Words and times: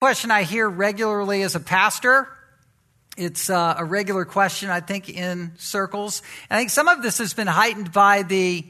question 0.00 0.30
I 0.30 0.44
hear 0.44 0.66
regularly 0.66 1.42
as 1.42 1.54
a 1.56 1.60
pastor. 1.60 2.26
It's 3.18 3.50
uh, 3.50 3.74
a 3.76 3.84
regular 3.84 4.24
question, 4.24 4.70
I 4.70 4.80
think, 4.80 5.10
in 5.10 5.52
circles. 5.58 6.22
And 6.48 6.56
I 6.56 6.60
think 6.60 6.70
some 6.70 6.88
of 6.88 7.02
this 7.02 7.18
has 7.18 7.34
been 7.34 7.46
heightened 7.46 7.92
by 7.92 8.22
the 8.22 8.64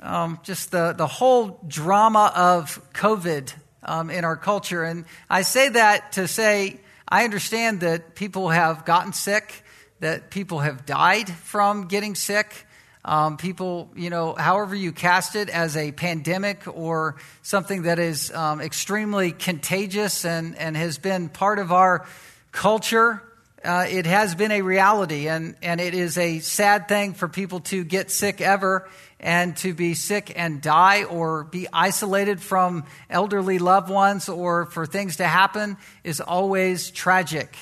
um, 0.00 0.40
just 0.44 0.70
the, 0.70 0.94
the 0.96 1.06
whole 1.06 1.60
drama 1.68 2.32
of 2.34 2.80
COVID 2.94 3.52
um, 3.82 4.08
in 4.08 4.24
our 4.24 4.34
culture. 4.34 4.82
And 4.82 5.04
I 5.28 5.42
say 5.42 5.68
that 5.68 6.12
to 6.12 6.26
say 6.26 6.80
I 7.06 7.24
understand 7.24 7.80
that 7.80 8.14
people 8.14 8.48
have 8.48 8.86
gotten 8.86 9.12
sick, 9.12 9.62
that 10.00 10.30
people 10.30 10.60
have 10.60 10.86
died 10.86 11.28
from 11.28 11.86
getting 11.86 12.14
sick. 12.14 12.65
Um, 13.06 13.36
people, 13.36 13.88
you 13.94 14.10
know, 14.10 14.34
however 14.34 14.74
you 14.74 14.90
cast 14.90 15.36
it 15.36 15.48
as 15.48 15.76
a 15.76 15.92
pandemic 15.92 16.64
or 16.66 17.14
something 17.40 17.82
that 17.82 18.00
is 18.00 18.32
um, 18.32 18.60
extremely 18.60 19.30
contagious 19.30 20.24
and, 20.24 20.58
and 20.58 20.76
has 20.76 20.98
been 20.98 21.28
part 21.28 21.60
of 21.60 21.70
our 21.70 22.04
culture, 22.50 23.22
uh, 23.64 23.86
it 23.88 24.06
has 24.06 24.34
been 24.34 24.50
a 24.50 24.62
reality. 24.62 25.28
And, 25.28 25.54
and 25.62 25.80
it 25.80 25.94
is 25.94 26.18
a 26.18 26.40
sad 26.40 26.88
thing 26.88 27.14
for 27.14 27.28
people 27.28 27.60
to 27.60 27.84
get 27.84 28.10
sick 28.10 28.40
ever 28.40 28.88
and 29.20 29.56
to 29.58 29.72
be 29.72 29.94
sick 29.94 30.32
and 30.34 30.60
die 30.60 31.04
or 31.04 31.44
be 31.44 31.68
isolated 31.72 32.40
from 32.40 32.84
elderly 33.08 33.60
loved 33.60 33.88
ones 33.88 34.28
or 34.28 34.66
for 34.66 34.84
things 34.84 35.18
to 35.18 35.28
happen 35.28 35.76
is 36.02 36.20
always 36.20 36.90
tragic. 36.90 37.56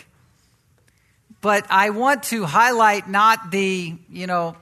But 1.43 1.67
I 1.69 1.91
want 1.91 2.23
to 2.25 2.47
highlight 2.47 3.11
not 3.11 3.51
the, 3.51 3.95
you 4.09 4.27
know, 4.27 4.57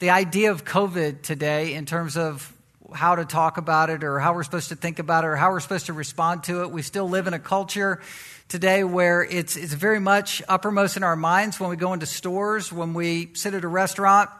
the 0.00 0.10
idea 0.10 0.50
of 0.50 0.64
COVID 0.64 1.20
today 1.20 1.74
in 1.74 1.84
terms 1.84 2.16
of 2.16 2.52
how 2.92 3.16
to 3.16 3.26
talk 3.26 3.58
about 3.58 3.90
it 3.90 4.02
or 4.02 4.18
how 4.18 4.32
we're 4.32 4.42
supposed 4.42 4.70
to 4.70 4.74
think 4.74 4.98
about 4.98 5.24
it 5.24 5.26
or 5.26 5.36
how 5.36 5.50
we're 5.50 5.60
supposed 5.60 5.86
to 5.86 5.92
respond 5.92 6.42
to 6.44 6.62
it. 6.62 6.70
We 6.70 6.80
still 6.80 7.06
live 7.06 7.26
in 7.26 7.34
a 7.34 7.38
culture 7.38 8.00
today 8.48 8.82
where 8.82 9.22
it's, 9.22 9.58
it's 9.58 9.74
very 9.74 10.00
much 10.00 10.42
uppermost 10.48 10.96
in 10.96 11.04
our 11.04 11.16
minds 11.16 11.60
when 11.60 11.68
we 11.68 11.76
go 11.76 11.92
into 11.92 12.06
stores, 12.06 12.72
when 12.72 12.94
we 12.94 13.30
sit 13.34 13.52
at 13.52 13.62
a 13.62 13.68
restaurant, 13.68 14.30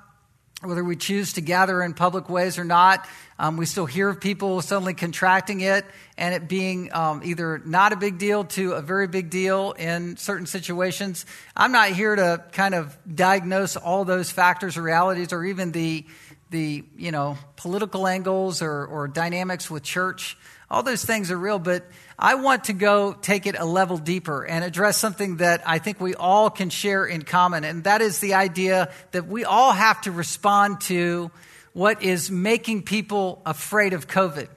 whether 0.62 0.84
we 0.84 0.94
choose 0.94 1.34
to 1.34 1.41
gather 1.41 1.83
in 1.83 1.94
public 1.94 2.28
ways 2.28 2.58
or 2.58 2.64
not. 2.64 3.08
Um, 3.39 3.56
we 3.56 3.64
still 3.64 3.86
hear 3.86 4.11
of 4.11 4.20
people 4.20 4.61
suddenly 4.61 4.92
contracting 4.92 5.61
it 5.61 5.86
and 6.19 6.34
it 6.34 6.48
being 6.48 6.92
um, 6.92 7.22
either 7.25 7.62
not 7.64 7.94
a 7.94 7.97
big 7.97 8.19
deal 8.19 8.44
to 8.44 8.72
a 8.72 8.83
very 8.83 9.06
big 9.06 9.30
deal 9.30 9.72
in 9.72 10.19
certain 10.19 10.47
situations. 10.47 11.25
I'm 11.56 11.72
not 11.72 11.89
here 11.91 12.14
to 12.14 12.44
kind 12.52 12.75
of 12.75 12.97
diagnose 13.12 13.77
all 13.77 14.05
those 14.05 14.30
factors 14.30 14.77
or 14.77 14.83
realities 14.83 15.33
or 15.33 15.44
even 15.47 15.72
the, 15.72 16.05
the 16.50 16.84
you 16.95 17.11
know, 17.11 17.39
political 17.56 18.06
angles 18.06 18.61
or, 18.61 18.84
or 18.84 19.08
dynamics 19.08 19.70
with 19.70 19.83
church. 19.83 20.36
All 20.71 20.85
those 20.85 21.05
things 21.05 21.33
are 21.33 21.37
real, 21.37 21.59
but 21.59 21.85
I 22.17 22.37
want 22.37 22.65
to 22.65 22.73
go 22.73 23.13
take 23.13 23.47
it 23.47 23.57
a 23.59 23.65
level 23.65 23.97
deeper 23.97 24.45
and 24.45 24.65
address 24.65 24.97
something 24.97 25.39
that 25.39 25.63
I 25.67 25.79
think 25.79 26.01
we 26.01 26.15
all 26.15 26.49
can 26.49 26.71
share 26.71 27.05
in 27.05 27.23
common, 27.23 27.65
and 27.65 27.83
that 27.85 28.03
is 28.03 28.21
the 28.21 28.35
idea 28.35 28.93
that 29.11 29.27
we 29.27 29.45
all 29.45 29.73
have 29.73 30.01
to 30.03 30.13
respond 30.13 30.83
to 30.83 31.33
what 31.73 32.05
is 32.05 32.31
making 32.31 32.83
people 32.83 33.43
afraid 33.45 33.95
of 33.95 34.07
COVID. 34.07 34.48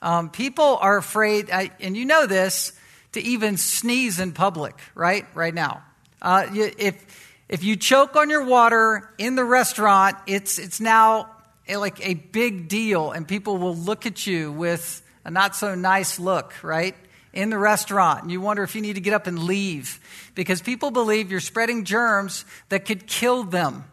Um, 0.00 0.30
people 0.30 0.78
are 0.80 0.96
afraid, 0.96 1.50
and 1.50 1.96
you 1.96 2.04
know 2.04 2.26
this, 2.26 2.72
to 3.12 3.20
even 3.20 3.56
sneeze 3.56 4.20
in 4.20 4.32
public, 4.32 4.78
right? 4.94 5.26
Right 5.34 5.54
now. 5.54 5.82
Uh, 6.22 6.46
if, 6.52 7.04
if 7.48 7.64
you 7.64 7.74
choke 7.74 8.14
on 8.14 8.30
your 8.30 8.44
water 8.44 9.10
in 9.18 9.34
the 9.34 9.44
restaurant, 9.44 10.16
it's, 10.26 10.60
it's 10.60 10.80
now 10.80 11.30
like 11.68 12.06
a 12.06 12.14
big 12.14 12.68
deal, 12.68 13.10
and 13.10 13.26
people 13.26 13.56
will 13.56 13.74
look 13.74 14.06
at 14.06 14.24
you 14.24 14.52
with 14.52 15.02
a 15.28 15.30
not 15.30 15.54
so 15.54 15.74
nice 15.74 16.18
look, 16.18 16.54
right? 16.62 16.94
In 17.34 17.50
the 17.50 17.58
restaurant. 17.58 18.22
And 18.22 18.32
you 18.32 18.40
wonder 18.40 18.62
if 18.62 18.74
you 18.74 18.80
need 18.80 18.94
to 18.94 19.00
get 19.02 19.12
up 19.12 19.26
and 19.26 19.38
leave 19.38 20.00
because 20.34 20.62
people 20.62 20.90
believe 20.90 21.30
you're 21.30 21.40
spreading 21.40 21.84
germs 21.84 22.46
that 22.70 22.86
could 22.86 23.06
kill 23.06 23.44
them. 23.44 23.84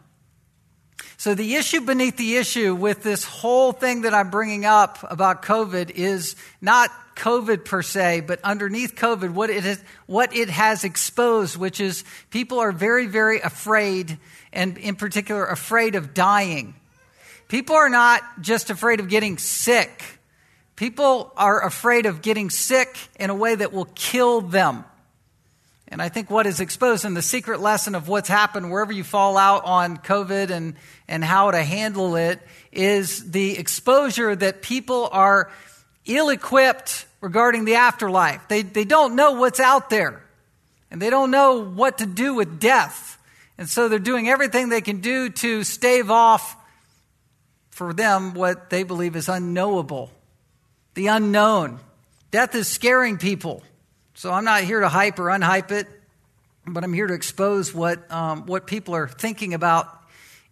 So, 1.18 1.34
the 1.34 1.56
issue 1.56 1.82
beneath 1.82 2.16
the 2.16 2.36
issue 2.36 2.74
with 2.74 3.02
this 3.02 3.24
whole 3.24 3.72
thing 3.72 4.02
that 4.02 4.14
I'm 4.14 4.30
bringing 4.30 4.64
up 4.64 4.98
about 5.10 5.42
COVID 5.42 5.90
is 5.90 6.36
not 6.62 6.90
COVID 7.16 7.66
per 7.66 7.82
se, 7.82 8.22
but 8.22 8.40
underneath 8.42 8.94
COVID, 8.94 9.32
what 9.32 9.50
it, 9.50 9.64
is, 9.64 9.82
what 10.06 10.34
it 10.34 10.48
has 10.48 10.84
exposed, 10.84 11.56
which 11.56 11.80
is 11.80 12.04
people 12.30 12.60
are 12.60 12.72
very, 12.72 13.06
very 13.06 13.40
afraid, 13.40 14.18
and 14.54 14.78
in 14.78 14.96
particular, 14.96 15.44
afraid 15.44 15.96
of 15.96 16.14
dying. 16.14 16.74
People 17.48 17.76
are 17.76 17.90
not 17.90 18.22
just 18.40 18.70
afraid 18.70 19.00
of 19.00 19.08
getting 19.08 19.38
sick. 19.38 20.15
People 20.76 21.32
are 21.38 21.64
afraid 21.64 22.04
of 22.04 22.20
getting 22.20 22.50
sick 22.50 22.98
in 23.18 23.30
a 23.30 23.34
way 23.34 23.54
that 23.54 23.72
will 23.72 23.88
kill 23.94 24.42
them. 24.42 24.84
And 25.88 26.02
I 26.02 26.10
think 26.10 26.30
what 26.30 26.46
is 26.46 26.60
exposed 26.60 27.06
in 27.06 27.14
the 27.14 27.22
secret 27.22 27.60
lesson 27.60 27.94
of 27.94 28.08
what's 28.08 28.28
happened 28.28 28.70
wherever 28.70 28.92
you 28.92 29.02
fall 29.02 29.38
out 29.38 29.64
on 29.64 29.96
COVID 29.96 30.50
and, 30.50 30.74
and 31.08 31.24
how 31.24 31.50
to 31.50 31.62
handle 31.62 32.16
it 32.16 32.40
is 32.72 33.30
the 33.30 33.56
exposure 33.56 34.36
that 34.36 34.60
people 34.60 35.08
are 35.12 35.50
ill 36.04 36.28
equipped 36.28 37.06
regarding 37.22 37.64
the 37.64 37.76
afterlife. 37.76 38.46
They, 38.48 38.60
they 38.60 38.84
don't 38.84 39.16
know 39.16 39.32
what's 39.32 39.60
out 39.60 39.88
there, 39.88 40.22
and 40.90 41.00
they 41.00 41.08
don't 41.08 41.30
know 41.30 41.64
what 41.64 41.98
to 41.98 42.06
do 42.06 42.34
with 42.34 42.60
death. 42.60 43.18
And 43.56 43.68
so 43.68 43.88
they're 43.88 43.98
doing 43.98 44.28
everything 44.28 44.68
they 44.68 44.82
can 44.82 45.00
do 45.00 45.30
to 45.30 45.64
stave 45.64 46.10
off 46.10 46.56
for 47.70 47.94
them 47.94 48.34
what 48.34 48.68
they 48.68 48.82
believe 48.82 49.16
is 49.16 49.28
unknowable 49.28 50.10
the 50.96 51.06
unknown. 51.08 51.78
Death 52.30 52.54
is 52.54 52.66
scaring 52.66 53.18
people. 53.18 53.62
So 54.14 54.32
I'm 54.32 54.44
not 54.44 54.64
here 54.64 54.80
to 54.80 54.88
hype 54.88 55.18
or 55.18 55.26
unhype 55.26 55.70
it, 55.70 55.86
but 56.66 56.82
I'm 56.82 56.92
here 56.92 57.06
to 57.06 57.14
expose 57.14 57.72
what, 57.72 58.10
um, 58.10 58.46
what 58.46 58.66
people 58.66 58.96
are 58.96 59.06
thinking 59.06 59.54
about 59.54 59.88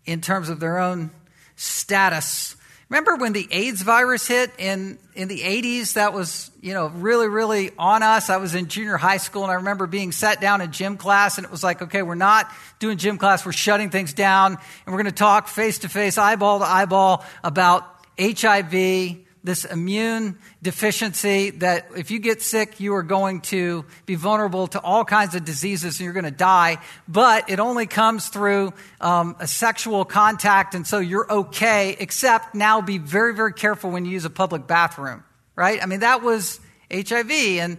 in 0.05 0.21
terms 0.21 0.51
of 0.51 0.61
their 0.61 0.79
own 0.79 1.11
status. 1.57 2.57
Remember 2.91 3.17
when 3.17 3.33
the 3.33 3.49
AIDS 3.51 3.81
virus 3.81 4.29
hit 4.29 4.53
in, 4.59 4.99
in 5.15 5.29
the 5.29 5.41
80s? 5.41 5.95
That 5.95 6.13
was, 6.13 6.51
you 6.61 6.75
know, 6.75 6.89
really, 6.89 7.27
really 7.27 7.71
on 7.79 8.03
us. 8.03 8.29
I 8.29 8.37
was 8.37 8.55
in 8.55 8.69
junior 8.69 8.99
high 8.99 9.17
school 9.17 9.45
and 9.45 9.51
I 9.51 9.55
remember 9.55 9.87
being 9.87 10.13
sat 10.13 10.43
down 10.43 10.61
in 10.61 10.73
gym 10.73 10.99
class 10.99 11.39
and 11.39 11.47
it 11.47 11.51
was 11.51 11.65
like, 11.65 11.81
okay, 11.81 12.03
we're 12.03 12.17
not 12.17 12.53
doing 12.81 12.99
gym 12.99 13.17
class. 13.17 13.47
We're 13.47 13.53
shutting 13.53 13.89
things 13.89 14.13
down 14.13 14.53
and 14.53 14.95
we're 14.95 15.03
going 15.03 15.07
to 15.07 15.13
talk 15.13 15.49
face 15.49 15.79
to 15.81 15.89
face, 15.89 16.19
eyeball 16.19 16.59
to 16.59 16.67
eyeball 16.67 17.25
about 17.43 17.91
HIV, 18.21 19.24
this 19.45 19.67
immune 19.67 20.39
deficiency 20.63 21.51
that 21.51 21.87
if 21.95 22.11
you 22.11 22.19
get 22.19 22.41
sick, 22.41 22.81
you 22.81 22.95
are 22.95 23.03
going 23.03 23.43
to 23.43 23.85
be 24.07 24.15
vulnerable 24.15 24.67
to 24.69 24.81
all 24.81 25.05
kinds 25.05 25.35
of 25.35 25.45
diseases 25.45 26.01
and 26.01 26.05
you're 26.05 26.15
going 26.15 26.25
to 26.25 26.31
die. 26.31 26.79
But 27.07 27.51
it 27.51 27.61
only 27.61 27.87
comes 27.87 28.29
through 28.29 28.73
um, 29.03 29.37
a 29.39 29.47
sexual 29.47 30.07
contact, 30.07 30.75
and 30.75 30.87
so 30.87 30.99
you're 30.99 31.31
okay, 31.31 31.95
except 32.01 32.55
now 32.55 32.81
be 32.81 32.97
very, 32.97 33.35
very 33.35 33.53
careful 33.53 33.91
when 33.91 34.07
you 34.07 34.13
use 34.13 34.25
a 34.25 34.31
public 34.31 34.67
bathroom, 34.67 35.23
right? 35.55 35.81
I 35.83 35.87
mean, 35.87 36.01
that 36.01 36.23
was 36.23 36.59
HIV. 36.91 37.31
And 37.31 37.79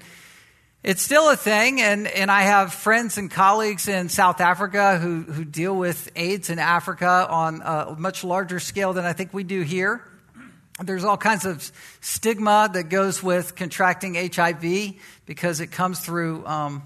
it's 0.84 1.02
still 1.02 1.32
a 1.32 1.36
thing, 1.36 1.82
and, 1.82 2.06
and 2.06 2.30
I 2.30 2.44
have 2.44 2.72
friends 2.72 3.18
and 3.18 3.32
colleagues 3.32 3.88
in 3.88 4.08
South 4.10 4.40
Africa 4.40 5.00
who, 5.00 5.24
who 5.24 5.44
deal 5.44 5.76
with 5.76 6.12
AIDS 6.16 6.52
in 6.52 6.60
Africa 6.60 7.26
on 7.28 7.64
a 7.66 7.96
much 7.98 8.24
larger 8.24 8.60
scale 8.60 8.94
than 8.94 9.04
I 9.04 9.14
think 9.14 9.34
we 9.34 9.44
do 9.44 9.62
here. 9.62 10.04
There's 10.84 11.06
all 11.06 11.16
kinds 11.16 11.46
of 11.46 11.72
stigma 12.02 12.70
that 12.74 12.90
goes 12.90 13.24
with 13.24 13.56
contracting 13.56 14.16
HIV 14.16 14.96
because 15.26 15.62
it 15.62 15.68
comes 15.68 16.02
through, 16.02 16.46
um, 16.46 16.84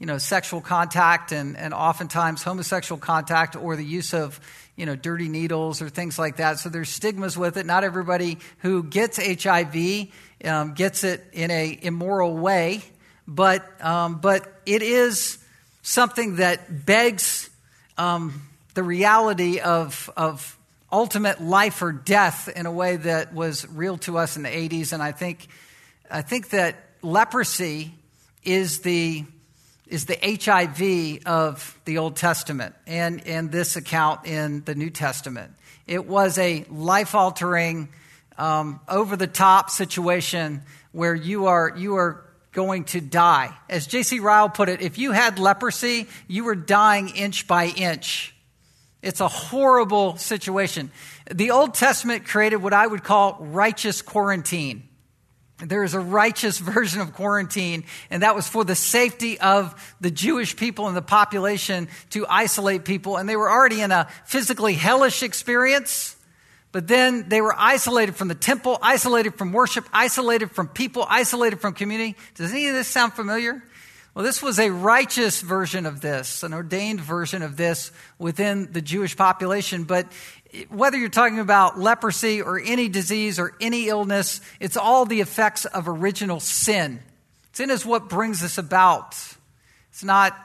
you 0.00 0.06
know, 0.06 0.18
sexual 0.18 0.60
contact 0.60 1.30
and, 1.30 1.56
and 1.56 1.72
oftentimes 1.72 2.42
homosexual 2.42 2.98
contact 2.98 3.54
or 3.54 3.76
the 3.76 3.84
use 3.84 4.12
of, 4.12 4.40
you 4.74 4.86
know, 4.86 4.96
dirty 4.96 5.28
needles 5.28 5.80
or 5.80 5.88
things 5.88 6.18
like 6.18 6.38
that. 6.38 6.58
So 6.58 6.68
there's 6.68 6.88
stigmas 6.88 7.38
with 7.38 7.56
it. 7.56 7.64
Not 7.64 7.84
everybody 7.84 8.38
who 8.58 8.82
gets 8.82 9.18
HIV 9.18 10.08
um, 10.44 10.74
gets 10.74 11.04
it 11.04 11.24
in 11.32 11.52
a 11.52 11.78
immoral 11.80 12.36
way, 12.36 12.82
but 13.28 13.64
um, 13.84 14.16
but 14.20 14.52
it 14.66 14.82
is 14.82 15.38
something 15.82 16.36
that 16.36 16.84
begs 16.86 17.50
um, 17.96 18.42
the 18.74 18.82
reality 18.82 19.60
of 19.60 20.10
of 20.16 20.57
ultimate 20.90 21.40
life 21.40 21.82
or 21.82 21.92
death 21.92 22.48
in 22.48 22.66
a 22.66 22.72
way 22.72 22.96
that 22.96 23.34
was 23.34 23.68
real 23.68 23.98
to 23.98 24.18
us 24.18 24.36
in 24.36 24.42
the 24.42 24.48
80s. 24.48 24.92
And 24.92 25.02
I 25.02 25.12
think, 25.12 25.48
I 26.10 26.22
think 26.22 26.50
that 26.50 26.76
leprosy 27.02 27.92
is 28.42 28.80
the, 28.80 29.24
is 29.86 30.06
the 30.06 30.18
HIV 30.22 31.26
of 31.26 31.78
the 31.84 31.98
Old 31.98 32.16
Testament 32.16 32.74
and, 32.86 33.26
and 33.26 33.52
this 33.52 33.76
account 33.76 34.26
in 34.26 34.64
the 34.64 34.74
New 34.74 34.90
Testament. 34.90 35.52
It 35.86 36.06
was 36.06 36.38
a 36.38 36.64
life 36.70 37.14
altering, 37.14 37.88
um, 38.38 38.80
over 38.88 39.16
the 39.16 39.26
top 39.26 39.68
situation 39.68 40.62
where 40.92 41.14
you 41.14 41.46
are, 41.46 41.72
you 41.76 41.96
are 41.96 42.24
going 42.52 42.84
to 42.84 43.00
die. 43.00 43.54
As 43.68 43.86
J.C. 43.86 44.20
Ryle 44.20 44.48
put 44.48 44.68
it, 44.68 44.80
if 44.80 44.96
you 44.96 45.12
had 45.12 45.38
leprosy, 45.38 46.06
you 46.28 46.44
were 46.44 46.54
dying 46.54 47.08
inch 47.10 47.46
by 47.46 47.66
inch. 47.66 48.34
It's 49.02 49.20
a 49.20 49.28
horrible 49.28 50.16
situation. 50.16 50.90
The 51.32 51.52
Old 51.52 51.74
Testament 51.74 52.26
created 52.26 52.56
what 52.56 52.72
I 52.72 52.86
would 52.86 53.04
call 53.04 53.36
righteous 53.40 54.02
quarantine. 54.02 54.88
there 55.58 55.84
is 55.84 55.94
a 55.94 56.00
righteous 56.00 56.58
version 56.74 57.00
of 57.00 57.14
quarantine, 57.14 57.84
and 58.10 58.22
that 58.22 58.34
was 58.34 58.48
for 58.48 58.64
the 58.64 58.74
safety 58.74 59.38
of 59.40 59.96
the 60.00 60.10
Jewish 60.10 60.56
people 60.56 60.88
and 60.88 60.96
the 60.96 61.02
population 61.02 61.88
to 62.10 62.26
isolate 62.28 62.84
people. 62.84 63.16
And 63.16 63.28
they 63.28 63.36
were 63.36 63.50
already 63.50 63.80
in 63.80 63.92
a 63.92 64.08
physically 64.24 64.74
hellish 64.74 65.22
experience, 65.22 66.16
but 66.72 66.88
then 66.88 67.28
they 67.28 67.40
were 67.40 67.54
isolated 67.56 68.16
from 68.16 68.28
the 68.28 68.34
temple, 68.34 68.78
isolated 68.82 69.36
from 69.36 69.52
worship, 69.52 69.84
isolated 69.92 70.50
from 70.50 70.68
people, 70.68 71.06
isolated 71.08 71.60
from 71.60 71.72
community. 71.72 72.16
Does 72.34 72.50
any 72.50 72.66
of 72.66 72.74
this 72.74 72.88
sound 72.88 73.12
familiar? 73.14 73.62
Well, 74.18 74.24
this 74.24 74.42
was 74.42 74.58
a 74.58 74.70
righteous 74.70 75.40
version 75.40 75.86
of 75.86 76.00
this, 76.00 76.42
an 76.42 76.52
ordained 76.52 77.00
version 77.00 77.40
of 77.42 77.56
this 77.56 77.92
within 78.18 78.72
the 78.72 78.82
Jewish 78.82 79.16
population. 79.16 79.84
But 79.84 80.08
whether 80.70 80.98
you're 80.98 81.08
talking 81.08 81.38
about 81.38 81.78
leprosy 81.78 82.42
or 82.42 82.58
any 82.58 82.88
disease 82.88 83.38
or 83.38 83.54
any 83.60 83.86
illness, 83.86 84.40
it's 84.58 84.76
all 84.76 85.06
the 85.06 85.20
effects 85.20 85.66
of 85.66 85.86
original 85.86 86.40
sin. 86.40 86.98
Sin 87.52 87.70
is 87.70 87.86
what 87.86 88.08
brings 88.08 88.40
this 88.40 88.58
about. 88.58 89.14
It's 89.90 90.02
not, 90.02 90.36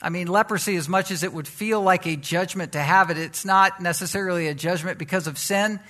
I 0.00 0.08
mean, 0.08 0.28
leprosy, 0.28 0.76
as 0.76 0.88
much 0.88 1.10
as 1.10 1.22
it 1.22 1.30
would 1.30 1.46
feel 1.46 1.82
like 1.82 2.06
a 2.06 2.16
judgment 2.16 2.72
to 2.72 2.80
have 2.80 3.10
it, 3.10 3.18
it's 3.18 3.44
not 3.44 3.78
necessarily 3.78 4.48
a 4.48 4.54
judgment 4.54 4.96
because 4.96 5.26
of 5.26 5.36
sin. 5.36 5.80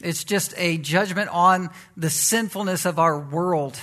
It's 0.00 0.24
just 0.24 0.54
a 0.56 0.78
judgment 0.78 1.28
on 1.28 1.68
the 1.94 2.08
sinfulness 2.08 2.86
of 2.86 2.98
our 2.98 3.18
world 3.18 3.78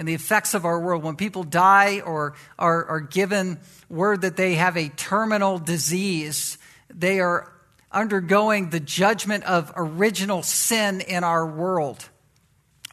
and 0.00 0.08
the 0.08 0.14
effects 0.14 0.54
of 0.54 0.64
our 0.64 0.80
world. 0.80 1.02
When 1.02 1.14
people 1.14 1.44
die 1.44 2.00
or 2.00 2.32
are, 2.58 2.86
are 2.86 3.00
given 3.00 3.60
word 3.90 4.22
that 4.22 4.34
they 4.34 4.54
have 4.54 4.78
a 4.78 4.88
terminal 4.88 5.58
disease, 5.58 6.56
they 6.88 7.20
are 7.20 7.52
undergoing 7.92 8.70
the 8.70 8.80
judgment 8.80 9.44
of 9.44 9.70
original 9.76 10.42
sin 10.42 11.02
in 11.02 11.22
our 11.22 11.46
world. 11.46 12.08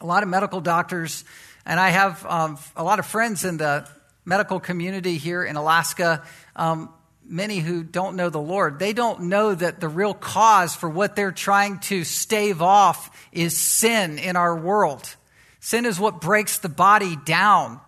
A 0.02 0.06
lot 0.06 0.22
of 0.22 0.28
medical 0.28 0.60
doctors, 0.60 1.24
and 1.64 1.80
I 1.80 1.88
have 1.88 2.26
um, 2.26 2.58
a 2.76 2.84
lot 2.84 2.98
of 2.98 3.06
friends 3.06 3.42
in 3.42 3.56
the 3.56 3.88
medical 4.26 4.60
community 4.60 5.16
here 5.16 5.42
in 5.42 5.56
Alaska, 5.56 6.22
um, 6.56 6.92
many 7.24 7.60
who 7.60 7.84
don't 7.84 8.16
know 8.16 8.28
the 8.28 8.38
Lord, 8.38 8.78
they 8.78 8.92
don't 8.92 9.22
know 9.22 9.54
that 9.54 9.80
the 9.80 9.88
real 9.88 10.12
cause 10.12 10.76
for 10.76 10.90
what 10.90 11.16
they're 11.16 11.32
trying 11.32 11.78
to 11.78 12.04
stave 12.04 12.60
off 12.60 13.28
is 13.32 13.56
sin 13.56 14.18
in 14.18 14.36
our 14.36 14.54
world. 14.54 15.16
Sin 15.60 15.86
is 15.86 15.98
what 15.98 16.20
breaks 16.20 16.58
the 16.58 16.68
body 16.68 17.16
down. 17.16 17.80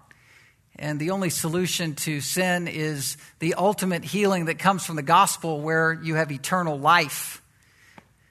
And 0.76 0.98
the 0.98 1.10
only 1.10 1.30
solution 1.30 1.94
to 1.96 2.20
sin 2.20 2.66
is 2.66 3.16
the 3.38 3.54
ultimate 3.54 4.04
healing 4.04 4.46
that 4.46 4.58
comes 4.58 4.84
from 4.84 4.96
the 4.96 5.02
gospel 5.02 5.60
where 5.60 5.92
you 5.92 6.14
have 6.14 6.32
eternal 6.32 6.78
life. 6.78 7.42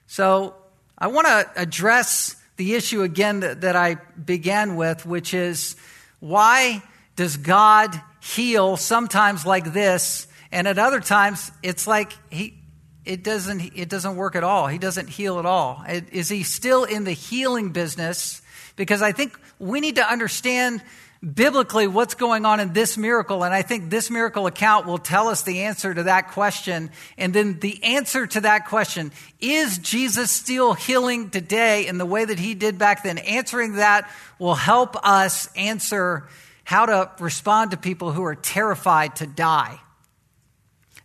So 0.06 0.56
I 0.98 1.06
want 1.06 1.28
to 1.28 1.50
address 1.56 2.36
the 2.56 2.74
issue 2.74 3.02
again 3.02 3.40
that, 3.40 3.60
that 3.62 3.76
I 3.76 3.94
began 3.94 4.76
with, 4.76 5.06
which 5.06 5.32
is 5.32 5.76
why 6.18 6.82
does 7.16 7.36
God 7.36 7.98
heal 8.20 8.76
sometimes 8.76 9.46
like 9.46 9.72
this, 9.72 10.26
and 10.52 10.68
at 10.68 10.78
other 10.78 11.00
times 11.00 11.50
it's 11.62 11.86
like 11.86 12.12
he, 12.30 12.54
it 13.04 13.22
doesn't, 13.22 13.72
it 13.76 13.88
doesn't 13.88 14.16
work 14.16 14.36
at 14.36 14.44
all. 14.44 14.66
He 14.66 14.78
doesn't 14.78 15.08
heal 15.08 15.38
at 15.38 15.46
all. 15.46 15.84
Is 15.88 16.28
he 16.28 16.42
still 16.42 16.84
in 16.84 17.04
the 17.04 17.12
healing 17.12 17.70
business? 17.70 18.42
Because 18.80 19.02
I 19.02 19.12
think 19.12 19.38
we 19.58 19.82
need 19.82 19.96
to 19.96 20.10
understand 20.10 20.82
biblically 21.22 21.86
what's 21.86 22.14
going 22.14 22.46
on 22.46 22.60
in 22.60 22.72
this 22.72 22.96
miracle. 22.96 23.44
And 23.44 23.52
I 23.52 23.60
think 23.60 23.90
this 23.90 24.08
miracle 24.08 24.46
account 24.46 24.86
will 24.86 24.96
tell 24.96 25.28
us 25.28 25.42
the 25.42 25.64
answer 25.64 25.92
to 25.92 26.04
that 26.04 26.28
question. 26.28 26.90
And 27.18 27.34
then 27.34 27.60
the 27.60 27.84
answer 27.84 28.26
to 28.26 28.40
that 28.40 28.68
question 28.68 29.12
is 29.38 29.76
Jesus 29.76 30.30
still 30.30 30.72
healing 30.72 31.28
today 31.28 31.88
in 31.88 31.98
the 31.98 32.06
way 32.06 32.24
that 32.24 32.38
he 32.38 32.54
did 32.54 32.78
back 32.78 33.02
then? 33.02 33.18
Answering 33.18 33.74
that 33.74 34.10
will 34.38 34.54
help 34.54 34.96
us 35.06 35.54
answer 35.54 36.26
how 36.64 36.86
to 36.86 37.10
respond 37.22 37.72
to 37.72 37.76
people 37.76 38.12
who 38.12 38.24
are 38.24 38.34
terrified 38.34 39.16
to 39.16 39.26
die. 39.26 39.78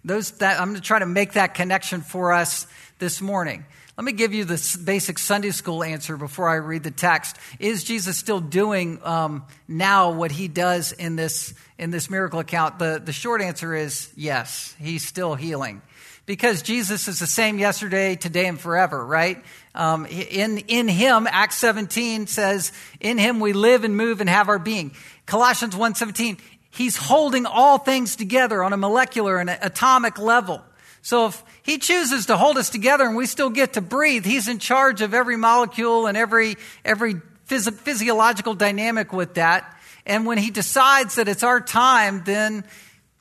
Those 0.05 0.31
that, 0.37 0.61
I'm 0.61 0.69
going 0.69 0.75
to 0.77 0.81
try 0.81 0.99
to 0.99 1.05
make 1.05 1.33
that 1.33 1.55
connection 1.55 1.99
for 1.99 2.31
us 2.31 2.67
this 2.99 3.19
morning. 3.19 3.65
Let 3.97 4.03
me 4.03 4.11
give 4.11 4.33
you 4.33 4.43
the 4.43 4.77
basic 4.83 5.17
Sunday 5.17 5.51
school 5.51 5.81
answer 5.81 6.17
before 6.17 6.49
I 6.49 6.55
read 6.55 6.83
the 6.83 6.91
text. 6.91 7.37
Is 7.59 7.81
Jesus 7.81 8.17
still 8.17 8.41
doing 8.41 8.99
um, 9.03 9.45
now 9.69 10.11
what 10.11 10.33
he 10.33 10.49
does 10.49 10.91
in 10.91 11.15
this, 11.15 11.53
in 11.77 11.91
this 11.91 12.09
miracle 12.09 12.39
account? 12.39 12.77
The, 12.77 13.01
the 13.03 13.13
short 13.13 13.41
answer 13.41 13.73
is 13.73 14.11
yes, 14.17 14.75
he's 14.79 15.07
still 15.07 15.35
healing. 15.35 15.81
Because 16.25 16.61
Jesus 16.61 17.07
is 17.07 17.19
the 17.19 17.27
same 17.27 17.57
yesterday, 17.57 18.17
today, 18.17 18.47
and 18.47 18.59
forever, 18.59 19.05
right? 19.05 19.41
Um, 19.73 20.05
in, 20.07 20.57
in 20.57 20.89
him, 20.89 21.25
Acts 21.31 21.55
17 21.57 22.27
says, 22.27 22.73
in 22.99 23.17
him 23.17 23.39
we 23.39 23.53
live 23.53 23.85
and 23.85 23.95
move 23.95 24.19
and 24.19 24.29
have 24.29 24.49
our 24.49 24.59
being. 24.59 24.93
Colossians 25.25 25.73
1.17, 25.73 26.37
he's 26.69 26.97
holding 26.97 27.45
all 27.45 27.77
things 27.77 28.17
together 28.17 28.61
on 28.61 28.73
a 28.73 28.77
molecular 28.77 29.37
and 29.37 29.49
atomic 29.49 30.19
level. 30.19 30.61
So 31.05 31.27
if 31.27 31.43
he 31.61 31.77
chooses 31.77 32.25
to 32.25 32.35
hold 32.35 32.57
us 32.57 32.71
together 32.71 33.03
and 33.03 33.15
we 33.15 33.27
still 33.27 33.51
get 33.51 33.73
to 33.73 33.81
breathe, 33.81 34.25
he's 34.25 34.47
in 34.47 34.57
charge 34.57 35.01
of 35.01 35.13
every 35.13 35.37
molecule 35.37 36.07
and 36.07 36.17
every, 36.17 36.55
every 36.83 37.21
phys- 37.47 37.71
physiological 37.71 38.55
dynamic 38.55 39.13
with 39.13 39.35
that. 39.35 39.77
And 40.07 40.25
when 40.25 40.39
he 40.39 40.49
decides 40.49 41.13
that 41.15 41.27
it's 41.27 41.43
our 41.43 41.61
time, 41.61 42.23
then 42.25 42.65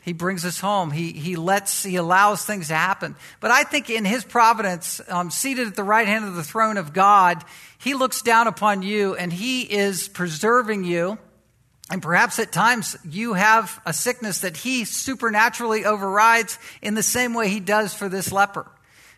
he 0.02 0.14
brings 0.14 0.46
us 0.46 0.58
home. 0.58 0.92
He, 0.92 1.12
he 1.12 1.36
lets, 1.36 1.82
he 1.82 1.96
allows 1.96 2.42
things 2.42 2.68
to 2.68 2.74
happen. 2.74 3.16
But 3.40 3.50
I 3.50 3.64
think 3.64 3.90
in 3.90 4.06
his 4.06 4.24
providence, 4.24 5.02
um, 5.06 5.30
seated 5.30 5.68
at 5.68 5.76
the 5.76 5.84
right 5.84 6.08
hand 6.08 6.24
of 6.24 6.36
the 6.36 6.42
throne 6.42 6.78
of 6.78 6.94
God, 6.94 7.44
he 7.76 7.92
looks 7.92 8.22
down 8.22 8.46
upon 8.46 8.80
you 8.80 9.14
and 9.14 9.30
he 9.30 9.60
is 9.60 10.08
preserving 10.08 10.84
you. 10.84 11.18
And 11.90 12.02
perhaps 12.02 12.38
at 12.38 12.50
times 12.50 12.96
you 13.08 13.34
have 13.34 13.80
a 13.84 13.92
sickness 13.92 14.40
that 14.40 14.56
he 14.56 14.84
supernaturally 14.84 15.84
overrides 15.84 16.58
in 16.80 16.94
the 16.94 17.02
same 17.02 17.34
way 17.34 17.48
he 17.48 17.60
does 17.60 17.92
for 17.92 18.08
this 18.08 18.32
leper. 18.32 18.66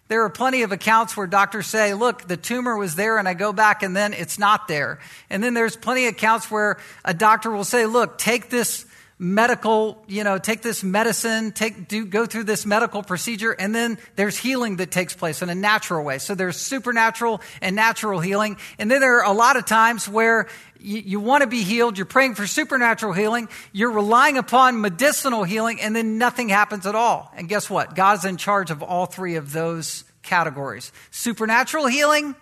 There 0.08 0.22
are 0.22 0.30
plenty 0.30 0.62
of 0.62 0.70
accounts 0.70 1.16
where 1.16 1.26
doctors 1.26 1.66
say, 1.66 1.94
look, 1.94 2.28
the 2.28 2.36
tumor 2.36 2.76
was 2.76 2.94
there 2.94 3.18
and 3.18 3.28
I 3.28 3.34
go 3.34 3.52
back 3.52 3.82
and 3.82 3.96
then 3.96 4.12
it's 4.12 4.38
not 4.38 4.68
there. 4.68 5.00
And 5.30 5.42
then 5.42 5.54
there's 5.54 5.76
plenty 5.76 6.06
of 6.06 6.14
accounts 6.14 6.50
where 6.50 6.78
a 7.04 7.12
doctor 7.12 7.50
will 7.50 7.64
say, 7.64 7.86
look, 7.86 8.18
take 8.18 8.48
this 8.48 8.86
medical, 9.18 10.02
you 10.06 10.24
know, 10.24 10.38
take 10.38 10.60
this 10.60 10.84
medicine, 10.84 11.50
take, 11.52 11.88
do, 11.88 12.04
go 12.04 12.26
through 12.26 12.44
this 12.44 12.66
medical 12.66 13.02
procedure, 13.02 13.52
and 13.52 13.74
then 13.74 13.96
there's 14.14 14.36
healing 14.36 14.76
that 14.76 14.90
takes 14.90 15.14
place 15.14 15.40
in 15.40 15.48
a 15.48 15.54
natural 15.54 16.04
way. 16.04 16.18
So 16.18 16.34
there's 16.34 16.56
supernatural 16.56 17.40
and 17.62 17.74
natural 17.74 18.20
healing. 18.20 18.58
And 18.78 18.90
then 18.90 19.00
there 19.00 19.18
are 19.20 19.30
a 19.30 19.32
lot 19.32 19.56
of 19.56 19.64
times 19.64 20.06
where 20.06 20.48
you, 20.78 20.98
you 20.98 21.20
want 21.20 21.42
to 21.42 21.46
be 21.46 21.62
healed, 21.62 21.96
you're 21.96 22.04
praying 22.04 22.34
for 22.34 22.46
supernatural 22.46 23.14
healing, 23.14 23.48
you're 23.72 23.92
relying 23.92 24.36
upon 24.36 24.82
medicinal 24.82 25.44
healing, 25.44 25.80
and 25.80 25.96
then 25.96 26.18
nothing 26.18 26.50
happens 26.50 26.86
at 26.86 26.94
all. 26.94 27.32
And 27.34 27.48
guess 27.48 27.70
what? 27.70 27.94
God's 27.94 28.26
in 28.26 28.36
charge 28.36 28.70
of 28.70 28.82
all 28.82 29.06
three 29.06 29.36
of 29.36 29.52
those 29.52 30.04
categories 30.22 30.92
supernatural 31.10 31.86
healing, 31.86 32.34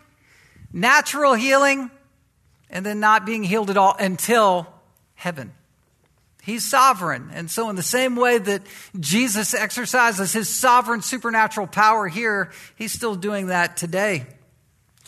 natural 0.73 1.35
healing, 1.35 1.91
and 2.69 2.85
then 2.85 2.99
not 2.99 3.25
being 3.25 3.45
healed 3.45 3.71
at 3.71 3.77
all 3.77 3.95
until 4.01 4.67
heaven. 5.15 5.53
He's 6.45 6.69
sovereign. 6.69 7.31
And 7.33 7.51
so, 7.51 7.71
in 7.71 7.77
the 7.77 7.83
same 7.83 8.17
way 8.17 8.37
that 8.37 8.63
Jesus 9.01 9.55
exercises 9.55 10.33
his 10.35 10.55
sovereign 10.55 11.01
supernatural 11.01 11.67
power 11.67 12.07
here, 12.07 12.53
he's 12.77 12.93
still 12.93 13.15
doing 13.15 13.47
that 13.47 13.79
today. 13.79 14.27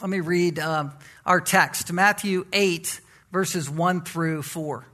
Let 0.00 0.08
me 0.08 0.20
read 0.20 0.58
um, 0.58 0.92
our 1.26 1.42
text 1.42 1.92
Matthew 1.92 2.46
8, 2.54 3.00
verses 3.32 3.68
1 3.68 4.02
through 4.02 4.42
4. 4.42 4.78
It 4.80 4.84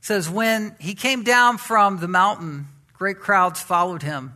says, 0.00 0.30
When 0.30 0.76
he 0.78 0.94
came 0.94 1.24
down 1.24 1.58
from 1.58 1.98
the 1.98 2.08
mountain, 2.08 2.68
great 2.92 3.18
crowds 3.18 3.60
followed 3.60 4.04
him. 4.04 4.34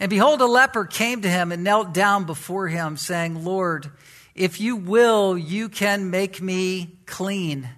And 0.00 0.10
behold, 0.10 0.40
a 0.40 0.46
leper 0.46 0.84
came 0.84 1.22
to 1.22 1.28
him 1.28 1.52
and 1.52 1.62
knelt 1.62 1.94
down 1.94 2.24
before 2.24 2.66
him, 2.66 2.96
saying, 2.96 3.44
Lord, 3.44 3.90
if 4.34 4.60
you 4.60 4.74
will, 4.74 5.38
you 5.38 5.68
can 5.68 6.10
make 6.10 6.42
me 6.42 6.98
clean. 7.06 7.68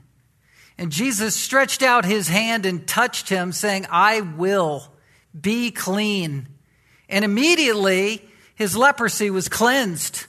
And 0.79 0.93
Jesus 0.93 1.35
stretched 1.35 1.83
out 1.83 2.05
his 2.05 2.29
hand 2.29 2.65
and 2.65 2.87
touched 2.87 3.29
him, 3.29 3.51
saying, 3.51 3.87
I 3.91 4.21
will 4.21 4.87
be 5.39 5.73
clean. 5.73 6.49
And 7.09 7.25
immediately 7.25 8.23
his 8.55 8.77
leprosy 8.77 9.29
was 9.31 9.49
cleansed. 9.49 10.27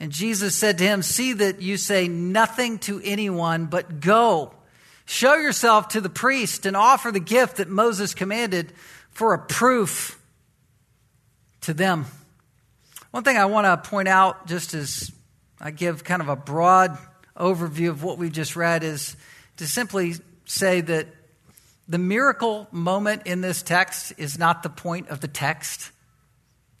And 0.00 0.10
Jesus 0.10 0.56
said 0.56 0.78
to 0.78 0.84
him, 0.84 1.02
See 1.02 1.34
that 1.34 1.60
you 1.60 1.76
say 1.76 2.08
nothing 2.08 2.78
to 2.80 3.02
anyone, 3.04 3.66
but 3.66 4.00
go. 4.00 4.54
Show 5.04 5.34
yourself 5.34 5.88
to 5.88 6.00
the 6.00 6.08
priest 6.08 6.64
and 6.64 6.76
offer 6.76 7.10
the 7.10 7.20
gift 7.20 7.56
that 7.56 7.68
Moses 7.68 8.14
commanded 8.14 8.72
for 9.10 9.34
a 9.34 9.38
proof 9.38 10.18
to 11.62 11.74
them. 11.74 12.06
One 13.10 13.24
thing 13.24 13.36
I 13.36 13.46
want 13.46 13.66
to 13.66 13.90
point 13.90 14.08
out, 14.08 14.46
just 14.46 14.72
as 14.72 15.10
I 15.60 15.72
give 15.72 16.04
kind 16.04 16.22
of 16.22 16.28
a 16.28 16.36
broad 16.36 16.96
overview 17.36 17.90
of 17.90 18.02
what 18.02 18.18
we 18.18 18.30
just 18.30 18.56
read, 18.56 18.84
is 18.84 19.16
to 19.60 19.68
simply 19.68 20.14
say 20.46 20.80
that 20.80 21.06
the 21.86 21.98
miracle 21.98 22.66
moment 22.72 23.26
in 23.26 23.42
this 23.42 23.60
text 23.60 24.14
is 24.16 24.38
not 24.38 24.62
the 24.62 24.70
point 24.70 25.10
of 25.10 25.20
the 25.20 25.28
text. 25.28 25.90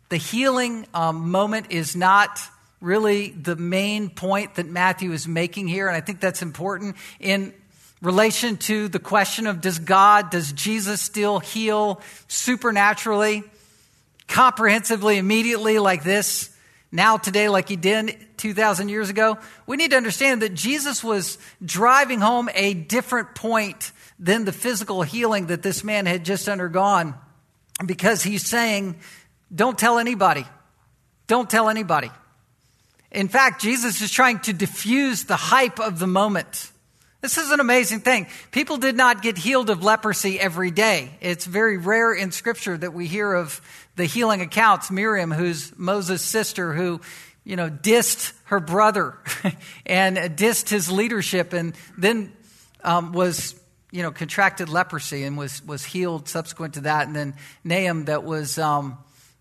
The 0.08 0.16
healing 0.16 0.86
um, 0.94 1.30
moment 1.30 1.66
is 1.68 1.94
not 1.94 2.40
really 2.80 3.32
the 3.32 3.54
main 3.54 4.08
point 4.08 4.54
that 4.54 4.64
Matthew 4.64 5.12
is 5.12 5.28
making 5.28 5.68
here. 5.68 5.88
And 5.88 5.96
I 5.96 6.00
think 6.00 6.20
that's 6.20 6.40
important 6.40 6.96
in 7.18 7.52
relation 8.00 8.56
to 8.56 8.88
the 8.88 8.98
question 8.98 9.46
of 9.46 9.60
does 9.60 9.78
God, 9.78 10.30
does 10.30 10.50
Jesus 10.50 11.02
still 11.02 11.38
heal 11.38 12.00
supernaturally, 12.28 13.42
comprehensively, 14.26 15.18
immediately 15.18 15.78
like 15.78 16.02
this, 16.02 16.48
now, 16.92 17.18
today, 17.18 17.48
like 17.48 17.68
he 17.68 17.76
did 17.76 18.16
2,000 18.40 18.88
years 18.88 19.10
ago? 19.10 19.38
We 19.66 19.76
need 19.76 19.92
to 19.92 19.96
understand 19.96 20.42
that 20.42 20.54
Jesus 20.54 21.04
was 21.04 21.38
driving 21.64 22.20
home 22.20 22.48
a 22.54 22.74
different 22.74 23.34
point 23.34 23.92
than 24.18 24.44
the 24.44 24.52
physical 24.52 25.02
healing 25.02 25.46
that 25.46 25.62
this 25.62 25.84
man 25.84 26.06
had 26.06 26.24
just 26.24 26.48
undergone 26.48 27.14
because 27.86 28.22
he's 28.22 28.46
saying, 28.46 28.98
don't 29.54 29.78
tell 29.78 29.98
anybody. 29.98 30.46
Don't 31.26 31.48
tell 31.48 31.68
anybody. 31.68 32.10
In 33.10 33.28
fact, 33.28 33.60
Jesus 33.60 34.00
is 34.00 34.10
trying 34.10 34.40
to 34.40 34.52
diffuse 34.52 35.24
the 35.24 35.36
hype 35.36 35.80
of 35.80 35.98
the 35.98 36.06
moment. 36.06 36.70
This 37.20 37.36
is 37.36 37.50
an 37.50 37.60
amazing 37.60 38.00
thing. 38.00 38.28
People 38.50 38.78
did 38.78 38.96
not 38.96 39.20
get 39.20 39.36
healed 39.36 39.68
of 39.68 39.84
leprosy 39.84 40.40
every 40.40 40.70
day. 40.70 41.10
It's 41.20 41.44
very 41.44 41.76
rare 41.76 42.14
in 42.14 42.32
Scripture 42.32 42.78
that 42.78 42.94
we 42.94 43.06
hear 43.06 43.34
of 43.34 43.60
the 43.96 44.06
healing 44.06 44.40
accounts. 44.40 44.90
Miriam, 44.90 45.30
who's 45.30 45.76
Moses' 45.76 46.22
sister, 46.22 46.72
who, 46.72 47.00
you 47.44 47.56
know, 47.56 47.70
dissed 47.70 48.32
her 48.44 48.60
brother 48.60 49.18
and 49.86 50.16
dissed 50.16 50.68
his 50.68 50.90
leadership 50.90 51.52
and 51.52 51.74
then 51.96 52.32
um, 52.84 53.12
was, 53.12 53.58
you 53.90 54.02
know, 54.02 54.10
contracted 54.10 54.68
leprosy 54.68 55.24
and 55.24 55.36
was, 55.36 55.64
was 55.64 55.84
healed 55.84 56.28
subsequent 56.28 56.74
to 56.74 56.82
that. 56.82 57.06
And 57.06 57.16
then 57.16 57.34
Nahum, 57.64 58.06
that 58.06 58.24
was. 58.24 58.58
Um, 58.58 58.98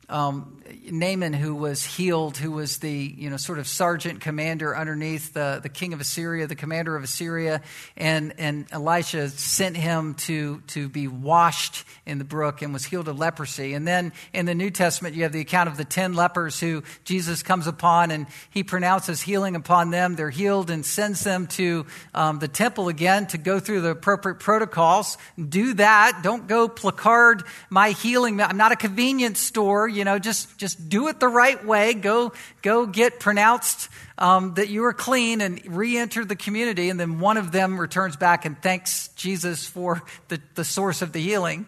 um, 0.10 0.62
Naaman, 0.90 1.34
who 1.34 1.56
was 1.56 1.84
healed, 1.84 2.38
who 2.38 2.52
was 2.52 2.78
the 2.78 2.92
you 2.92 3.30
know 3.30 3.38
sort 3.38 3.60
of 3.60 3.68
sergeant 3.68 4.22
commander 4.22 4.76
underneath 4.76 5.34
the, 5.34 5.60
the 5.62 5.70
king 5.70 5.94
of 5.94 6.02
Assyria, 6.02 6.48
the 6.48 6.56
commander 6.56 6.96
of 6.96 7.04
Assyria, 7.04 7.62
and 7.96 8.34
and 8.38 8.66
Elisha 8.72 9.30
sent 9.30 9.78
him 9.78 10.16
to 10.16 10.62
to 10.68 10.90
be 10.90 11.08
washed 11.08 11.86
in 12.06 12.18
the 12.18 12.24
brook 12.24 12.62
and 12.62 12.74
was 12.74 12.86
healed 12.86 13.08
of 13.08 13.18
leprosy. 13.18 13.74
And 13.74 13.88
then 13.88 14.14
in 14.34 14.46
the 14.46 14.56
New 14.56 14.72
Testament, 14.72 15.16
you 15.16 15.24
have 15.24 15.32
the 15.32 15.42
account 15.42 15.70
of 15.70 15.78
the 15.78 15.86
ten 15.86 16.14
lepers 16.14 16.60
who 16.60 16.84
Jesus 17.04 17.44
comes 17.44 17.68
upon 17.68 18.12
and 18.12 18.28
he 18.50 18.64
pronounces 18.64 19.22
healing 19.22 19.56
upon 19.56 19.92
them. 19.92 20.16
They're 20.16 20.30
healed 20.30 20.70
and 20.70 20.86
sends 20.86 21.24
them 21.24 21.48
to 21.48 21.86
um, 22.14 22.40
the 22.40 22.48
temple 22.48 22.88
again 22.88 23.28
to 23.28 23.38
go 23.38 23.60
through 23.60 23.82
the 23.82 23.92
appropriate 23.92 24.40
protocols. 24.40 25.18
Do 25.38 25.74
that. 25.76 26.22
Don't 26.24 26.48
go 26.48 26.68
placard 26.68 27.44
my 27.70 27.92
healing. 27.92 28.42
I'm 28.42 28.58
not 28.58 28.72
a 28.72 28.76
convenience 28.76 29.40
store 29.40 29.88
you 29.99 29.99
know, 30.04 30.20
just, 30.20 30.58
just 30.58 30.90
do 30.90 31.08
it 31.08 31.20
the 31.20 31.28
right 31.28 31.64
way. 31.66 31.94
Go, 31.94 32.34
go 32.62 32.86
get 32.86 33.20
pronounced 33.20 33.90
um, 34.18 34.54
that 34.56 34.70
you 34.70 34.86
are 34.86 34.94
clean 34.94 35.42
and 35.42 35.62
re 35.66 35.98
enter 35.98 36.26
the 36.26 36.36
community. 36.36 36.90
And 36.90 37.00
then 37.00 37.20
one 37.20 37.38
of 37.38 37.52
them 37.52 37.80
returns 37.80 38.16
back 38.16 38.46
and 38.46 38.62
thanks 38.62 39.10
Jesus 39.10 39.66
for 39.66 40.02
the, 40.28 40.42
the 40.56 40.64
source 40.64 41.02
of 41.02 41.14
the 41.14 41.20
healing. 41.20 41.68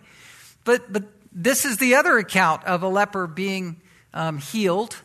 But, 0.63 0.91
but 0.91 1.03
this 1.31 1.65
is 1.65 1.77
the 1.77 1.95
other 1.95 2.17
account 2.17 2.63
of 2.65 2.83
a 2.83 2.87
leper 2.87 3.27
being 3.27 3.81
um, 4.13 4.37
healed. 4.37 4.95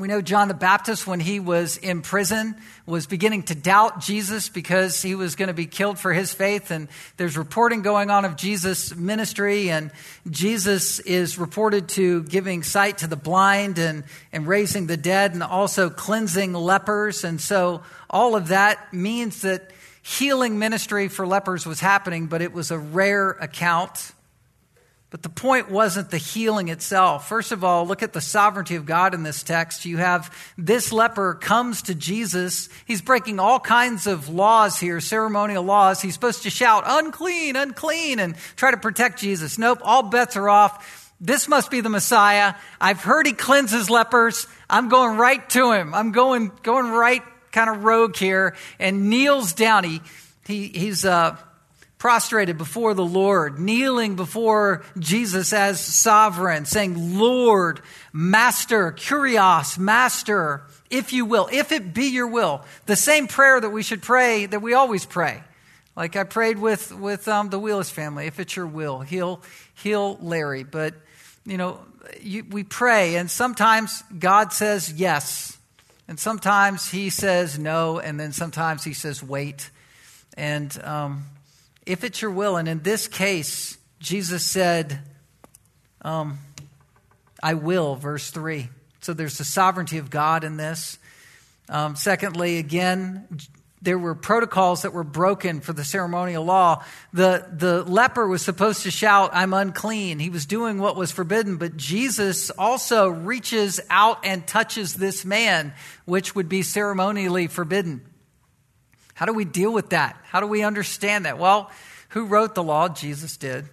We 0.00 0.06
know 0.06 0.20
John 0.20 0.46
the 0.46 0.54
Baptist, 0.54 1.08
when 1.08 1.18
he 1.18 1.40
was 1.40 1.76
in 1.76 2.02
prison, 2.02 2.54
was 2.86 3.06
beginning 3.06 3.42
to 3.44 3.54
doubt 3.56 4.00
Jesus 4.00 4.48
because 4.48 5.02
he 5.02 5.16
was 5.16 5.34
going 5.34 5.48
to 5.48 5.54
be 5.54 5.66
killed 5.66 5.98
for 5.98 6.12
his 6.12 6.32
faith. 6.32 6.70
And 6.70 6.88
there's 7.16 7.36
reporting 7.36 7.82
going 7.82 8.08
on 8.08 8.24
of 8.24 8.36
Jesus' 8.36 8.94
ministry, 8.94 9.70
and 9.70 9.90
Jesus 10.30 11.00
is 11.00 11.36
reported 11.36 11.88
to 11.90 12.22
giving 12.24 12.62
sight 12.62 12.98
to 12.98 13.08
the 13.08 13.16
blind 13.16 13.78
and, 13.78 14.04
and 14.32 14.46
raising 14.46 14.86
the 14.86 14.96
dead 14.96 15.32
and 15.32 15.42
also 15.42 15.90
cleansing 15.90 16.52
lepers. 16.52 17.24
And 17.24 17.40
so 17.40 17.82
all 18.08 18.36
of 18.36 18.48
that 18.48 18.94
means 18.94 19.42
that 19.42 19.72
healing 20.02 20.60
ministry 20.60 21.08
for 21.08 21.26
lepers 21.26 21.66
was 21.66 21.80
happening, 21.80 22.26
but 22.26 22.40
it 22.40 22.52
was 22.52 22.70
a 22.70 22.78
rare 22.78 23.30
account. 23.30 24.12
But 25.10 25.22
the 25.22 25.30
point 25.30 25.70
wasn't 25.70 26.10
the 26.10 26.18
healing 26.18 26.68
itself. 26.68 27.28
First 27.28 27.50
of 27.50 27.64
all, 27.64 27.86
look 27.86 28.02
at 28.02 28.12
the 28.12 28.20
sovereignty 28.20 28.74
of 28.74 28.84
God 28.84 29.14
in 29.14 29.22
this 29.22 29.42
text. 29.42 29.86
You 29.86 29.96
have 29.96 30.34
this 30.58 30.92
leper 30.92 31.34
comes 31.34 31.80
to 31.82 31.94
Jesus. 31.94 32.68
He's 32.84 33.00
breaking 33.00 33.40
all 33.40 33.58
kinds 33.58 34.06
of 34.06 34.28
laws 34.28 34.78
here, 34.78 35.00
ceremonial 35.00 35.64
laws. 35.64 36.02
He's 36.02 36.12
supposed 36.12 36.42
to 36.42 36.50
shout, 36.50 36.84
unclean, 36.86 37.56
unclean, 37.56 38.18
and 38.18 38.36
try 38.56 38.70
to 38.70 38.76
protect 38.76 39.18
Jesus. 39.18 39.56
Nope, 39.56 39.78
all 39.82 40.02
bets 40.02 40.36
are 40.36 40.50
off. 40.50 41.10
This 41.20 41.48
must 41.48 41.70
be 41.70 41.80
the 41.80 41.88
Messiah. 41.88 42.54
I've 42.78 43.02
heard 43.02 43.26
he 43.26 43.32
cleanses 43.32 43.88
lepers. 43.88 44.46
I'm 44.68 44.90
going 44.90 45.16
right 45.16 45.48
to 45.50 45.72
him. 45.72 45.94
I'm 45.94 46.12
going, 46.12 46.52
going 46.62 46.90
right 46.90 47.22
kind 47.50 47.70
of 47.70 47.82
rogue 47.82 48.14
here 48.14 48.54
and 48.78 49.08
kneels 49.08 49.54
down. 49.54 49.84
He, 49.84 50.02
he, 50.46 50.68
he's, 50.68 51.06
uh, 51.06 51.38
prostrated 51.98 52.56
before 52.56 52.94
the 52.94 53.04
Lord, 53.04 53.58
kneeling 53.58 54.14
before 54.14 54.84
Jesus 54.98 55.52
as 55.52 55.80
sovereign, 55.80 56.64
saying, 56.64 57.18
Lord, 57.18 57.80
Master, 58.12 58.92
Kurios, 58.92 59.78
Master, 59.78 60.62
if 60.90 61.12
you 61.12 61.24
will, 61.24 61.48
if 61.52 61.72
it 61.72 61.92
be 61.92 62.06
your 62.06 62.28
will. 62.28 62.62
The 62.86 62.96
same 62.96 63.26
prayer 63.26 63.60
that 63.60 63.70
we 63.70 63.82
should 63.82 64.02
pray, 64.02 64.46
that 64.46 64.62
we 64.62 64.74
always 64.74 65.04
pray. 65.04 65.42
Like 65.96 66.14
I 66.14 66.22
prayed 66.22 66.58
with, 66.58 66.94
with 66.94 67.26
um, 67.26 67.50
the 67.50 67.58
Wheelers 67.58 67.90
family, 67.90 68.26
if 68.26 68.38
it's 68.38 68.54
your 68.54 68.68
will, 68.68 69.00
heal, 69.00 69.42
heal 69.74 70.16
Larry. 70.22 70.62
But, 70.62 70.94
you 71.44 71.56
know, 71.56 71.80
you, 72.22 72.44
we 72.48 72.62
pray, 72.62 73.16
and 73.16 73.28
sometimes 73.28 74.02
God 74.16 74.52
says 74.52 74.92
yes, 74.92 75.58
and 76.06 76.18
sometimes 76.18 76.88
He 76.88 77.10
says 77.10 77.58
no, 77.58 77.98
and 77.98 78.18
then 78.18 78.32
sometimes 78.32 78.84
He 78.84 78.94
says 78.94 79.22
wait. 79.22 79.70
And 80.36 80.80
um, 80.84 81.24
if 81.86 82.04
it's 82.04 82.20
your 82.22 82.30
will. 82.30 82.56
And 82.56 82.68
in 82.68 82.82
this 82.82 83.08
case, 83.08 83.78
Jesus 84.00 84.44
said, 84.44 85.00
um, 86.02 86.38
I 87.42 87.54
will, 87.54 87.96
verse 87.96 88.30
3. 88.30 88.68
So 89.00 89.12
there's 89.14 89.38
the 89.38 89.44
sovereignty 89.44 89.98
of 89.98 90.10
God 90.10 90.44
in 90.44 90.56
this. 90.56 90.98
Um, 91.68 91.96
secondly, 91.96 92.58
again, 92.58 93.26
there 93.80 93.98
were 93.98 94.14
protocols 94.14 94.82
that 94.82 94.92
were 94.92 95.04
broken 95.04 95.60
for 95.60 95.72
the 95.72 95.84
ceremonial 95.84 96.44
law. 96.44 96.84
The, 97.12 97.46
the 97.52 97.84
leper 97.84 98.26
was 98.26 98.42
supposed 98.42 98.82
to 98.82 98.90
shout, 98.90 99.30
I'm 99.32 99.54
unclean. 99.54 100.18
He 100.18 100.30
was 100.30 100.46
doing 100.46 100.78
what 100.78 100.96
was 100.96 101.12
forbidden, 101.12 101.56
but 101.56 101.76
Jesus 101.76 102.50
also 102.50 103.08
reaches 103.08 103.80
out 103.88 104.24
and 104.24 104.46
touches 104.46 104.94
this 104.94 105.24
man, 105.24 105.74
which 106.06 106.34
would 106.34 106.48
be 106.48 106.62
ceremonially 106.62 107.46
forbidden. 107.46 108.02
How 109.18 109.26
do 109.26 109.32
we 109.32 109.44
deal 109.44 109.72
with 109.72 109.88
that? 109.88 110.16
How 110.22 110.38
do 110.38 110.46
we 110.46 110.62
understand 110.62 111.24
that? 111.24 111.38
Well, 111.38 111.72
who 112.10 112.26
wrote 112.26 112.54
the 112.54 112.62
law? 112.62 112.88
Jesus 112.88 113.36
did, 113.36 113.68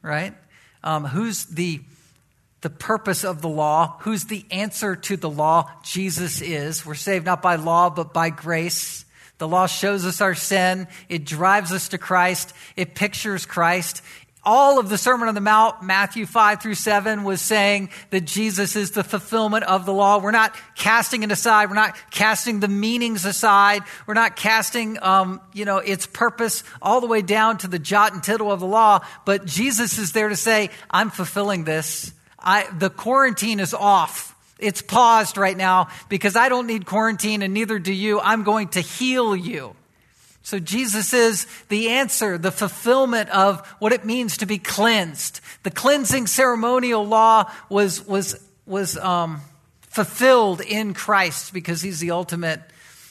right? 0.00 0.34
Um, 0.82 1.04
who's 1.04 1.44
the 1.44 1.82
the 2.62 2.70
purpose 2.70 3.22
of 3.22 3.42
the 3.42 3.50
law? 3.50 3.98
Who's 4.00 4.24
the 4.24 4.46
answer 4.50 4.96
to 4.96 5.18
the 5.18 5.28
law? 5.28 5.70
Jesus 5.82 6.40
is. 6.40 6.86
We're 6.86 6.94
saved 6.94 7.26
not 7.26 7.42
by 7.42 7.56
law, 7.56 7.90
but 7.90 8.14
by 8.14 8.30
grace. 8.30 9.04
The 9.36 9.46
law 9.46 9.66
shows 9.66 10.06
us 10.06 10.22
our 10.22 10.34
sin. 10.34 10.88
It 11.10 11.26
drives 11.26 11.70
us 11.70 11.88
to 11.88 11.98
Christ. 11.98 12.54
It 12.74 12.94
pictures 12.94 13.44
Christ 13.44 14.00
all 14.44 14.80
of 14.80 14.88
the 14.88 14.98
Sermon 14.98 15.28
on 15.28 15.34
the 15.34 15.40
Mount, 15.40 15.82
Matthew 15.82 16.26
5 16.26 16.60
through 16.60 16.74
7, 16.74 17.22
was 17.22 17.40
saying 17.40 17.90
that 18.10 18.22
Jesus 18.22 18.74
is 18.74 18.90
the 18.90 19.04
fulfillment 19.04 19.64
of 19.64 19.86
the 19.86 19.92
law. 19.92 20.18
We're 20.18 20.32
not 20.32 20.56
casting 20.74 21.22
it 21.22 21.30
aside. 21.30 21.68
We're 21.68 21.76
not 21.76 21.96
casting 22.10 22.58
the 22.58 22.66
meanings 22.66 23.24
aside. 23.24 23.82
We're 24.06 24.14
not 24.14 24.34
casting, 24.34 25.00
um, 25.00 25.40
you 25.52 25.64
know, 25.64 25.78
its 25.78 26.06
purpose 26.06 26.64
all 26.80 27.00
the 27.00 27.06
way 27.06 27.22
down 27.22 27.58
to 27.58 27.68
the 27.68 27.78
jot 27.78 28.14
and 28.14 28.22
tittle 28.22 28.50
of 28.50 28.58
the 28.58 28.66
law. 28.66 29.06
But 29.24 29.44
Jesus 29.44 29.98
is 29.98 30.10
there 30.10 30.28
to 30.28 30.36
say, 30.36 30.70
I'm 30.90 31.10
fulfilling 31.10 31.62
this. 31.62 32.12
I, 32.36 32.66
the 32.76 32.90
quarantine 32.90 33.60
is 33.60 33.74
off. 33.74 34.34
It's 34.58 34.82
paused 34.82 35.36
right 35.36 35.56
now 35.56 35.88
because 36.08 36.34
I 36.34 36.48
don't 36.48 36.66
need 36.66 36.84
quarantine 36.86 37.42
and 37.42 37.54
neither 37.54 37.78
do 37.78 37.92
you. 37.92 38.20
I'm 38.20 38.42
going 38.42 38.68
to 38.68 38.80
heal 38.80 39.36
you. 39.36 39.76
So 40.42 40.58
Jesus 40.58 41.12
is 41.12 41.46
the 41.68 41.90
answer, 41.90 42.36
the 42.36 42.50
fulfillment 42.50 43.30
of 43.30 43.66
what 43.78 43.92
it 43.92 44.04
means 44.04 44.38
to 44.38 44.46
be 44.46 44.58
cleansed. 44.58 45.40
The 45.62 45.70
cleansing 45.70 46.26
ceremonial 46.26 47.06
law 47.06 47.50
was, 47.68 48.04
was, 48.06 48.40
was 48.66 48.96
um, 48.98 49.40
fulfilled 49.82 50.60
in 50.60 50.94
Christ 50.94 51.52
because 51.52 51.80
he's 51.80 52.00
the 52.00 52.10
ultimate 52.10 52.60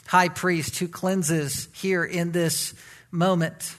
high 0.07 0.29
priest 0.29 0.77
who 0.79 0.89
cleanses 0.89 1.69
here 1.71 2.03
in 2.03 2.33
this 2.33 2.73
moment. 3.11 3.75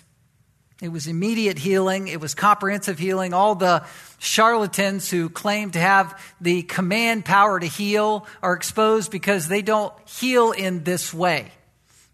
It 0.80 0.88
was 0.88 1.06
immediate 1.06 1.58
healing. 1.58 2.08
It 2.08 2.20
was 2.20 2.34
comprehensive 2.34 2.98
healing. 2.98 3.34
All 3.34 3.54
the 3.54 3.84
charlatans 4.18 5.10
who 5.10 5.28
claim 5.28 5.72
to 5.72 5.78
have 5.78 6.20
the 6.40 6.62
command 6.62 7.24
power 7.24 7.60
to 7.60 7.66
heal 7.66 8.26
are 8.42 8.54
exposed 8.54 9.10
because 9.10 9.46
they 9.46 9.62
don't 9.62 9.92
heal 10.08 10.52
in 10.52 10.84
this 10.84 11.12
way. 11.12 11.52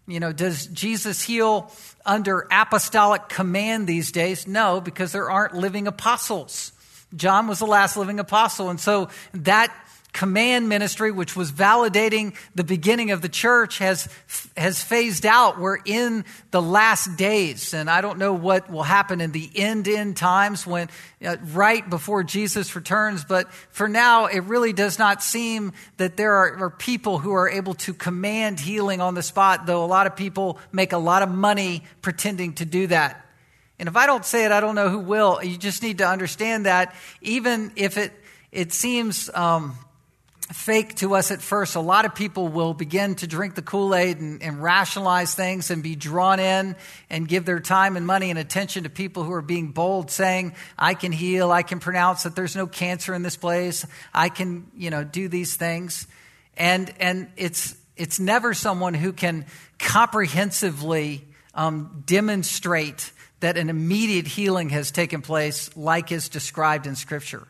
You 0.09 0.19
know, 0.19 0.33
does 0.33 0.65
Jesus 0.67 1.21
heal 1.21 1.71
under 2.05 2.47
apostolic 2.51 3.29
command 3.29 3.87
these 3.87 4.11
days? 4.11 4.47
No, 4.47 4.81
because 4.81 5.11
there 5.11 5.29
aren't 5.29 5.53
living 5.53 5.87
apostles. 5.87 6.71
John 7.15 7.47
was 7.47 7.59
the 7.59 7.67
last 7.67 7.95
living 7.95 8.19
apostle. 8.19 8.69
And 8.69 8.79
so 8.79 9.09
that 9.33 9.71
command 10.13 10.67
ministry, 10.67 11.11
which 11.11 11.35
was 11.35 11.51
validating 11.51 12.35
the 12.55 12.63
beginning 12.63 13.11
of 13.11 13.21
the 13.21 13.29
church, 13.29 13.77
has, 13.77 14.09
has 14.57 14.81
phased 14.81 15.25
out. 15.25 15.59
We're 15.59 15.77
in 15.85 16.25
the 16.51 16.61
last 16.61 17.15
days. 17.15 17.73
And 17.73 17.89
I 17.89 18.01
don't 18.01 18.17
know 18.17 18.33
what 18.33 18.69
will 18.69 18.83
happen 18.83 19.21
in 19.21 19.31
the 19.31 19.49
end, 19.55 19.87
end 19.87 20.17
times 20.17 20.65
when, 20.65 20.89
uh, 21.23 21.37
right 21.53 21.87
before 21.87 22.23
Jesus 22.23 22.75
returns. 22.75 23.23
But 23.23 23.51
for 23.69 23.87
now, 23.87 24.25
it 24.25 24.39
really 24.39 24.73
does 24.73 24.97
not 24.97 25.21
seem 25.21 25.73
that 25.97 26.17
there 26.17 26.33
are, 26.33 26.65
are 26.65 26.69
people 26.69 27.19
who 27.19 27.33
are 27.33 27.47
able 27.47 27.75
to 27.75 27.93
command 27.93 28.59
healing 28.59 29.01
on 29.01 29.13
the 29.13 29.23
spot, 29.23 29.67
though 29.67 29.83
a 29.83 29.87
lot 29.87 30.07
of 30.07 30.15
people 30.15 30.59
make 30.71 30.91
a 30.91 30.97
lot 30.97 31.21
of 31.21 31.29
money 31.29 31.83
pretending 32.01 32.53
to 32.53 32.65
do 32.65 32.87
that. 32.87 33.25
And 33.77 33.87
if 33.87 33.95
I 33.95 34.07
don't 34.07 34.25
say 34.25 34.43
it, 34.43 34.51
I 34.51 34.59
don't 34.59 34.75
know 34.75 34.89
who 34.89 34.99
will. 34.99 35.41
You 35.41 35.55
just 35.55 35.81
need 35.83 35.99
to 35.99 36.07
understand 36.07 36.65
that 36.65 36.93
even 37.21 37.71
if 37.77 37.97
it, 37.97 38.11
it 38.51 38.73
seems 38.73 39.29
um, 39.33 39.77
fake 40.51 40.95
to 40.95 41.13
us 41.13 41.29
at 41.29 41.41
first, 41.41 41.75
a 41.75 41.79
lot 41.79 42.05
of 42.05 42.15
people 42.15 42.47
will 42.47 42.73
begin 42.73 43.15
to 43.15 43.27
drink 43.27 43.53
the 43.53 43.61
Kool 43.61 43.93
Aid 43.93 44.19
and, 44.19 44.41
and, 44.41 44.61
rationalize 44.63 45.35
things 45.35 45.69
and 45.69 45.83
be 45.83 45.95
drawn 45.95 46.39
in 46.39 46.75
and 47.09 47.27
give 47.27 47.45
their 47.45 47.59
time 47.59 47.95
and 47.95 48.07
money 48.07 48.31
and 48.31 48.39
attention 48.39 48.83
to 48.83 48.89
people 48.89 49.23
who 49.23 49.31
are 49.33 49.43
being 49.43 49.71
bold, 49.71 50.09
saying, 50.09 50.55
I 50.77 50.95
can 50.95 51.11
heal, 51.11 51.51
I 51.51 51.61
can 51.61 51.79
pronounce 51.79 52.23
that 52.23 52.35
there's 52.35 52.55
no 52.55 52.65
cancer 52.65 53.13
in 53.13 53.21
this 53.21 53.37
place, 53.37 53.85
I 54.13 54.29
can, 54.29 54.71
you 54.75 54.89
know, 54.89 55.03
do 55.03 55.27
these 55.27 55.55
things. 55.55 56.07
And, 56.57 56.91
and 56.99 57.29
it's, 57.37 57.75
it's 57.95 58.19
never 58.19 58.53
someone 58.55 58.95
who 58.95 59.13
can 59.13 59.45
comprehensively 59.77 61.27
um, 61.53 62.03
demonstrate 62.05 63.11
that 63.39 63.55
an 63.57 63.69
immediate 63.69 64.27
healing 64.27 64.69
has 64.69 64.91
taken 64.91 65.21
place, 65.21 65.75
like 65.77 66.11
is 66.11 66.27
described 66.27 66.87
in 66.87 66.95
Scripture. 66.95 67.47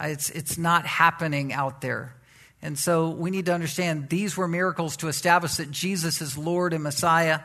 Uh, 0.00 0.06
it's, 0.06 0.30
it's 0.30 0.56
not 0.56 0.86
happening 0.86 1.52
out 1.52 1.80
there. 1.80 2.14
And 2.62 2.78
so 2.78 3.10
we 3.10 3.30
need 3.30 3.46
to 3.46 3.54
understand 3.54 4.08
these 4.08 4.36
were 4.36 4.48
miracles 4.48 4.96
to 4.98 5.08
establish 5.08 5.54
that 5.54 5.70
Jesus 5.70 6.20
is 6.20 6.36
Lord 6.36 6.72
and 6.72 6.82
Messiah 6.82 7.40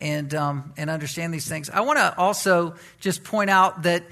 and, 0.00 0.34
um, 0.34 0.72
and 0.76 0.90
understand 0.90 1.32
these 1.32 1.48
things. 1.48 1.70
I 1.70 1.80
want 1.80 1.98
to 1.98 2.16
also 2.16 2.74
just 3.00 3.24
point 3.24 3.50
out 3.50 3.82
that 3.82 4.04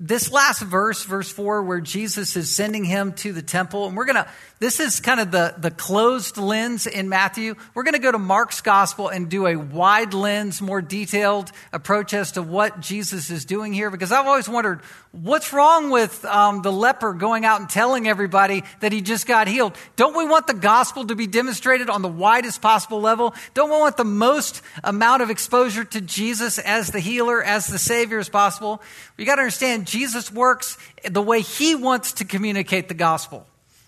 this 0.00 0.30
last 0.30 0.62
verse, 0.62 1.04
verse 1.04 1.30
4, 1.30 1.62
where 1.62 1.80
Jesus 1.80 2.36
is 2.36 2.50
sending 2.54 2.84
him 2.84 3.12
to 3.14 3.32
the 3.32 3.42
temple, 3.42 3.86
and 3.86 3.96
we're 3.96 4.06
to 4.06 4.28
this 4.60 4.80
is 4.80 4.98
kind 4.98 5.20
of 5.20 5.30
the, 5.30 5.54
the 5.56 5.70
closed 5.70 6.36
lens 6.36 6.88
in 6.88 7.08
Matthew. 7.08 7.54
We're 7.74 7.84
to 7.84 8.00
go 8.00 8.10
to 8.10 8.18
Mark's 8.18 8.60
gospel 8.60 9.08
and 9.08 9.28
do 9.28 9.46
a 9.46 9.54
wide 9.54 10.14
lens, 10.14 10.60
more 10.60 10.82
detailed 10.82 11.52
approach 11.72 12.12
as 12.12 12.32
to 12.32 12.42
what 12.42 12.80
Jesus 12.80 13.30
is 13.30 13.44
doing 13.44 13.72
here. 13.72 13.88
Because 13.88 14.10
I've 14.10 14.26
always 14.26 14.48
wondered 14.48 14.80
what's 15.12 15.52
wrong 15.52 15.90
with 15.90 16.24
um, 16.24 16.62
the 16.62 16.72
leper 16.72 17.12
going 17.12 17.44
out 17.44 17.60
and 17.60 17.70
telling 17.70 18.08
everybody 18.08 18.64
that 18.80 18.90
he 18.90 19.00
just 19.00 19.28
got 19.28 19.46
healed. 19.46 19.76
Don't 19.94 20.16
we 20.16 20.26
want 20.26 20.48
the 20.48 20.54
gospel 20.54 21.06
to 21.06 21.14
be 21.14 21.28
demonstrated 21.28 21.88
on 21.88 22.02
the 22.02 22.08
widest 22.08 22.60
possible 22.60 23.00
level? 23.00 23.34
Don't 23.54 23.70
we 23.70 23.76
want 23.76 23.96
the 23.96 24.04
most 24.04 24.60
amount 24.82 25.22
of 25.22 25.30
exposure 25.30 25.84
to 25.84 26.00
Jesus 26.00 26.58
as 26.58 26.90
the 26.90 27.00
healer, 27.00 27.42
as 27.42 27.68
the 27.68 27.78
Savior 27.78 28.18
as 28.18 28.28
possible? 28.28 28.82
You 29.16 29.24
got 29.24 29.36
to 29.36 29.42
understand, 29.42 29.86
Jesus 29.88 30.32
works 30.32 30.78
the 31.04 31.22
way 31.22 31.40
he 31.40 31.74
wants 31.74 32.12
to 32.14 32.24
communicate 32.24 32.88
the 32.88 32.94
gospel. 32.94 33.46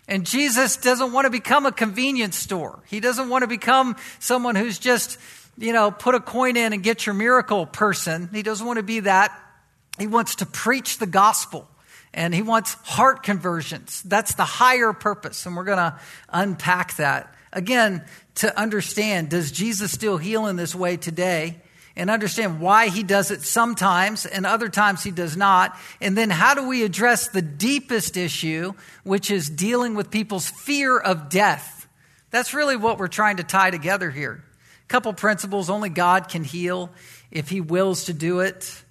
And 0.09 0.27
Jesus 0.27 0.77
doesn't 0.77 1.13
want 1.13 1.27
to 1.27 1.31
become 1.31 1.67
a 1.67 1.73
convenience 1.73 2.37
store. 2.37 2.81
He 2.89 2.99
doesn't 2.99 3.29
want 3.29 3.43
to 3.43 3.47
become 3.47 3.95
someone 4.19 4.57
who's 4.57 4.79
just, 4.79 5.19
you 5.57 5.73
know, 5.73 5.93
put 5.93 6.17
a 6.17 6.21
coin 6.21 6.57
in 6.57 6.73
and 6.73 6.83
get 6.83 7.07
your 7.07 7.15
miracle 7.15 7.65
person. 7.65 8.29
He 8.33 8.43
doesn't 8.43 8.67
want 8.67 8.79
to 8.79 8.83
be 8.83 9.01
that. 9.01 9.31
He 9.99 10.09
wants 10.09 10.37
to 10.37 10.47
preach 10.47 10.99
the 10.99 11.07
gospel 11.07 11.69
and 12.13 12.35
he 12.35 12.43
wants 12.43 12.75
heart 12.83 13.23
conversions. 13.23 14.03
That's 14.03 14.35
the 14.35 14.45
higher 14.45 14.93
purpose. 14.93 15.47
And 15.47 15.57
we're 15.57 15.65
going 15.65 15.79
to 15.79 15.99
unpack 16.29 16.97
that. 16.97 17.33
Again, 17.53 18.05
to 18.37 18.59
understand, 18.59 19.29
does 19.29 19.53
Jesus 19.53 19.93
still 19.93 20.17
heal 20.17 20.47
in 20.47 20.57
this 20.57 20.75
way 20.75 20.97
today? 20.97 21.61
And 22.01 22.09
understand 22.09 22.61
why 22.61 22.89
he 22.89 23.03
does 23.03 23.31
it 23.31 23.43
sometimes 23.43 24.25
and 24.25 24.47
other 24.47 24.71
times 24.71 25.03
he 25.03 25.11
does 25.11 25.37
not. 25.37 25.77
And 26.01 26.17
then 26.17 26.31
how 26.31 26.55
do 26.55 26.67
we 26.67 26.83
address 26.83 27.29
the 27.29 27.43
deepest 27.43 28.17
issue, 28.17 28.73
which 29.05 29.31
is 29.31 29.51
dealing 29.51 29.95
with 29.95 30.11
people's 30.11 30.49
fear 30.49 30.99
of 30.99 31.29
death? 31.29 31.87
That's 32.31 32.55
really 32.55 32.77
what 32.77 32.97
we're 32.97 33.09
trying 33.09 33.37
to 33.37 33.43
tie 33.43 33.71
together 33.71 34.11
here. 34.11 34.43
A 34.85 34.89
couple 34.89 35.13
principles 35.13 35.69
only 35.69 35.91
God 35.91 36.31
can 36.31 36.43
heal 36.43 36.91
if 37.31 37.51
he 37.51 37.61
wills 37.61 38.07
to 38.07 38.15
do 38.15 38.41
it. 38.41 38.83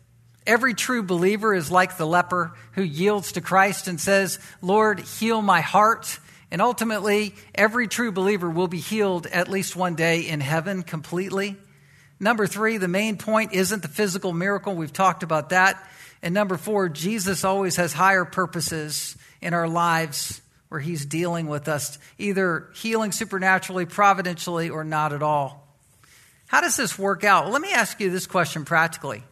Every 0.46 0.76
true 0.76 1.02
believer 1.02 1.56
is 1.56 1.72
like 1.72 1.98
the 1.98 2.06
leper 2.06 2.54
who 2.74 2.84
yields 2.84 3.32
to 3.32 3.42
Christ 3.42 3.88
and 3.88 4.00
says, 4.00 4.38
Lord, 4.62 5.00
heal 5.00 5.42
my 5.42 5.62
heart. 5.62 6.20
And 6.52 6.62
ultimately, 6.62 7.34
every 7.56 7.88
true 7.88 8.12
believer 8.12 8.52
will 8.52 8.68
be 8.68 8.80
healed 8.80 9.26
at 9.26 9.48
least 9.48 9.76
one 9.76 9.96
day 9.96 10.28
in 10.28 10.42
heaven 10.42 10.84
completely. 10.84 11.58
Number 12.20 12.48
three, 12.48 12.78
the 12.78 12.88
main 12.88 13.18
point 13.18 13.54
isn't 13.54 13.82
the 13.82 13.88
physical 13.88 14.34
miracle. 14.34 14.76
We've 14.76 14.92
talked 14.92 15.24
about 15.24 15.50
that. 15.50 15.82
And 16.22 16.34
number 16.34 16.58
four, 16.58 16.90
Jesus 16.90 17.46
always 17.46 17.78
has 17.78 17.94
higher 17.94 18.26
purposes 18.26 19.16
in 19.42 19.54
our 19.54 19.70
lives 19.70 20.42
where 20.68 20.82
he's 20.82 21.06
dealing 21.06 21.48
with 21.48 21.68
us, 21.68 21.98
either 22.18 22.68
healing 22.76 23.12
supernaturally, 23.12 23.86
providentially, 23.86 24.70
or 24.70 24.84
not 24.84 25.14
at 25.14 25.24
all. 25.24 25.68
How 26.48 26.62
does 26.62 26.78
this 26.78 26.98
work 26.98 27.24
out? 27.24 27.50
Let 27.52 27.62
me 27.62 27.72
ask 27.72 28.00
you 28.00 28.10
this 28.10 28.28
question 28.28 28.66
practically. 28.66 29.24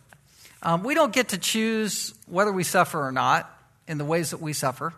Um, 0.63 0.83
we 0.83 0.95
don't 0.95 1.13
get 1.13 1.29
to 1.29 1.37
choose 1.37 2.13
whether 2.25 2.51
we 2.51 2.63
suffer 2.63 3.05
or 3.05 3.11
not 3.11 3.51
in 3.87 3.97
the 3.97 4.05
ways 4.05 4.31
that 4.31 4.41
we 4.41 4.53
suffer. 4.53 4.93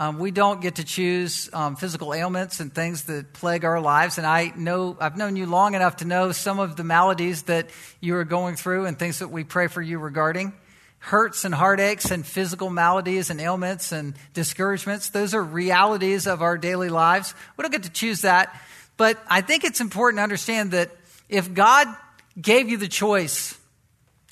Um, 0.00 0.18
we 0.18 0.30
don't 0.30 0.62
get 0.62 0.76
to 0.76 0.84
choose 0.84 1.50
um, 1.52 1.76
physical 1.76 2.14
ailments 2.14 2.58
and 2.58 2.72
things 2.74 3.02
that 3.02 3.34
plague 3.34 3.66
our 3.66 3.82
lives. 3.82 4.16
And 4.16 4.26
I 4.26 4.50
know 4.56 4.96
I've 4.98 5.18
known 5.18 5.36
you 5.36 5.44
long 5.44 5.74
enough 5.74 5.96
to 5.96 6.06
know 6.06 6.32
some 6.32 6.58
of 6.58 6.74
the 6.74 6.84
maladies 6.84 7.42
that 7.42 7.68
you 8.00 8.16
are 8.16 8.24
going 8.24 8.56
through 8.56 8.86
and 8.86 8.98
things 8.98 9.18
that 9.18 9.28
we 9.28 9.44
pray 9.44 9.66
for 9.66 9.82
you 9.82 9.98
regarding. 9.98 10.54
Hurts 11.00 11.44
and 11.44 11.54
heartaches 11.54 12.10
and 12.10 12.24
physical 12.24 12.70
maladies 12.70 13.28
and 13.28 13.42
ailments 13.42 13.92
and 13.92 14.14
discouragements. 14.32 15.10
Those 15.10 15.34
are 15.34 15.44
realities 15.44 16.26
of 16.26 16.40
our 16.40 16.56
daily 16.56 16.88
lives. 16.88 17.34
We 17.58 17.62
don't 17.62 17.70
get 17.70 17.82
to 17.82 17.90
choose 17.90 18.22
that. 18.22 18.58
But 18.96 19.22
I 19.28 19.42
think 19.42 19.64
it's 19.64 19.82
important 19.82 20.20
to 20.20 20.22
understand 20.22 20.70
that 20.70 20.90
if 21.28 21.52
God 21.52 21.88
gave 22.40 22.70
you 22.70 22.78
the 22.78 22.88
choice 22.88 23.59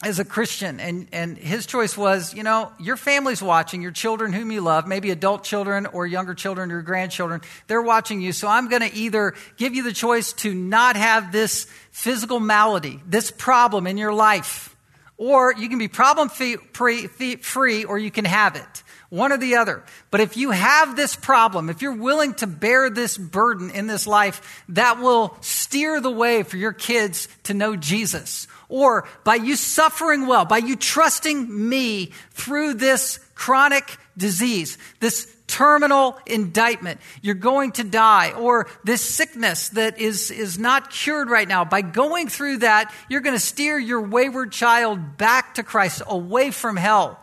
as 0.04 0.20
a 0.20 0.24
Christian, 0.24 0.78
and, 0.78 1.08
and 1.11 1.37
his 1.37 1.66
choice 1.66 1.98
was, 1.98 2.32
you 2.32 2.44
know, 2.44 2.70
your 2.78 2.96
family's 2.96 3.42
watching, 3.42 3.82
your 3.82 3.90
children 3.90 4.32
whom 4.32 4.52
you 4.52 4.61
love, 4.61 4.87
maybe 4.87 5.11
adult 5.11 5.42
children 5.42 5.87
or 5.87 6.06
younger 6.06 6.34
children 6.34 6.70
or 6.70 6.82
grandchildren, 6.82 7.40
they're 7.66 7.82
watching 7.82 8.20
you. 8.20 8.32
So 8.32 8.46
I'm 8.46 8.68
going 8.68 8.82
to 8.82 8.94
either 8.94 9.34
give 9.56 9.74
you 9.74 9.82
the 9.82 9.92
choice 9.92 10.32
to 10.34 10.54
not 10.54 10.94
have 10.94 11.32
this 11.32 11.66
physical 11.90 12.38
malady, 12.38 13.00
this 13.06 13.32
problem 13.32 13.88
in 13.88 13.98
your 13.98 14.12
life, 14.12 14.76
or 15.16 15.52
you 15.54 15.68
can 15.68 15.78
be 15.78 15.88
problem 15.88 16.28
free, 16.28 17.84
or 17.84 17.98
you 17.98 18.11
can 18.12 18.24
have 18.24 18.54
it. 18.54 18.84
One 19.11 19.32
or 19.32 19.38
the 19.38 19.56
other. 19.56 19.82
But 20.12 20.20
if 20.20 20.37
you 20.37 20.52
have 20.52 20.94
this 20.94 21.16
problem, 21.16 21.70
if 21.70 21.82
you're 21.82 21.96
willing 21.96 22.34
to 22.34 22.46
bear 22.46 22.88
this 22.88 23.18
burden 23.18 23.70
in 23.70 23.87
this 23.87 24.06
life, 24.06 24.62
that 24.68 25.00
will 25.00 25.37
steer 25.40 26.00
the 26.00 26.11
way 26.11 26.44
for 26.44 26.56
your 26.56 26.74
kids 26.74 27.26
to 27.44 27.54
know 27.54 27.74
Jesus 27.74 28.46
or 28.68 29.09
by 29.24 29.37
you 29.37 29.57
suffering 29.57 30.26
well, 30.26 30.44
by 30.44 30.59
you 30.59 30.76
trusting 30.76 31.68
me 31.68 32.12
through 32.33 32.74
this 32.74 33.18
chronic 33.35 33.96
disease, 34.16 34.78
this 35.00 35.35
terminal 35.46 36.18
indictment, 36.26 37.00
you're 37.22 37.35
going 37.35 37.72
to 37.72 37.85
die, 37.85 38.33
or 38.33 38.68
this 38.85 39.00
sickness 39.00 39.70
that 39.70 39.98
is, 39.98 40.31
is 40.31 40.59
not 40.59 40.90
cured 40.90 41.31
right 41.31 41.48
now, 41.48 41.64
by 41.64 41.81
going 41.81 42.28
through 42.28 42.59
that, 42.59 42.92
you're 43.09 43.22
going 43.22 43.35
to 43.35 43.40
steer 43.40 43.78
your 43.78 44.02
wayward 44.02 44.52
child 44.52 45.16
back 45.16 45.54
to 45.54 45.62
Christ, 45.62 46.02
away 46.07 46.50
from 46.50 46.76
hell. 46.76 47.18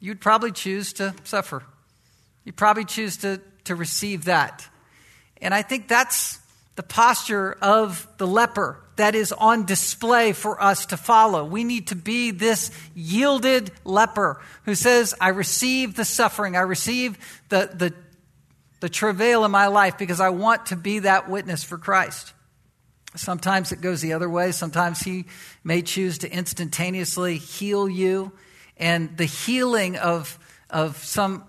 You'd 0.00 0.20
probably 0.20 0.52
choose 0.52 0.92
to 0.94 1.14
suffer. 1.24 1.62
You'd 2.44 2.56
probably 2.56 2.84
choose 2.84 3.18
to, 3.18 3.40
to 3.64 3.74
receive 3.74 4.24
that. 4.24 4.68
And 5.40 5.54
I 5.54 5.62
think 5.62 5.86
that's 5.86 6.40
the 6.74 6.82
posture 6.82 7.56
of 7.62 8.08
the 8.18 8.26
leper 8.26 8.80
that 8.98 9.14
is 9.14 9.32
on 9.32 9.64
display 9.64 10.32
for 10.32 10.62
us 10.62 10.86
to 10.86 10.96
follow. 10.96 11.44
We 11.44 11.64
need 11.64 11.88
to 11.88 11.96
be 11.96 12.30
this 12.30 12.70
yielded 12.94 13.70
leper 13.84 14.40
who 14.64 14.74
says, 14.74 15.14
I 15.20 15.28
receive 15.28 15.96
the 15.96 16.04
suffering, 16.04 16.56
I 16.56 16.60
receive 16.60 17.16
the, 17.48 17.70
the, 17.72 17.94
the 18.80 18.88
travail 18.88 19.44
in 19.44 19.50
my 19.50 19.68
life 19.68 19.98
because 19.98 20.20
I 20.20 20.30
want 20.30 20.66
to 20.66 20.76
be 20.76 21.00
that 21.00 21.30
witness 21.30 21.64
for 21.64 21.78
Christ. 21.78 22.32
Sometimes 23.16 23.72
it 23.72 23.80
goes 23.80 24.00
the 24.00 24.12
other 24.12 24.28
way. 24.28 24.52
Sometimes 24.52 25.00
He 25.00 25.24
may 25.64 25.82
choose 25.82 26.18
to 26.18 26.30
instantaneously 26.30 27.38
heal 27.38 27.88
you. 27.88 28.32
And 28.76 29.16
the 29.16 29.24
healing 29.24 29.96
of, 29.96 30.38
of 30.70 30.98
some 30.98 31.44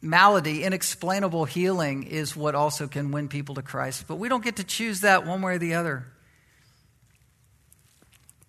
malady, 0.00 0.62
inexplainable 0.62 1.46
healing, 1.46 2.04
is 2.04 2.36
what 2.36 2.54
also 2.54 2.86
can 2.86 3.10
win 3.10 3.28
people 3.28 3.54
to 3.56 3.62
Christ. 3.62 4.04
But 4.06 4.16
we 4.16 4.28
don't 4.28 4.44
get 4.44 4.56
to 4.56 4.64
choose 4.64 5.00
that 5.00 5.26
one 5.26 5.42
way 5.42 5.54
or 5.54 5.58
the 5.58 5.74
other. 5.74 6.06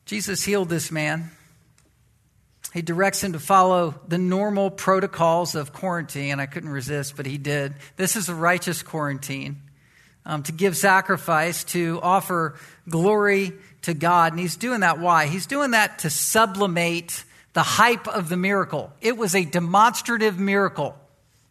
Jesus 0.06 0.44
healed 0.44 0.70
this 0.70 0.92
man. 0.92 1.32
he 2.74 2.84
directs 2.84 3.24
him 3.24 3.34
to 3.34 3.40
follow 3.40 3.96
the 4.08 4.18
normal 4.18 4.70
protocols 4.70 5.56
of 5.56 5.74
quarantine. 5.74 6.40
I 6.40 6.46
couldn't 6.46 6.70
resist, 6.70 7.16
but 7.16 7.26
he 7.26 7.38
did. 7.40 7.74
This 7.96 8.16
is 8.16 8.30
a 8.30 8.36
righteous 8.36 8.84
quarantine 8.84 9.62
um, 10.26 10.44
to 10.44 10.52
give 10.52 10.78
sacrifice, 10.78 11.64
to 11.66 12.00
offer 12.04 12.56
glory 12.88 13.54
to 13.84 13.94
God. 13.94 14.34
And 14.34 14.40
he's 14.40 14.58
doing 14.58 14.82
that 14.82 15.00
why? 15.00 15.26
He's 15.26 15.48
doing 15.48 15.72
that 15.72 16.00
to 16.00 16.10
sublimate 16.10 17.24
the 17.54 17.64
hype 17.64 18.08
of 18.08 18.30
the 18.30 18.38
miracle. 18.38 18.92
It 19.02 19.18
was 19.18 19.34
a 19.34 19.46
demonstrative 19.46 20.38
miracle. 20.38 20.96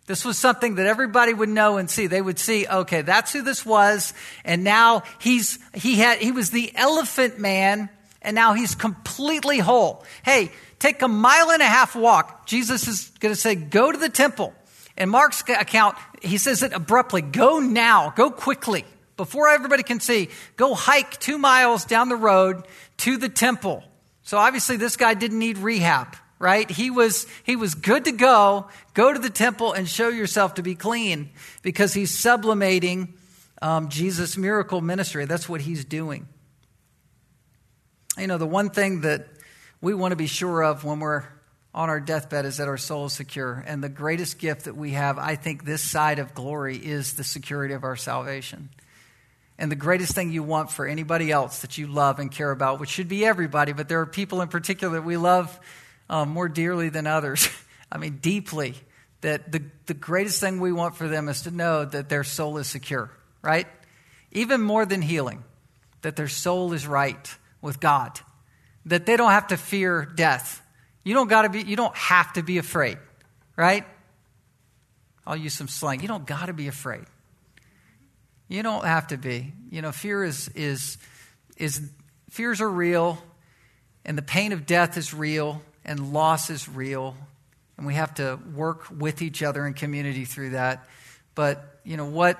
This 0.06 0.24
was 0.24 0.36
something 0.36 0.74
that 0.74 0.86
everybody 0.86 1.32
would 1.32 1.48
know 1.48 1.78
and 1.78 1.90
see. 1.90 2.06
They 2.06 2.20
would 2.20 2.38
see, 2.38 2.68
okay, 2.68 3.02
that's 3.02 3.32
who 3.32 3.42
this 3.42 3.64
was. 3.64 4.12
And 4.44 4.62
now 4.62 5.02
he's, 5.18 5.58
he 5.72 5.96
had, 5.96 6.18
he 6.18 6.30
was 6.30 6.50
the 6.50 6.70
elephant 6.76 7.38
man 7.40 7.88
and 8.24 8.34
now 8.34 8.54
he's 8.54 8.74
completely 8.74 9.58
whole. 9.58 10.04
Hey, 10.24 10.50
take 10.78 11.02
a 11.02 11.08
mile 11.08 11.50
and 11.50 11.62
a 11.62 11.66
half 11.66 11.94
walk. 11.94 12.46
Jesus 12.46 12.88
is 12.88 13.12
going 13.20 13.34
to 13.34 13.40
say, 13.40 13.54
go 13.54 13.92
to 13.92 13.98
the 13.98 14.08
temple. 14.08 14.54
In 14.96 15.08
Mark's 15.08 15.42
account, 15.48 15.96
he 16.22 16.38
says 16.38 16.62
it 16.62 16.72
abruptly 16.72 17.22
go 17.22 17.58
now, 17.58 18.12
go 18.16 18.30
quickly, 18.30 18.84
before 19.16 19.48
everybody 19.48 19.82
can 19.82 20.00
see. 20.00 20.28
Go 20.56 20.74
hike 20.74 21.18
two 21.20 21.38
miles 21.38 21.84
down 21.84 22.08
the 22.08 22.16
road 22.16 22.66
to 22.98 23.16
the 23.16 23.28
temple. 23.28 23.84
So 24.22 24.38
obviously, 24.38 24.76
this 24.76 24.96
guy 24.96 25.14
didn't 25.14 25.38
need 25.38 25.58
rehab, 25.58 26.16
right? 26.38 26.70
He 26.70 26.90
was, 26.90 27.26
he 27.44 27.56
was 27.56 27.74
good 27.74 28.06
to 28.06 28.12
go. 28.12 28.68
Go 28.94 29.12
to 29.12 29.18
the 29.18 29.30
temple 29.30 29.72
and 29.72 29.88
show 29.88 30.08
yourself 30.08 30.54
to 30.54 30.62
be 30.62 30.74
clean 30.74 31.30
because 31.62 31.92
he's 31.92 32.16
sublimating 32.16 33.14
um, 33.60 33.88
Jesus' 33.88 34.36
miracle 34.36 34.80
ministry. 34.80 35.26
That's 35.26 35.48
what 35.48 35.60
he's 35.60 35.84
doing. 35.84 36.26
You 38.16 38.28
know, 38.28 38.38
the 38.38 38.46
one 38.46 38.70
thing 38.70 39.00
that 39.00 39.26
we 39.80 39.92
want 39.92 40.12
to 40.12 40.16
be 40.16 40.28
sure 40.28 40.62
of 40.62 40.84
when 40.84 41.00
we're 41.00 41.24
on 41.74 41.88
our 41.88 41.98
deathbed 41.98 42.44
is 42.44 42.58
that 42.58 42.68
our 42.68 42.78
soul 42.78 43.06
is 43.06 43.12
secure. 43.12 43.64
And 43.66 43.82
the 43.82 43.88
greatest 43.88 44.38
gift 44.38 44.64
that 44.64 44.76
we 44.76 44.90
have, 44.92 45.18
I 45.18 45.34
think, 45.34 45.64
this 45.64 45.82
side 45.82 46.20
of 46.20 46.32
glory 46.32 46.76
is 46.76 47.14
the 47.14 47.24
security 47.24 47.74
of 47.74 47.82
our 47.82 47.96
salvation. 47.96 48.68
And 49.58 49.70
the 49.70 49.76
greatest 49.76 50.14
thing 50.14 50.30
you 50.30 50.44
want 50.44 50.70
for 50.70 50.86
anybody 50.86 51.32
else 51.32 51.60
that 51.62 51.76
you 51.76 51.88
love 51.88 52.20
and 52.20 52.30
care 52.30 52.52
about, 52.52 52.78
which 52.78 52.90
should 52.90 53.08
be 53.08 53.24
everybody, 53.24 53.72
but 53.72 53.88
there 53.88 54.00
are 54.00 54.06
people 54.06 54.40
in 54.42 54.48
particular 54.48 54.94
that 54.94 55.02
we 55.02 55.16
love 55.16 55.58
um, 56.08 56.28
more 56.28 56.48
dearly 56.48 56.90
than 56.90 57.08
others. 57.08 57.48
I 57.92 57.98
mean, 57.98 58.18
deeply. 58.18 58.74
That 59.22 59.50
the, 59.50 59.62
the 59.86 59.94
greatest 59.94 60.38
thing 60.38 60.60
we 60.60 60.70
want 60.70 60.96
for 60.96 61.08
them 61.08 61.28
is 61.28 61.42
to 61.42 61.50
know 61.50 61.84
that 61.84 62.08
their 62.08 62.24
soul 62.24 62.58
is 62.58 62.66
secure, 62.66 63.10
right? 63.42 63.66
Even 64.32 64.60
more 64.60 64.84
than 64.84 65.02
healing, 65.02 65.42
that 66.02 66.14
their 66.14 66.28
soul 66.28 66.72
is 66.74 66.86
right 66.86 67.36
with 67.64 67.80
God, 67.80 68.20
that 68.86 69.06
they 69.06 69.16
don't 69.16 69.32
have 69.32 69.48
to 69.48 69.56
fear 69.56 70.04
death 70.04 70.60
you 71.04 71.12
don't 71.12 71.28
got 71.28 71.42
to 71.42 71.50
be 71.50 71.62
you 71.62 71.76
don't 71.76 71.94
have 71.94 72.32
to 72.32 72.42
be 72.42 72.58
afraid, 72.58 72.96
right? 73.56 73.84
I'll 75.26 75.36
use 75.36 75.54
some 75.54 75.68
slang. 75.68 76.00
You 76.00 76.08
don't 76.08 76.26
got 76.26 76.46
to 76.46 76.52
be 76.52 76.66
afraid. 76.66 77.04
You 78.48 78.62
don't 78.62 78.84
have 78.84 79.08
to 79.08 79.16
be. 79.16 79.52
You 79.70 79.82
know, 79.82 79.92
fear 79.92 80.24
is 80.24 80.48
is 80.54 80.96
is 81.58 81.80
fears 82.30 82.60
are 82.60 82.70
real 82.70 83.22
and 84.04 84.18
the 84.18 84.22
pain 84.22 84.52
of 84.52 84.66
death 84.66 84.96
is 84.96 85.12
real 85.12 85.62
and 85.84 86.12
loss 86.12 86.50
is 86.50 86.68
real 86.68 87.14
and 87.76 87.86
we 87.86 87.94
have 87.94 88.14
to 88.14 88.38
work 88.54 88.86
with 88.90 89.20
each 89.20 89.42
other 89.42 89.66
in 89.66 89.74
community 89.74 90.24
through 90.24 90.50
that. 90.50 90.88
But, 91.34 91.80
you 91.84 91.96
know, 91.96 92.06
what 92.06 92.38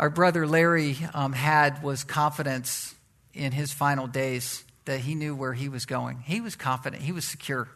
our 0.00 0.10
brother 0.10 0.46
Larry 0.46 0.96
um, 1.12 1.32
had 1.32 1.82
was 1.82 2.04
confidence 2.04 2.94
in 3.38 3.52
his 3.52 3.72
final 3.72 4.06
days 4.06 4.64
that 4.84 5.00
he 5.00 5.14
knew 5.14 5.34
where 5.34 5.52
he 5.52 5.68
was 5.68 5.86
going. 5.86 6.20
He 6.20 6.40
was 6.40 6.56
confident, 6.56 7.02
he 7.02 7.12
was 7.12 7.24
secure. 7.24 7.68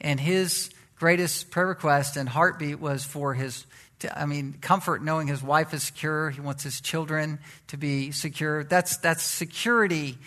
And 0.00 0.18
his 0.18 0.70
greatest 0.96 1.50
prayer 1.50 1.66
request 1.66 2.16
and 2.16 2.28
heartbeat 2.28 2.80
was 2.80 3.04
for 3.04 3.34
his 3.34 3.66
I 4.14 4.26
mean, 4.26 4.54
comfort 4.60 5.02
knowing 5.02 5.28
his 5.28 5.42
wife 5.42 5.72
is 5.72 5.84
secure. 5.84 6.30
He 6.30 6.40
wants 6.40 6.62
his 6.62 6.80
children 6.80 7.38
to 7.68 7.76
be 7.76 8.10
secure. 8.10 8.64
That's, 8.64 8.96
that's 8.98 9.22
security 9.22 10.18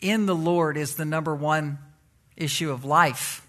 in 0.00 0.26
the 0.26 0.34
Lord 0.34 0.76
is 0.76 0.96
the 0.96 1.04
number 1.04 1.34
one 1.34 1.78
issue 2.36 2.70
of 2.70 2.84
life, 2.84 3.46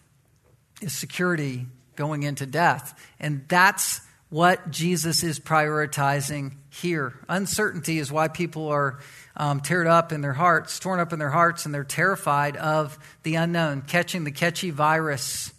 is 0.82 0.94
security 0.94 1.66
going 1.96 2.24
into 2.24 2.46
death. 2.46 2.98
And 3.20 3.46
that's 3.48 4.02
what 4.30 4.72
Jesus 4.72 5.24
is 5.24 5.40
prioritizing 5.40 6.54
here. 6.70 7.14
Uncertainty 7.30 8.00
is 8.00 8.12
why 8.12 8.28
people 8.28 8.70
are 8.70 9.00
um, 9.38 9.62
teared 9.62 9.88
up 9.88 10.12
in 10.12 10.22
their 10.22 10.34
hearts, 10.34 10.80
torn 10.80 11.00
up 11.00 11.14
in 11.14 11.20
their 11.20 11.30
hearts, 11.30 11.66
and 11.66 11.74
they're 11.74 11.84
terrified 11.84 12.58
of 12.58 12.98
the 13.24 13.36
unknown, 13.36 13.82
catching 13.82 14.24
the 14.24 14.32
catchy 14.32 14.72
virus. 14.72 15.54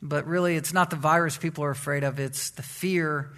But 0.00 0.26
really, 0.26 0.56
it's 0.56 0.72
not 0.72 0.90
the 0.90 0.96
virus 0.96 1.36
people 1.36 1.64
are 1.64 1.70
afraid 1.70 2.04
of, 2.04 2.18
it's 2.18 2.50
the 2.50 2.62
fear 2.62 3.32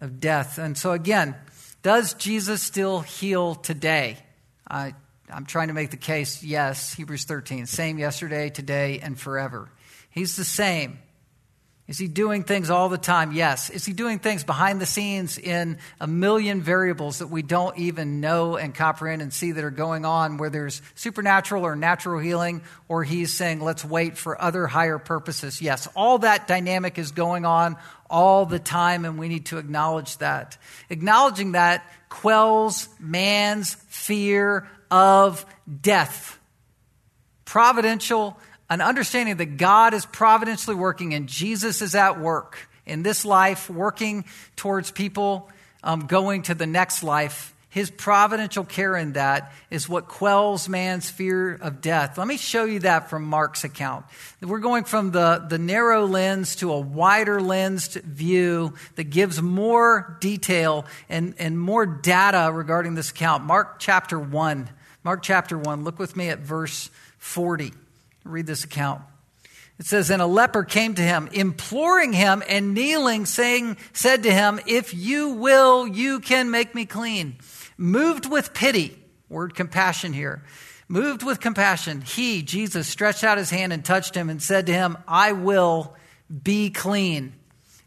of 0.00 0.18
death. 0.18 0.58
And 0.58 0.76
so, 0.76 0.92
again, 0.92 1.36
does 1.82 2.14
Jesus 2.14 2.62
still 2.62 3.00
heal 3.00 3.54
today? 3.54 4.18
I, 4.68 4.94
I'm 5.28 5.46
trying 5.46 5.68
to 5.68 5.74
make 5.74 5.90
the 5.90 5.96
case 5.96 6.42
yes, 6.42 6.94
Hebrews 6.94 7.24
13, 7.24 7.66
same 7.66 7.98
yesterday, 7.98 8.50
today, 8.50 9.00
and 9.00 9.18
forever. 9.18 9.70
He's 10.10 10.36
the 10.36 10.44
same. 10.44 10.98
Is 11.90 11.98
he 11.98 12.06
doing 12.06 12.44
things 12.44 12.70
all 12.70 12.88
the 12.88 12.98
time? 12.98 13.32
Yes. 13.32 13.68
Is 13.68 13.84
he 13.84 13.92
doing 13.92 14.20
things 14.20 14.44
behind 14.44 14.80
the 14.80 14.86
scenes 14.86 15.38
in 15.38 15.78
a 16.00 16.06
million 16.06 16.62
variables 16.62 17.18
that 17.18 17.26
we 17.26 17.42
don't 17.42 17.76
even 17.78 18.20
know 18.20 18.56
and 18.56 18.72
comprehend 18.72 19.22
and 19.22 19.34
see 19.34 19.50
that 19.50 19.64
are 19.64 19.72
going 19.72 20.04
on 20.04 20.36
where 20.36 20.50
there's 20.50 20.82
supernatural 20.94 21.66
or 21.66 21.74
natural 21.74 22.20
healing, 22.20 22.62
or 22.86 23.02
he's 23.02 23.34
saying, 23.34 23.60
let's 23.60 23.84
wait 23.84 24.16
for 24.16 24.40
other 24.40 24.68
higher 24.68 25.00
purposes? 25.00 25.60
Yes. 25.60 25.88
All 25.96 26.18
that 26.18 26.46
dynamic 26.46 26.96
is 26.96 27.10
going 27.10 27.44
on 27.44 27.76
all 28.08 28.46
the 28.46 28.60
time, 28.60 29.04
and 29.04 29.18
we 29.18 29.26
need 29.26 29.46
to 29.46 29.58
acknowledge 29.58 30.16
that. 30.18 30.58
Acknowledging 30.90 31.52
that 31.52 31.84
quells 32.08 32.88
man's 33.00 33.74
fear 33.88 34.68
of 34.92 35.44
death. 35.82 36.38
Providential 37.46 38.38
an 38.70 38.80
understanding 38.80 39.36
that 39.36 39.56
God 39.56 39.92
is 39.92 40.06
providentially 40.06 40.76
working 40.76 41.12
and 41.12 41.28
Jesus 41.28 41.82
is 41.82 41.94
at 41.96 42.20
work 42.20 42.68
in 42.86 43.02
this 43.02 43.24
life, 43.24 43.68
working 43.68 44.24
towards 44.56 44.90
people 44.90 45.50
um, 45.82 46.06
going 46.06 46.42
to 46.42 46.54
the 46.54 46.66
next 46.66 47.02
life. 47.02 47.54
His 47.68 47.88
providential 47.88 48.64
care 48.64 48.96
in 48.96 49.12
that 49.12 49.52
is 49.70 49.88
what 49.88 50.08
quells 50.08 50.68
man's 50.68 51.08
fear 51.08 51.54
of 51.54 51.80
death. 51.80 52.18
Let 52.18 52.26
me 52.26 52.36
show 52.36 52.64
you 52.64 52.80
that 52.80 53.10
from 53.10 53.24
Mark's 53.24 53.62
account. 53.62 54.06
We're 54.40 54.58
going 54.58 54.82
from 54.82 55.12
the, 55.12 55.44
the 55.48 55.58
narrow 55.58 56.04
lens 56.06 56.56
to 56.56 56.72
a 56.72 56.80
wider 56.80 57.40
lensed 57.40 57.94
view 57.94 58.74
that 58.96 59.04
gives 59.04 59.40
more 59.40 60.16
detail 60.20 60.84
and, 61.08 61.34
and 61.38 61.58
more 61.60 61.86
data 61.86 62.50
regarding 62.52 62.96
this 62.96 63.12
account. 63.12 63.44
Mark 63.44 63.78
chapter 63.78 64.18
1. 64.18 64.68
Mark 65.04 65.22
chapter 65.22 65.56
1. 65.56 65.84
Look 65.84 66.00
with 66.00 66.16
me 66.16 66.28
at 66.28 66.40
verse 66.40 66.90
40. 67.18 67.72
Read 68.24 68.46
this 68.46 68.64
account. 68.64 69.02
It 69.78 69.86
says, 69.86 70.10
And 70.10 70.20
a 70.20 70.26
leper 70.26 70.62
came 70.62 70.94
to 70.94 71.02
him, 71.02 71.28
imploring 71.32 72.12
him 72.12 72.42
and 72.46 72.74
kneeling, 72.74 73.24
saying, 73.24 73.78
said 73.92 74.22
to 74.24 74.30
him, 74.32 74.60
If 74.66 74.92
you 74.92 75.30
will, 75.30 75.86
you 75.86 76.20
can 76.20 76.50
make 76.50 76.74
me 76.74 76.84
clean. 76.84 77.36
Moved 77.78 78.30
with 78.30 78.52
pity, 78.52 79.02
word 79.28 79.54
compassion 79.54 80.12
here. 80.12 80.44
Moved 80.86 81.22
with 81.22 81.40
compassion, 81.40 82.02
he, 82.02 82.42
Jesus, 82.42 82.88
stretched 82.88 83.24
out 83.24 83.38
his 83.38 83.50
hand 83.50 83.72
and 83.72 83.84
touched 83.84 84.14
him 84.14 84.28
and 84.28 84.42
said 84.42 84.66
to 84.66 84.72
him, 84.72 84.98
I 85.08 85.32
will 85.32 85.96
be 86.42 86.70
clean. 86.70 87.32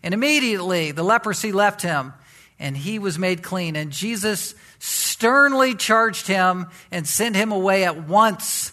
And 0.01 0.13
immediately 0.13 0.91
the 0.91 1.03
leprosy 1.03 1.51
left 1.51 1.81
him 1.81 2.13
and 2.59 2.75
he 2.75 2.99
was 2.99 3.19
made 3.19 3.43
clean. 3.43 3.75
And 3.75 3.91
Jesus 3.91 4.55
sternly 4.79 5.75
charged 5.75 6.27
him 6.27 6.67
and 6.91 7.07
sent 7.07 7.35
him 7.35 7.51
away 7.51 7.83
at 7.83 8.07
once 8.07 8.72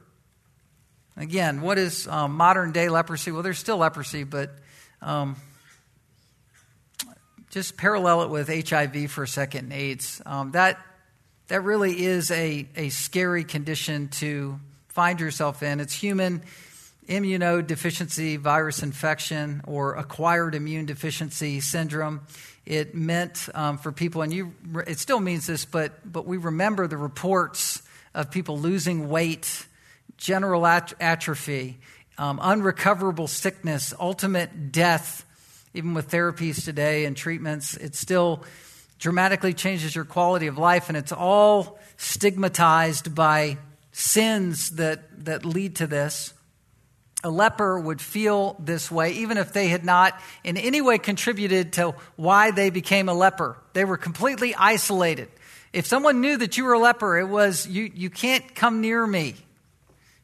Again, 1.17 1.61
what 1.61 1.77
is 1.77 2.07
um, 2.07 2.33
modern 2.33 2.71
day 2.71 2.89
leprosy? 2.89 3.31
Well, 3.31 3.43
there's 3.43 3.59
still 3.59 3.77
leprosy, 3.77 4.23
but 4.23 4.51
um, 5.01 5.35
just 7.49 7.75
parallel 7.75 8.23
it 8.23 8.29
with 8.29 8.47
HIV 8.69 9.11
for 9.11 9.23
a 9.23 9.27
second 9.27 9.65
and 9.65 9.73
AIDS. 9.73 10.21
Um, 10.25 10.51
that, 10.51 10.79
that 11.49 11.63
really 11.63 12.01
is 12.03 12.31
a, 12.31 12.67
a 12.77 12.89
scary 12.89 13.43
condition 13.43 14.07
to 14.07 14.59
find 14.87 15.19
yourself 15.19 15.61
in. 15.63 15.79
It's 15.79 15.93
human. 15.93 16.43
immunodeficiency 17.07 18.37
virus 18.37 18.83
infection 18.83 19.61
or 19.65 19.95
acquired 19.95 20.55
immune 20.55 20.85
deficiency 20.85 21.59
syndrome. 21.59 22.21
It 22.65 22.95
meant 22.95 23.49
um, 23.53 23.77
for 23.77 23.91
people, 23.91 24.21
and 24.21 24.31
you, 24.33 24.53
it 24.87 24.97
still 24.99 25.19
means 25.19 25.45
this, 25.45 25.65
but, 25.65 26.09
but 26.09 26.25
we 26.25 26.37
remember 26.37 26.87
the 26.87 26.95
reports 26.97 27.81
of 28.13 28.31
people 28.31 28.57
losing 28.57 29.09
weight, 29.09 29.65
general 30.21 30.65
at- 30.65 30.93
atrophy, 31.01 31.79
um, 32.17 32.39
unrecoverable 32.41 33.27
sickness, 33.27 33.93
ultimate 33.99 34.71
death. 34.71 35.25
Even 35.73 35.93
with 35.93 36.09
therapies 36.09 36.63
today 36.63 37.05
and 37.05 37.17
treatments, 37.17 37.75
it 37.75 37.95
still 37.95 38.43
dramatically 38.99 39.53
changes 39.53 39.95
your 39.95 40.05
quality 40.05 40.47
of 40.47 40.57
life, 40.57 40.89
and 40.89 40.97
it's 40.97 41.11
all 41.11 41.79
stigmatized 41.97 43.15
by 43.15 43.57
sins 43.91 44.71
that, 44.71 45.25
that 45.25 45.43
lead 45.43 45.77
to 45.77 45.87
this 45.87 46.33
a 47.23 47.29
leper 47.29 47.79
would 47.79 48.01
feel 48.01 48.55
this 48.59 48.89
way, 48.89 49.11
even 49.13 49.37
if 49.37 49.53
they 49.53 49.67
had 49.67 49.85
not 49.85 50.19
in 50.43 50.57
any 50.57 50.81
way 50.81 50.97
contributed 50.97 51.73
to 51.73 51.93
why 52.15 52.51
they 52.51 52.69
became 52.69 53.09
a 53.09 53.13
leper. 53.13 53.57
They 53.73 53.85
were 53.85 53.97
completely 53.97 54.55
isolated. 54.55 55.29
If 55.71 55.85
someone 55.85 56.21
knew 56.21 56.37
that 56.37 56.57
you 56.57 56.65
were 56.65 56.73
a 56.73 56.79
leper, 56.79 57.19
it 57.19 57.27
was, 57.27 57.67
you, 57.67 57.91
you 57.93 58.09
can't 58.09 58.55
come 58.55 58.81
near 58.81 59.05
me. 59.05 59.35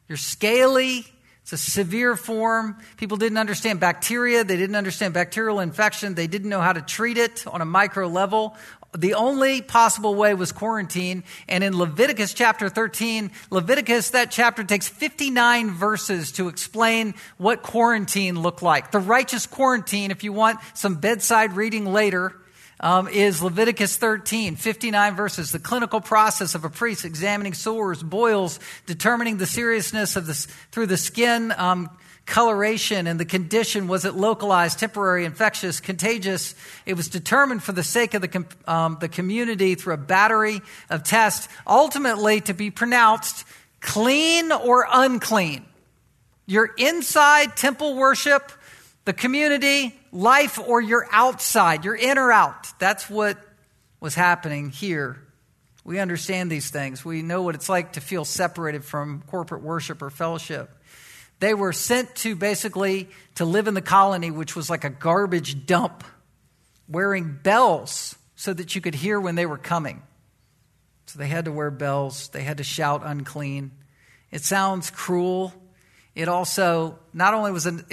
You're 0.08 0.16
scaly. 0.16 1.06
It's 1.42 1.52
a 1.52 1.56
severe 1.56 2.14
form. 2.14 2.76
People 2.98 3.16
didn't 3.16 3.38
understand 3.38 3.80
bacteria. 3.80 4.44
They 4.44 4.56
didn't 4.56 4.76
understand 4.76 5.14
bacterial 5.14 5.60
infection. 5.60 6.14
They 6.14 6.26
didn't 6.26 6.50
know 6.50 6.60
how 6.60 6.74
to 6.74 6.82
treat 6.82 7.16
it 7.16 7.46
on 7.46 7.62
a 7.62 7.64
micro 7.64 8.06
level 8.06 8.56
the 8.96 9.14
only 9.14 9.60
possible 9.60 10.14
way 10.14 10.34
was 10.34 10.52
quarantine. 10.52 11.24
And 11.48 11.62
in 11.62 11.76
Leviticus 11.76 12.32
chapter 12.32 12.68
13, 12.68 13.30
Leviticus, 13.50 14.10
that 14.10 14.30
chapter 14.30 14.64
takes 14.64 14.88
59 14.88 15.70
verses 15.70 16.32
to 16.32 16.48
explain 16.48 17.14
what 17.36 17.62
quarantine 17.62 18.40
looked 18.40 18.62
like. 18.62 18.90
The 18.90 18.98
righteous 18.98 19.46
quarantine, 19.46 20.10
if 20.10 20.24
you 20.24 20.32
want 20.32 20.58
some 20.74 20.96
bedside 20.96 21.54
reading 21.54 21.84
later, 21.84 22.34
um, 22.80 23.08
is 23.08 23.42
Leviticus 23.42 23.96
13, 23.96 24.56
59 24.56 25.16
verses. 25.16 25.52
The 25.52 25.58
clinical 25.58 26.00
process 26.00 26.54
of 26.54 26.64
a 26.64 26.70
priest 26.70 27.04
examining 27.04 27.54
sores, 27.54 28.02
boils, 28.02 28.60
determining 28.86 29.38
the 29.38 29.46
seriousness 29.46 30.16
of 30.16 30.26
this 30.26 30.46
through 30.70 30.86
the 30.86 30.96
skin, 30.96 31.52
um, 31.56 31.90
coloration 32.28 33.06
and 33.06 33.18
the 33.18 33.24
condition 33.24 33.88
was 33.88 34.04
it 34.04 34.14
localized, 34.14 34.78
temporary, 34.78 35.24
infectious, 35.24 35.80
contagious. 35.80 36.54
It 36.84 36.94
was 36.94 37.08
determined 37.08 37.62
for 37.62 37.72
the 37.72 37.82
sake 37.82 38.14
of 38.14 38.22
the, 38.22 38.44
um, 38.66 38.98
the 39.00 39.08
community 39.08 39.74
through 39.74 39.94
a 39.94 39.98
battery 39.98 40.60
of 40.90 41.02
tests, 41.02 41.48
ultimately 41.66 42.40
to 42.42 42.54
be 42.54 42.70
pronounced 42.70 43.44
clean 43.80 44.52
or 44.52 44.86
unclean. 44.92 45.64
You're 46.46 46.70
inside 46.78 47.56
temple 47.56 47.94
worship, 47.96 48.52
the 49.08 49.14
community, 49.14 49.98
life, 50.12 50.58
or 50.58 50.82
you're 50.82 51.08
outside, 51.10 51.82
you're 51.82 51.96
in 51.96 52.18
or 52.18 52.30
out. 52.30 52.78
That's 52.78 53.08
what 53.08 53.38
was 54.00 54.14
happening 54.14 54.68
here. 54.68 55.18
We 55.82 55.98
understand 55.98 56.50
these 56.50 56.68
things. 56.68 57.06
We 57.06 57.22
know 57.22 57.40
what 57.40 57.54
it's 57.54 57.70
like 57.70 57.94
to 57.94 58.02
feel 58.02 58.26
separated 58.26 58.84
from 58.84 59.22
corporate 59.28 59.62
worship 59.62 60.02
or 60.02 60.10
fellowship. 60.10 60.68
They 61.40 61.54
were 61.54 61.72
sent 61.72 62.16
to 62.16 62.36
basically 62.36 63.08
to 63.36 63.46
live 63.46 63.66
in 63.66 63.72
the 63.72 63.80
colony, 63.80 64.30
which 64.30 64.54
was 64.54 64.68
like 64.68 64.84
a 64.84 64.90
garbage 64.90 65.64
dump, 65.64 66.04
wearing 66.86 67.38
bells 67.42 68.14
so 68.36 68.52
that 68.52 68.74
you 68.74 68.82
could 68.82 68.94
hear 68.94 69.18
when 69.18 69.36
they 69.36 69.46
were 69.46 69.56
coming. 69.56 70.02
So 71.06 71.18
they 71.18 71.28
had 71.28 71.46
to 71.46 71.52
wear 71.52 71.70
bells, 71.70 72.28
they 72.28 72.42
had 72.42 72.58
to 72.58 72.62
shout 72.62 73.00
unclean. 73.06 73.70
It 74.30 74.42
sounds 74.42 74.90
cruel. 74.90 75.54
It 76.18 76.26
also, 76.26 76.98
not 77.12 77.32
only 77.32 77.52
was 77.52 77.64
it 77.66 77.84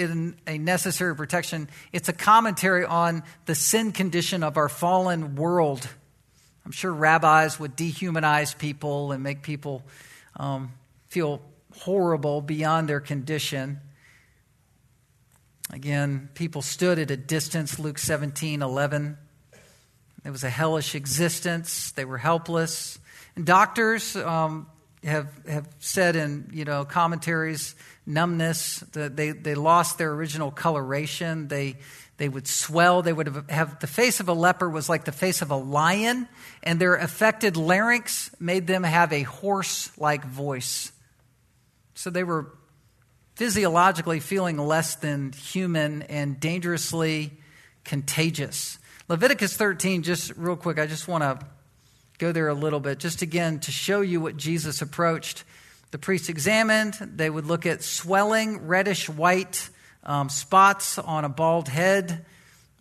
a 0.48 0.58
necessary 0.58 1.16
protection, 1.16 1.70
it's 1.94 2.10
a 2.10 2.14
commentary 2.14 2.84
on 2.84 3.22
the 3.46 3.54
sin 3.54 3.92
condition 3.92 4.42
of 4.42 4.58
our 4.58 4.68
fallen 4.68 5.36
world. 5.36 5.88
I'm 6.66 6.72
sure 6.72 6.92
rabbis 6.92 7.60
would 7.60 7.78
dehumanize 7.78 8.58
people 8.58 9.12
and 9.12 9.22
make 9.22 9.44
people 9.44 9.84
um, 10.38 10.74
feel 11.08 11.40
horrible 11.82 12.42
beyond 12.42 12.90
their 12.90 13.00
condition. 13.00 13.80
Again, 15.72 16.30
people 16.34 16.64
stood 16.64 16.98
at 16.98 17.12
a 17.12 17.18
distance, 17.18 17.78
Luke 17.78 18.00
17 18.00 18.64
11. 18.64 19.18
It 20.26 20.32
was 20.32 20.44
a 20.44 20.50
hellish 20.50 20.96
existence. 20.96 21.92
They 21.92 22.06
were 22.06 22.18
helpless. 22.18 22.98
And 23.36 23.46
doctors 23.46 24.16
um, 24.16 24.66
have, 25.06 25.30
have 25.48 25.68
said 25.80 26.16
in 26.16 26.50
you 26.54 26.66
know, 26.66 26.86
commentaries 26.86 27.76
numbness, 28.06 28.80
that 28.94 29.16
they, 29.16 29.32
they 29.32 29.56
lost 29.56 29.98
their 29.98 30.12
original 30.12 30.52
coloration. 30.52 31.48
They, 31.48 31.78
they 32.18 32.30
would 32.30 32.48
swell. 32.48 33.02
They 33.02 33.14
would 33.14 33.28
have, 33.28 33.50
have 33.50 33.80
the 33.80 33.88
face 33.88 34.20
of 34.20 34.30
a 34.30 34.34
leper 34.34 34.70
was 34.70 34.90
like 34.90 35.06
the 35.06 35.12
face 35.12 35.42
of 35.42 35.52
a 35.52 35.56
lion, 35.56 36.28
and 36.64 36.80
their 36.80 36.96
affected 36.96 37.58
larynx 37.58 38.32
made 38.40 38.68
them 38.68 38.84
have 38.84 39.12
a 39.12 39.24
hoarse 39.24 39.96
like 39.98 40.26
voice. 40.26 40.92
So 41.94 42.10
they 42.10 42.24
were 42.24 42.54
physiologically 43.36 44.20
feeling 44.20 44.58
less 44.58 44.96
than 44.96 45.34
human 45.34 46.04
and 46.04 46.40
dangerously 46.40 47.34
contagious. 47.84 48.80
Leviticus 49.08 49.56
13, 49.56 50.04
just 50.04 50.32
real 50.36 50.56
quick, 50.56 50.80
I 50.80 50.88
just 50.88 51.08
want 51.08 51.24
to 51.24 51.46
go 52.18 52.32
there 52.32 52.48
a 52.48 52.54
little 52.54 52.80
bit, 52.80 53.00
just 53.00 53.22
again 53.22 53.60
to 53.62 53.72
show 53.72 54.02
you 54.02 54.22
what 54.22 54.38
Jesus 54.38 54.82
approached. 54.82 55.44
The 55.92 55.98
priests 55.98 56.30
examined, 56.30 56.94
they 57.16 57.30
would 57.30 57.46
look 57.46 57.66
at 57.66 57.84
swelling, 57.84 58.68
reddish 58.68 59.10
white 59.10 59.70
um, 60.04 60.30
spots 60.30 60.98
on 60.98 61.26
a 61.26 61.30
bald 61.30 61.68
head. 61.68 62.26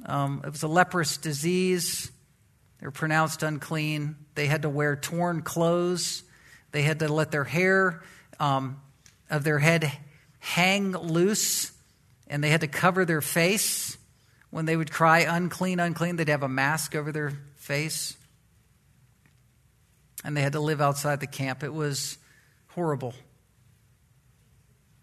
Um, 0.07 0.43
it 0.45 0.51
was 0.51 0.63
a 0.63 0.69
leprous 0.69 1.17
disease. 1.17 2.11
They 2.81 2.87
were 2.87 2.93
pronounced 2.93 3.43
unclean. 3.43 4.17
They 4.35 4.47
had 4.47 4.63
to 4.63 4.69
wear 4.69 4.97
torn 4.97 5.43
clothes. 5.43 6.23
They 6.73 6.83
had 6.83 6.99
to 7.01 7.13
let 7.13 7.31
their 7.31 7.45
hair 7.45 8.03
um, 8.41 8.81
of 9.31 9.45
their 9.45 9.59
head 9.59 9.91
hang 10.39 10.93
loose, 10.93 11.73
and 12.27 12.43
they 12.43 12.51
had 12.51 12.61
to 12.61 12.69
cover 12.69 13.05
their 13.05 13.23
face. 13.23 13.97
When 14.51 14.67
they 14.67 14.77
would 14.77 14.93
cry, 14.93 15.21
unclean, 15.21 15.81
unclean, 15.81 16.17
they'd 16.17 16.29
have 16.29 16.43
a 16.43 16.49
mask 16.49 16.95
over 16.95 17.11
their 17.11 17.33
face. 17.57 18.17
And 20.25 20.37
they 20.37 20.41
had 20.41 20.55
to 20.55 20.61
live 20.61 20.81
outside 20.81 21.21
the 21.21 21.27
camp. 21.27 21.63
It 21.63 21.73
was 21.73 22.19
horrible. 22.69 23.15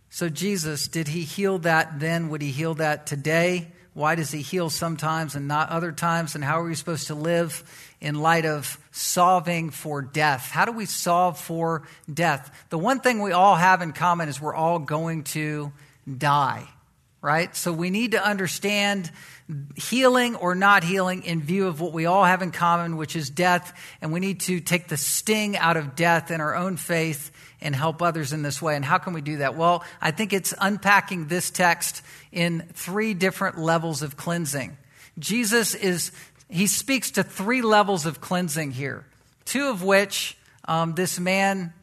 So, 0.09 0.27
Jesus, 0.27 0.87
did 0.89 1.07
he 1.07 1.21
heal 1.21 1.59
that 1.59 1.99
then? 1.99 2.29
Would 2.29 2.41
he 2.41 2.51
heal 2.51 2.73
that 2.75 3.05
today? 3.05 3.67
Why 3.93 4.15
does 4.15 4.31
he 4.31 4.41
heal 4.41 4.69
sometimes 4.69 5.35
and 5.35 5.47
not 5.47 5.69
other 5.69 5.91
times? 5.91 6.35
And 6.35 6.43
how 6.43 6.59
are 6.61 6.63
we 6.65 6.75
supposed 6.75 7.07
to 7.07 7.15
live 7.15 7.63
in 7.99 8.15
light 8.15 8.45
of 8.45 8.77
solving 8.91 9.69
for 9.69 10.01
death? 10.01 10.49
How 10.49 10.65
do 10.65 10.71
we 10.71 10.85
solve 10.85 11.39
for 11.39 11.83
death? 12.11 12.65
The 12.69 12.77
one 12.77 13.01
thing 13.01 13.21
we 13.21 13.33
all 13.33 13.55
have 13.55 13.81
in 13.81 13.91
common 13.91 14.29
is 14.29 14.41
we're 14.41 14.55
all 14.55 14.79
going 14.79 15.23
to 15.25 15.71
die, 16.17 16.67
right? 17.21 17.55
So 17.55 17.71
we 17.71 17.89
need 17.89 18.11
to 18.11 18.23
understand 18.23 19.11
healing 19.75 20.35
or 20.35 20.55
not 20.55 20.83
healing 20.83 21.23
in 21.23 21.41
view 21.41 21.67
of 21.67 21.81
what 21.81 21.93
we 21.93 22.05
all 22.05 22.23
have 22.23 22.41
in 22.41 22.51
common, 22.51 22.97
which 22.97 23.15
is 23.15 23.29
death. 23.29 23.77
And 24.01 24.11
we 24.11 24.19
need 24.19 24.41
to 24.41 24.59
take 24.59 24.87
the 24.87 24.97
sting 24.97 25.57
out 25.57 25.77
of 25.77 25.95
death 25.95 26.31
in 26.31 26.41
our 26.41 26.55
own 26.55 26.77
faith 26.77 27.31
and 27.61 27.75
help 27.75 28.01
others 28.01 28.33
in 28.33 28.41
this 28.41 28.61
way. 28.61 28.75
And 28.75 28.83
how 28.83 28.97
can 28.97 29.13
we 29.13 29.21
do 29.21 29.37
that? 29.37 29.55
Well, 29.55 29.83
I 30.01 30.11
think 30.11 30.33
it's 30.33 30.53
unpacking 30.59 31.27
this 31.27 31.49
text 31.49 32.01
in 32.31 32.61
three 32.73 33.13
different 33.13 33.59
levels 33.59 34.01
of 34.01 34.17
cleansing. 34.17 34.77
Jesus 35.19 35.75
is, 35.75 36.11
he 36.49 36.65
speaks 36.65 37.11
to 37.11 37.23
three 37.23 37.61
levels 37.61 38.05
of 38.05 38.21
cleansing 38.21 38.71
here, 38.71 39.05
two 39.45 39.69
of 39.69 39.83
which 39.83 40.37
um, 40.65 40.95
this 40.95 41.19
man 41.19 41.73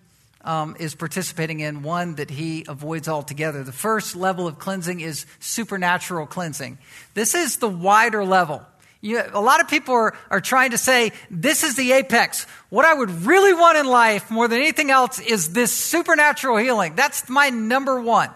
um, 0.43 0.77
is 0.79 0.95
participating 0.95 1.61
in, 1.61 1.83
one 1.83 2.15
that 2.17 2.31
he 2.31 2.65
avoids 2.69 3.09
altogether. 3.09 3.65
The 3.65 3.73
first 3.73 4.17
level 4.17 4.47
of 4.47 4.59
cleansing 4.59 5.01
is 5.01 5.27
supernatural 5.41 6.27
cleansing. 6.27 6.79
This 7.15 7.35
is 7.35 7.57
the 7.57 7.69
wider 7.69 8.25
level. 8.25 8.65
You, 9.01 9.23
a 9.33 9.41
lot 9.41 9.61
of 9.61 9.69
people 9.69 9.95
are, 9.95 10.15
are 10.31 10.41
trying 10.41 10.73
to 10.73 10.79
say, 10.79 11.13
this 11.31 11.63
is 11.63 11.77
the 11.77 11.93
apex. 11.93 12.47
What 12.69 12.85
I 12.85 12.95
would 12.95 13.11
really 13.27 13.53
want 13.53 13.79
in 13.79 13.87
life 13.87 14.31
more 14.31 14.49
than 14.49 14.59
anything 14.59 14.91
else 14.91 15.21
is 15.21 15.53
this 15.53 15.73
supernatural 15.73 16.57
healing. 16.57 16.95
That's 16.97 17.29
my 17.29 17.51
number 17.51 18.01
one. 18.01 18.31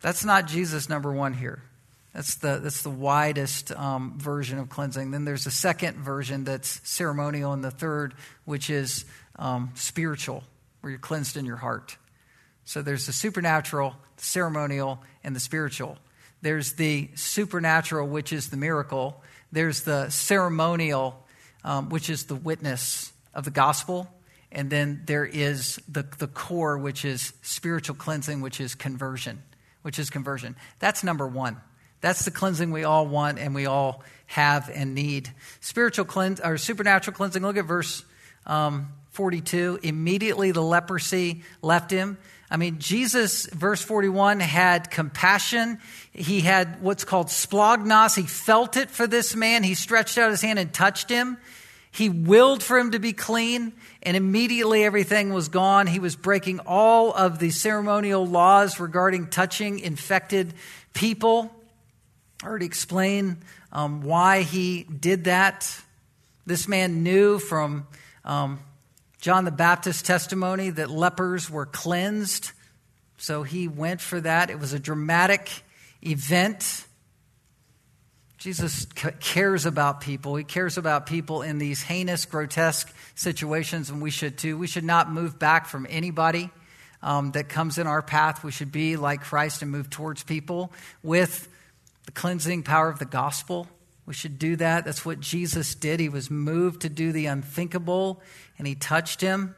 That's 0.00 0.24
not 0.24 0.46
Jesus' 0.46 0.88
number 0.88 1.12
one 1.12 1.34
here. 1.34 1.62
That's 2.14 2.36
the, 2.36 2.60
that's 2.62 2.82
the 2.82 2.90
widest 2.90 3.72
um, 3.72 4.18
version 4.18 4.58
of 4.58 4.68
cleansing. 4.68 5.10
Then 5.10 5.24
there's 5.24 5.46
a 5.46 5.50
second 5.50 5.96
version 5.98 6.44
that's 6.44 6.80
ceremonial, 6.88 7.52
and 7.52 7.62
the 7.62 7.70
third, 7.70 8.14
which 8.44 8.70
is 8.70 9.04
um, 9.38 9.70
spiritual, 9.74 10.42
where 10.80 10.90
you're 10.90 10.98
cleansed 10.98 11.36
in 11.36 11.46
your 11.46 11.56
heart. 11.56 11.96
So 12.64 12.82
there's 12.82 13.06
the 13.06 13.12
supernatural, 13.12 13.94
the 14.16 14.24
ceremonial, 14.24 15.02
and 15.24 15.34
the 15.34 15.40
spiritual. 15.40 15.98
There's 16.42 16.74
the 16.74 17.08
supernatural, 17.14 18.06
which 18.08 18.32
is 18.32 18.50
the 18.50 18.56
miracle. 18.56 19.22
There's 19.50 19.82
the 19.82 20.10
ceremonial, 20.10 21.26
um, 21.64 21.88
which 21.88 22.10
is 22.10 22.26
the 22.26 22.34
witness 22.34 23.12
of 23.34 23.44
the 23.44 23.50
gospel. 23.50 24.12
And 24.50 24.70
then 24.70 25.02
there 25.06 25.24
is 25.26 25.80
the, 25.88 26.06
the 26.18 26.26
core, 26.26 26.78
which 26.78 27.04
is 27.04 27.32
spiritual 27.42 27.96
cleansing, 27.96 28.40
which 28.40 28.60
is 28.60 28.74
conversion, 28.74 29.42
which 29.82 29.98
is 29.98 30.10
conversion. 30.10 30.56
That's 30.78 31.02
number 31.02 31.26
one. 31.26 31.58
That's 32.00 32.24
the 32.24 32.30
cleansing 32.30 32.70
we 32.70 32.84
all 32.84 33.06
want 33.06 33.38
and 33.38 33.54
we 33.54 33.66
all 33.66 34.02
have 34.26 34.70
and 34.72 34.94
need. 34.94 35.32
Spiritual 35.60 36.04
cleanse 36.04 36.40
or 36.40 36.56
supernatural 36.56 37.16
cleansing. 37.16 37.42
Look 37.42 37.56
at 37.56 37.64
verse 37.64 38.04
um, 38.48 38.92
42. 39.10 39.80
Immediately 39.82 40.52
the 40.52 40.62
leprosy 40.62 41.42
left 41.62 41.90
him. 41.90 42.18
I 42.50 42.56
mean, 42.56 42.78
Jesus, 42.78 43.46
verse 43.46 43.82
41, 43.82 44.40
had 44.40 44.90
compassion. 44.90 45.78
He 46.12 46.40
had 46.40 46.80
what's 46.80 47.04
called 47.04 47.26
splagnos. 47.26 48.16
He 48.16 48.22
felt 48.22 48.76
it 48.76 48.90
for 48.90 49.06
this 49.06 49.36
man. 49.36 49.62
He 49.62 49.74
stretched 49.74 50.16
out 50.16 50.30
his 50.30 50.40
hand 50.40 50.58
and 50.58 50.72
touched 50.72 51.10
him. 51.10 51.36
He 51.90 52.08
willed 52.08 52.62
for 52.62 52.78
him 52.78 52.92
to 52.92 52.98
be 52.98 53.12
clean, 53.12 53.72
and 54.02 54.16
immediately 54.16 54.84
everything 54.84 55.32
was 55.32 55.48
gone. 55.48 55.86
He 55.86 55.98
was 55.98 56.16
breaking 56.16 56.60
all 56.60 57.12
of 57.12 57.38
the 57.38 57.50
ceremonial 57.50 58.26
laws 58.26 58.78
regarding 58.78 59.28
touching 59.28 59.78
infected 59.80 60.54
people. 60.94 61.50
I 62.42 62.46
already 62.46 62.66
explained 62.66 63.38
um, 63.72 64.02
why 64.02 64.42
he 64.42 64.84
did 64.84 65.24
that. 65.24 65.76
This 66.46 66.68
man 66.68 67.02
knew 67.02 67.38
from 67.38 67.86
um, 68.28 68.60
John 69.20 69.44
the 69.44 69.50
Baptist's 69.50 70.02
testimony 70.02 70.70
that 70.70 70.90
lepers 70.90 71.50
were 71.50 71.66
cleansed, 71.66 72.52
so 73.16 73.42
he 73.42 73.66
went 73.66 74.00
for 74.00 74.20
that. 74.20 74.50
It 74.50 74.60
was 74.60 74.74
a 74.74 74.78
dramatic 74.78 75.50
event. 76.02 76.84
Jesus 78.36 78.86
cares 79.18 79.66
about 79.66 80.02
people. 80.02 80.36
He 80.36 80.44
cares 80.44 80.78
about 80.78 81.06
people 81.06 81.42
in 81.42 81.58
these 81.58 81.82
heinous, 81.82 82.26
grotesque 82.26 82.94
situations, 83.16 83.90
and 83.90 84.00
we 84.00 84.10
should 84.10 84.38
too. 84.38 84.56
We 84.56 84.68
should 84.68 84.84
not 84.84 85.10
move 85.10 85.38
back 85.38 85.66
from 85.66 85.86
anybody 85.90 86.50
um, 87.02 87.32
that 87.32 87.48
comes 87.48 87.78
in 87.78 87.86
our 87.86 88.02
path. 88.02 88.44
We 88.44 88.52
should 88.52 88.70
be 88.70 88.96
like 88.96 89.22
Christ 89.22 89.62
and 89.62 89.70
move 89.72 89.90
towards 89.90 90.22
people 90.22 90.70
with 91.02 91.48
the 92.04 92.12
cleansing 92.12 92.62
power 92.62 92.88
of 92.88 92.98
the 92.98 93.06
gospel. 93.06 93.66
We 94.08 94.14
should 94.14 94.38
do 94.38 94.56
that. 94.56 94.86
That's 94.86 95.04
what 95.04 95.20
Jesus 95.20 95.74
did. 95.74 96.00
He 96.00 96.08
was 96.08 96.30
moved 96.30 96.80
to 96.80 96.88
do 96.88 97.12
the 97.12 97.26
unthinkable, 97.26 98.22
and 98.56 98.66
he 98.66 98.74
touched 98.74 99.20
him. 99.20 99.54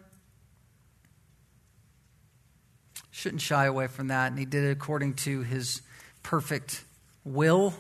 Shouldn't 3.13 3.43
shy 3.43 3.67
away 3.67 3.87
from 3.87 4.09
that, 4.09 4.33
and 4.33 4.39
he 4.41 4.47
did 4.47 4.65
it 4.65 4.73
according 4.73 5.15
to 5.15 5.43
his 5.43 5.83
perfect 6.25 6.83
will 7.25 7.75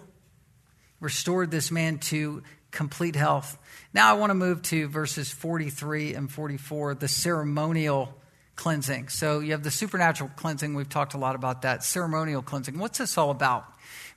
restored 1.00 1.50
this 1.50 1.72
man 1.72 1.98
to 1.98 2.44
complete 2.70 3.16
health. 3.16 3.58
Now 3.92 4.14
I 4.14 4.18
want 4.18 4.30
to 4.30 4.34
move 4.34 4.62
to 4.62 4.86
verses 4.86 5.28
43 5.28 6.14
and 6.14 6.30
44, 6.30 6.94
the 6.94 7.08
ceremonial 7.08 8.14
cleansing. 8.54 9.08
So 9.08 9.40
you 9.40 9.52
have 9.52 9.64
the 9.64 9.72
supernatural 9.72 10.30
cleansing. 10.36 10.74
We've 10.74 10.88
talked 10.88 11.14
a 11.14 11.18
lot 11.18 11.34
about 11.34 11.62
that. 11.62 11.82
Ceremonial 11.82 12.42
cleansing. 12.42 12.78
What's 12.78 12.98
this 12.98 13.18
all 13.18 13.32
about? 13.32 13.64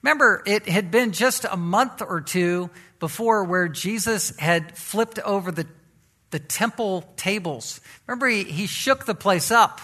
Remember, 0.02 0.44
it 0.46 0.68
had 0.68 0.92
been 0.92 1.12
just 1.12 1.46
a 1.50 1.58
month 1.58 2.02
or 2.02 2.22
two 2.22 2.70
before 3.00 3.44
where 3.46 3.68
Jesus 3.68 4.36
had 4.38 4.78
flipped 4.78 5.20
over 5.20 5.52
the, 5.52 5.68
the 6.32 6.40
temple 6.40 7.04
tables. 7.16 7.80
Remember, 8.08 8.28
he, 8.28 8.44
he 8.44 8.66
shook 8.68 9.06
the 9.06 9.16
place 9.16 9.52
up, 9.52 9.82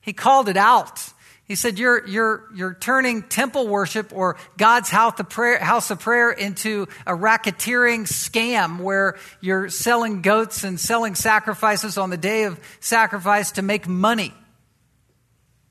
he 0.00 0.12
called 0.12 0.48
it 0.48 0.56
out. 0.56 1.10
He 1.46 1.56
said, 1.56 1.78
you're, 1.78 2.06
you're, 2.06 2.48
you're 2.54 2.72
turning 2.72 3.22
temple 3.22 3.68
worship 3.68 4.12
or 4.14 4.36
God's 4.56 4.88
house 4.88 5.20
of, 5.20 5.28
prayer, 5.28 5.58
house 5.58 5.90
of 5.90 6.00
prayer 6.00 6.30
into 6.30 6.88
a 7.06 7.12
racketeering 7.12 8.06
scam 8.06 8.80
where 8.80 9.18
you're 9.42 9.68
selling 9.68 10.22
goats 10.22 10.64
and 10.64 10.80
selling 10.80 11.14
sacrifices 11.14 11.98
on 11.98 12.08
the 12.08 12.16
day 12.16 12.44
of 12.44 12.58
sacrifice 12.80 13.52
to 13.52 13.62
make 13.62 13.86
money. 13.86 14.32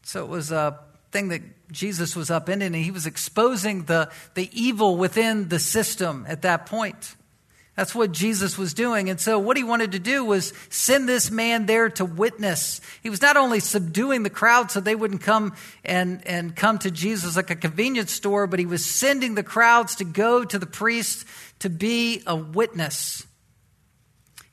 So 0.03 0.23
it 0.23 0.29
was 0.29 0.51
a 0.51 0.79
thing 1.13 1.29
that 1.29 1.71
Jesus 1.71 2.15
was 2.15 2.29
up 2.29 2.47
upending, 2.47 2.67
and 2.67 2.75
he 2.75 2.91
was 2.91 3.05
exposing 3.05 3.83
the, 3.85 4.11
the 4.33 4.49
evil 4.51 4.97
within 4.97 5.47
the 5.47 5.59
system 5.59 6.25
at 6.27 6.41
that 6.41 6.65
point. 6.65 7.15
That's 7.75 7.95
what 7.95 8.11
Jesus 8.11 8.55
was 8.55 8.75
doing. 8.75 9.09
And 9.09 9.19
so, 9.19 9.39
what 9.39 9.57
he 9.57 9.63
wanted 9.63 9.93
to 9.93 9.99
do 9.99 10.23
was 10.23 10.53
send 10.69 11.09
this 11.09 11.31
man 11.31 11.65
there 11.65 11.89
to 11.91 12.05
witness. 12.05 12.81
He 13.01 13.09
was 13.09 13.21
not 13.21 13.35
only 13.35 13.59
subduing 13.59 14.21
the 14.21 14.29
crowd 14.29 14.69
so 14.69 14.79
they 14.79 14.93
wouldn't 14.93 15.21
come 15.21 15.55
and, 15.83 16.25
and 16.27 16.55
come 16.55 16.77
to 16.79 16.91
Jesus 16.91 17.35
like 17.35 17.49
a 17.49 17.55
convenience 17.55 18.11
store, 18.11 18.45
but 18.45 18.59
he 18.59 18.67
was 18.67 18.85
sending 18.85 19.33
the 19.33 19.43
crowds 19.43 19.95
to 19.95 20.03
go 20.03 20.43
to 20.43 20.59
the 20.59 20.67
priest 20.67 21.25
to 21.59 21.69
be 21.69 22.21
a 22.27 22.35
witness. 22.35 23.25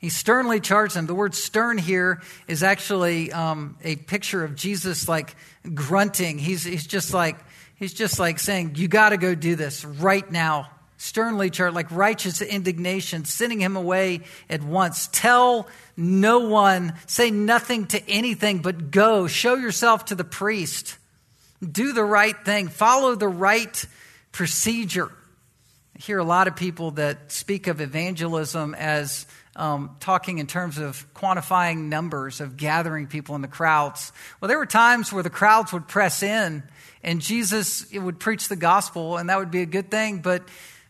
He 0.01 0.09
sternly 0.09 0.59
charged 0.59 0.95
them. 0.95 1.05
The 1.05 1.15
word 1.15 1.35
stern 1.35 1.77
here 1.77 2.21
is 2.47 2.63
actually 2.63 3.31
um, 3.31 3.77
a 3.83 3.95
picture 3.95 4.43
of 4.43 4.55
Jesus 4.55 5.07
like 5.07 5.35
grunting. 5.73 6.39
He's, 6.39 6.63
he's 6.63 6.87
just 6.87 7.13
like, 7.13 7.37
he's 7.75 7.93
just 7.93 8.17
like 8.17 8.39
saying, 8.39 8.73
You 8.75 8.87
got 8.87 9.09
to 9.09 9.17
go 9.17 9.35
do 9.35 9.55
this 9.55 9.85
right 9.85 10.29
now 10.29 10.69
sternly 11.01 11.49
charged, 11.49 11.75
like 11.75 11.89
righteous 11.89 12.43
indignation, 12.43 13.25
sending 13.25 13.59
him 13.59 13.75
away 13.75 14.21
at 14.49 14.61
once. 14.61 15.09
Tell 15.11 15.67
no 15.97 16.39
one, 16.41 16.93
say 17.07 17.31
nothing 17.31 17.87
to 17.87 18.09
anything, 18.09 18.59
but 18.59 18.91
go, 18.91 19.25
show 19.25 19.55
yourself 19.55 20.05
to 20.05 20.15
the 20.15 20.23
priest. 20.23 20.97
Do 21.59 21.93
the 21.93 22.03
right 22.03 22.35
thing, 22.45 22.67
follow 22.67 23.15
the 23.15 23.27
right 23.27 23.85
procedure. 24.31 25.11
I 25.95 25.99
hear 25.99 26.19
a 26.19 26.23
lot 26.23 26.47
of 26.47 26.55
people 26.55 26.91
that 26.91 27.31
speak 27.31 27.65
of 27.65 27.81
evangelism 27.81 28.75
as 28.75 29.25
um, 29.55 29.95
talking 29.99 30.37
in 30.37 30.47
terms 30.47 30.77
of 30.77 31.11
quantifying 31.13 31.89
numbers, 31.89 32.41
of 32.41 32.57
gathering 32.57 33.07
people 33.07 33.35
in 33.35 33.41
the 33.41 33.47
crowds. 33.47 34.11
Well, 34.39 34.47
there 34.47 34.57
were 34.57 34.65
times 34.65 35.11
where 35.11 35.23
the 35.23 35.29
crowds 35.29 35.73
would 35.73 35.87
press 35.87 36.23
in 36.23 36.63
and 37.03 37.21
Jesus 37.21 37.91
would 37.91 38.19
preach 38.19 38.47
the 38.47 38.55
gospel, 38.55 39.17
and 39.17 39.29
that 39.29 39.39
would 39.39 39.51
be 39.51 39.61
a 39.61 39.65
good 39.65 39.89
thing, 39.89 40.19
but 40.19 40.43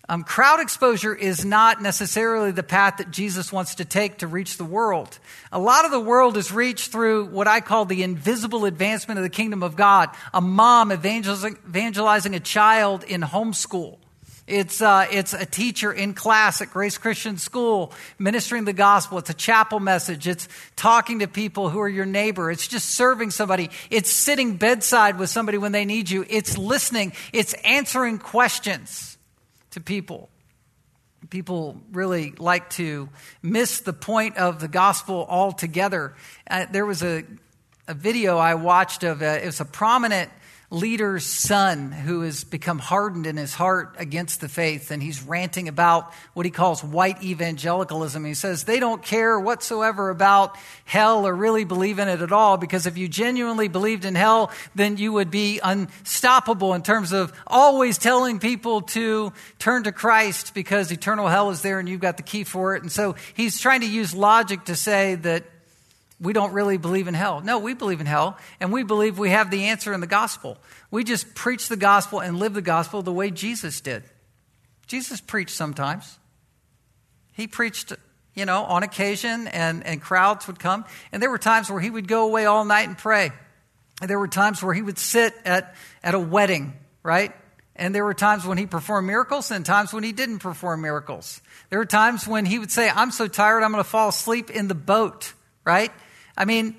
um, 0.09 0.23
crowd 0.23 0.59
exposure 0.59 1.15
is 1.15 1.45
not 1.45 1.81
necessarily 1.81 2.51
the 2.51 2.63
path 2.63 2.97
that 2.97 3.11
Jesus 3.11 3.49
wants 3.49 3.75
to 3.75 3.85
take 3.85 4.17
to 4.17 4.27
reach 4.27 4.57
the 4.57 4.65
world. 4.65 5.17
A 5.53 5.59
lot 5.59 5.85
of 5.85 5.91
the 5.91 6.01
world 6.01 6.35
is 6.35 6.51
reached 6.51 6.91
through 6.91 7.27
what 7.27 7.47
I 7.47 7.61
call 7.61 7.85
the 7.85 8.03
invisible 8.03 8.65
advancement 8.65 9.19
of 9.19 9.23
the 9.23 9.29
kingdom 9.29 9.63
of 9.63 9.77
God. 9.77 10.09
A 10.33 10.41
mom 10.41 10.91
evangelizing, 10.91 11.57
evangelizing 11.65 12.35
a 12.35 12.41
child 12.41 13.05
in 13.05 13.21
homeschool. 13.21 13.99
It's, 14.47 14.81
uh, 14.81 15.07
it's 15.11 15.33
a 15.33 15.45
teacher 15.45 15.93
in 15.93 16.13
class 16.13 16.61
at 16.61 16.71
Grace 16.71 16.97
Christian 16.97 17.37
School 17.37 17.93
ministering 18.17 18.65
the 18.65 18.73
gospel. 18.73 19.17
It's 19.19 19.29
a 19.29 19.35
chapel 19.35 19.79
message. 19.79 20.27
It's 20.27 20.47
talking 20.75 21.19
to 21.19 21.27
people 21.27 21.69
who 21.69 21.79
are 21.79 21.89
your 21.89 22.05
neighbor. 22.05 22.51
It's 22.51 22.67
just 22.67 22.89
serving 22.89 23.31
somebody. 23.31 23.69
It's 23.89 24.09
sitting 24.09 24.57
bedside 24.57 25.19
with 25.19 25.29
somebody 25.29 25.57
when 25.57 25.71
they 25.71 25.85
need 25.85 26.09
you. 26.09 26.25
It's 26.27 26.57
listening. 26.57 27.13
It's 27.31 27.53
answering 27.63 28.17
questions 28.17 29.17
to 29.71 29.79
people. 29.79 30.29
People 31.29 31.79
really 31.91 32.33
like 32.37 32.69
to 32.71 33.09
miss 33.43 33.81
the 33.81 33.93
point 33.93 34.37
of 34.37 34.59
the 34.59 34.67
gospel 34.67 35.25
altogether. 35.29 36.15
Uh, 36.49 36.65
there 36.71 36.85
was 36.85 37.03
a, 37.03 37.23
a 37.87 37.93
video 37.93 38.37
I 38.37 38.55
watched 38.55 39.03
of 39.03 39.21
a, 39.21 39.41
it 39.41 39.45
was 39.45 39.61
a 39.61 39.65
prominent 39.65 40.31
leader's 40.71 41.25
son 41.25 41.91
who 41.91 42.21
has 42.21 42.45
become 42.45 42.79
hardened 42.79 43.27
in 43.27 43.35
his 43.35 43.53
heart 43.53 43.93
against 43.99 44.39
the 44.39 44.47
faith, 44.47 44.89
and 44.89 45.03
he's 45.03 45.21
ranting 45.21 45.67
about 45.67 46.13
what 46.33 46.45
he 46.45 46.49
calls 46.49 46.81
white 46.81 47.21
evangelicalism. 47.21 48.23
He 48.23 48.33
says 48.33 48.63
they 48.63 48.79
don't 48.79 49.03
care 49.03 49.37
whatsoever 49.37 50.09
about 50.09 50.57
hell 50.85 51.27
or 51.27 51.35
really 51.35 51.65
believe 51.65 51.99
in 51.99 52.07
it 52.07 52.21
at 52.21 52.31
all, 52.31 52.55
because 52.55 52.85
if 52.87 52.97
you 52.97 53.09
genuinely 53.09 53.67
believed 53.67 54.05
in 54.05 54.15
hell, 54.15 54.49
then 54.73 54.95
you 54.95 55.11
would 55.11 55.29
be 55.29 55.59
unstoppable 55.61 56.73
in 56.73 56.83
terms 56.83 57.11
of 57.11 57.33
always 57.45 57.97
telling 57.97 58.39
people 58.39 58.81
to 58.81 59.33
turn 59.59 59.83
to 59.83 59.91
Christ 59.91 60.53
because 60.53 60.89
eternal 60.89 61.27
hell 61.27 61.49
is 61.49 61.61
there 61.61 61.79
and 61.79 61.89
you've 61.89 61.99
got 61.99 62.15
the 62.15 62.23
key 62.23 62.45
for 62.45 62.77
it. 62.77 62.81
And 62.81 62.91
so 62.91 63.15
he's 63.33 63.59
trying 63.59 63.81
to 63.81 63.89
use 63.89 64.15
logic 64.15 64.63
to 64.65 64.75
say 64.77 65.15
that 65.15 65.43
we 66.21 66.33
don't 66.33 66.53
really 66.53 66.77
believe 66.77 67.07
in 67.07 67.15
hell. 67.15 67.41
No, 67.41 67.57
we 67.59 67.73
believe 67.73 67.99
in 67.99 68.05
hell, 68.05 68.37
and 68.59 68.71
we 68.71 68.83
believe 68.83 69.17
we 69.17 69.31
have 69.31 69.49
the 69.49 69.65
answer 69.65 69.91
in 69.91 69.99
the 69.99 70.07
gospel. 70.07 70.57
We 70.91 71.03
just 71.03 71.33
preach 71.33 71.67
the 71.67 71.75
gospel 71.75 72.19
and 72.21 72.37
live 72.37 72.53
the 72.53 72.61
gospel 72.61 73.01
the 73.01 73.11
way 73.11 73.31
Jesus 73.31 73.81
did. 73.81 74.03
Jesus 74.85 75.19
preached 75.19 75.55
sometimes. 75.55 76.19
He 77.33 77.47
preached, 77.47 77.93
you 78.35 78.45
know, 78.45 78.63
on 78.63 78.83
occasion, 78.83 79.47
and, 79.47 79.85
and 79.85 79.99
crowds 79.99 80.45
would 80.45 80.59
come. 80.59 80.85
And 81.11 81.23
there 81.23 81.31
were 81.31 81.39
times 81.39 81.71
where 81.71 81.79
he 81.79 81.89
would 81.89 82.07
go 82.07 82.25
away 82.25 82.45
all 82.45 82.65
night 82.65 82.87
and 82.87 82.97
pray. 82.97 83.31
And 83.99 84.09
there 84.09 84.19
were 84.19 84.27
times 84.27 84.61
where 84.61 84.73
he 84.73 84.81
would 84.81 84.99
sit 84.99 85.33
at, 85.43 85.75
at 86.03 86.13
a 86.13 86.19
wedding, 86.19 86.73
right? 87.03 87.33
And 87.75 87.95
there 87.95 88.03
were 88.03 88.13
times 88.13 88.45
when 88.45 88.59
he 88.59 88.67
performed 88.67 89.07
miracles 89.07 89.49
and 89.49 89.65
times 89.65 89.91
when 89.91 90.03
he 90.03 90.11
didn't 90.11 90.39
perform 90.39 90.81
miracles. 90.81 91.41
There 91.69 91.79
were 91.79 91.85
times 91.85 92.27
when 92.27 92.45
he 92.45 92.59
would 92.59 92.71
say, 92.71 92.89
I'm 92.89 93.09
so 93.09 93.27
tired, 93.27 93.63
I'm 93.63 93.71
going 93.71 93.83
to 93.83 93.89
fall 93.89 94.09
asleep 94.09 94.51
in 94.51 94.67
the 94.67 94.75
boat, 94.75 95.33
right? 95.65 95.91
I 96.37 96.45
mean, 96.45 96.75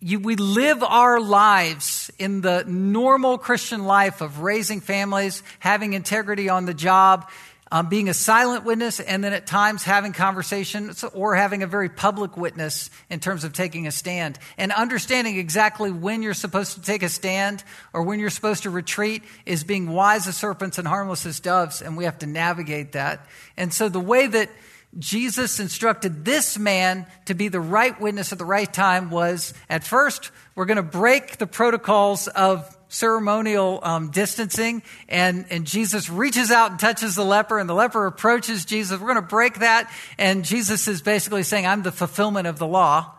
you, 0.00 0.20
we 0.20 0.36
live 0.36 0.82
our 0.82 1.18
lives 1.18 2.10
in 2.18 2.42
the 2.42 2.64
normal 2.66 3.38
Christian 3.38 3.86
life 3.86 4.20
of 4.20 4.40
raising 4.40 4.80
families, 4.80 5.42
having 5.60 5.94
integrity 5.94 6.50
on 6.50 6.66
the 6.66 6.74
job, 6.74 7.30
um, 7.72 7.88
being 7.88 8.08
a 8.10 8.14
silent 8.14 8.64
witness, 8.64 9.00
and 9.00 9.24
then 9.24 9.32
at 9.32 9.46
times 9.46 9.82
having 9.82 10.12
conversations 10.12 11.02
or 11.02 11.34
having 11.34 11.62
a 11.62 11.66
very 11.66 11.88
public 11.88 12.36
witness 12.36 12.90
in 13.08 13.18
terms 13.18 13.44
of 13.44 13.54
taking 13.54 13.86
a 13.86 13.90
stand. 13.90 14.38
And 14.58 14.72
understanding 14.72 15.38
exactly 15.38 15.90
when 15.90 16.22
you're 16.22 16.34
supposed 16.34 16.74
to 16.74 16.82
take 16.82 17.02
a 17.02 17.08
stand 17.08 17.64
or 17.94 18.02
when 18.02 18.20
you're 18.20 18.30
supposed 18.30 18.64
to 18.64 18.70
retreat 18.70 19.22
is 19.46 19.64
being 19.64 19.90
wise 19.90 20.28
as 20.28 20.36
serpents 20.36 20.76
and 20.78 20.86
harmless 20.86 21.24
as 21.24 21.40
doves, 21.40 21.80
and 21.80 21.96
we 21.96 22.04
have 22.04 22.18
to 22.18 22.26
navigate 22.26 22.92
that. 22.92 23.26
And 23.56 23.72
so 23.72 23.88
the 23.88 24.00
way 24.00 24.26
that 24.26 24.50
Jesus 24.98 25.60
instructed 25.60 26.24
this 26.24 26.58
man 26.58 27.06
to 27.26 27.34
be 27.34 27.48
the 27.48 27.60
right 27.60 27.98
witness 28.00 28.32
at 28.32 28.38
the 28.38 28.44
right 28.44 28.72
time 28.72 29.10
was 29.10 29.54
at 29.68 29.84
first, 29.84 30.30
we're 30.54 30.66
going 30.66 30.76
to 30.76 30.82
break 30.82 31.38
the 31.38 31.46
protocols 31.46 32.28
of 32.28 32.70
ceremonial 32.88 33.80
um, 33.82 34.10
distancing, 34.10 34.82
and, 35.08 35.46
and 35.50 35.66
Jesus 35.66 36.08
reaches 36.08 36.50
out 36.50 36.70
and 36.70 36.78
touches 36.78 37.16
the 37.16 37.24
leper, 37.24 37.58
and 37.58 37.68
the 37.68 37.74
leper 37.74 38.06
approaches 38.06 38.64
Jesus. 38.64 39.00
We're 39.00 39.12
going 39.12 39.16
to 39.16 39.22
break 39.22 39.58
that, 39.58 39.90
and 40.16 40.44
Jesus 40.44 40.86
is 40.86 41.02
basically 41.02 41.42
saying, 41.42 41.66
I'm 41.66 41.82
the 41.82 41.92
fulfillment 41.92 42.46
of 42.46 42.58
the 42.58 42.66
law. 42.66 43.12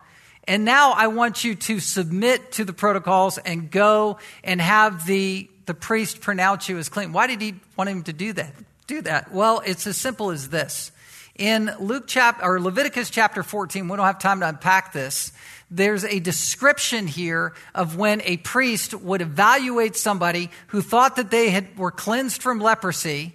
And 0.48 0.64
now 0.64 0.92
I 0.92 1.08
want 1.08 1.44
you 1.44 1.56
to 1.56 1.80
submit 1.80 2.52
to 2.52 2.64
the 2.64 2.72
protocols 2.72 3.36
and 3.36 3.70
go 3.70 4.18
and 4.44 4.60
have 4.60 5.04
the, 5.06 5.50
the 5.66 5.74
priest 5.74 6.20
pronounce 6.20 6.68
you 6.68 6.78
as 6.78 6.88
clean. 6.88 7.12
Why 7.12 7.26
did 7.26 7.40
he 7.40 7.56
want 7.76 7.90
him 7.90 8.04
to 8.04 8.12
do 8.12 8.32
that? 8.32 8.54
Do 8.86 9.02
that? 9.02 9.32
Well, 9.32 9.60
it's 9.66 9.86
as 9.88 9.96
simple 9.96 10.30
as 10.30 10.48
this. 10.48 10.92
In 11.38 11.70
Luke 11.80 12.04
chapter 12.06 12.44
or 12.44 12.60
Leviticus 12.60 13.10
chapter 13.10 13.42
14, 13.42 13.88
we 13.88 13.96
don't 13.96 14.06
have 14.06 14.18
time 14.18 14.40
to 14.40 14.48
unpack 14.48 14.92
this 14.92 15.32
there's 15.70 16.04
a 16.04 16.20
description 16.20 17.06
here 17.06 17.52
of 17.74 17.96
when 17.96 18.22
a 18.22 18.36
priest 18.38 18.94
would 18.94 19.20
evaluate 19.20 19.96
somebody 19.96 20.50
who 20.68 20.80
thought 20.80 21.16
that 21.16 21.30
they 21.30 21.50
had, 21.50 21.76
were 21.76 21.90
cleansed 21.90 22.40
from 22.40 22.60
leprosy 22.60 23.34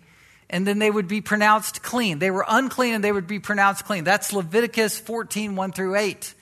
and 0.49 0.66
then 0.66 0.80
they 0.80 0.91
would 0.91 1.08
be 1.08 1.22
pronounced 1.22 1.82
clean. 1.82 2.20
They 2.20 2.32
were 2.32 2.45
unclean 2.47 2.93
and 2.93 3.04
they 3.04 3.12
would 3.12 3.28
be 3.28 3.39
pronounced 3.39 3.86
clean. 3.86 4.04
That's 4.04 4.34
Leviticus 4.34 4.99
14, 4.99 5.56
1 5.56 5.72
through 5.72 5.95
8. 5.95 6.34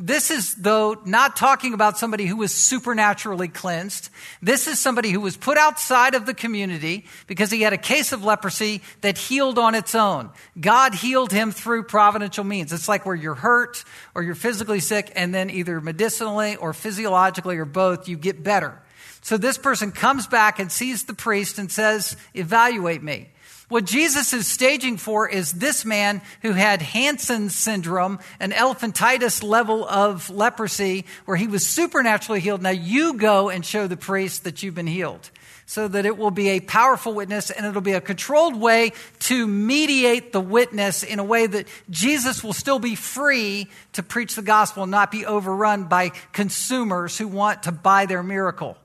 This 0.00 0.30
is, 0.30 0.54
though, 0.54 0.96
not 1.04 1.34
talking 1.34 1.74
about 1.74 1.98
somebody 1.98 2.24
who 2.26 2.36
was 2.36 2.54
supernaturally 2.54 3.48
cleansed. 3.48 4.10
This 4.40 4.68
is 4.68 4.78
somebody 4.78 5.10
who 5.10 5.20
was 5.20 5.36
put 5.36 5.58
outside 5.58 6.14
of 6.14 6.24
the 6.24 6.34
community 6.34 7.06
because 7.26 7.50
he 7.50 7.62
had 7.62 7.72
a 7.72 7.78
case 7.78 8.12
of 8.12 8.22
leprosy 8.22 8.80
that 9.00 9.18
healed 9.18 9.58
on 9.58 9.74
its 9.74 9.96
own. 9.96 10.30
God 10.60 10.94
healed 10.94 11.32
him 11.32 11.50
through 11.50 11.82
providential 11.82 12.44
means. 12.44 12.72
It's 12.72 12.88
like 12.88 13.06
where 13.06 13.16
you're 13.16 13.34
hurt 13.34 13.82
or 14.14 14.22
you're 14.22 14.36
physically 14.36 14.78
sick, 14.78 15.10
and 15.16 15.34
then 15.34 15.50
either 15.50 15.80
medicinally 15.80 16.54
or 16.54 16.72
physiologically 16.72 17.58
or 17.58 17.64
both, 17.64 18.08
you 18.08 18.16
get 18.16 18.44
better. 18.44 18.80
So 19.22 19.36
this 19.36 19.58
person 19.58 19.90
comes 19.90 20.28
back 20.28 20.60
and 20.60 20.70
sees 20.70 21.04
the 21.04 21.14
priest 21.14 21.58
and 21.58 21.72
says, 21.72 22.16
Evaluate 22.34 23.02
me. 23.02 23.30
What 23.68 23.84
Jesus 23.84 24.32
is 24.32 24.46
staging 24.46 24.96
for 24.96 25.28
is 25.28 25.52
this 25.52 25.84
man 25.84 26.22
who 26.40 26.52
had 26.52 26.80
Hansen's 26.80 27.54
syndrome, 27.54 28.18
an 28.40 28.52
elephantitis 28.52 29.42
level 29.42 29.86
of 29.86 30.30
leprosy, 30.30 31.04
where 31.26 31.36
he 31.36 31.46
was 31.46 31.66
supernaturally 31.66 32.40
healed. 32.40 32.62
Now 32.62 32.70
you 32.70 33.14
go 33.14 33.50
and 33.50 33.64
show 33.64 33.86
the 33.86 33.96
priest 33.98 34.44
that 34.44 34.62
you've 34.62 34.74
been 34.74 34.86
healed 34.86 35.30
so 35.66 35.86
that 35.86 36.06
it 36.06 36.16
will 36.16 36.30
be 36.30 36.48
a 36.48 36.60
powerful 36.60 37.12
witness 37.12 37.50
and 37.50 37.66
it'll 37.66 37.82
be 37.82 37.92
a 37.92 38.00
controlled 38.00 38.58
way 38.58 38.92
to 39.18 39.46
mediate 39.46 40.32
the 40.32 40.40
witness 40.40 41.02
in 41.02 41.18
a 41.18 41.24
way 41.24 41.46
that 41.46 41.68
Jesus 41.90 42.42
will 42.42 42.54
still 42.54 42.78
be 42.78 42.94
free 42.94 43.68
to 43.92 44.02
preach 44.02 44.34
the 44.34 44.40
gospel 44.40 44.84
and 44.84 44.90
not 44.90 45.10
be 45.10 45.26
overrun 45.26 45.84
by 45.84 46.08
consumers 46.32 47.18
who 47.18 47.28
want 47.28 47.64
to 47.64 47.72
buy 47.72 48.06
their 48.06 48.22
miracle 48.22 48.78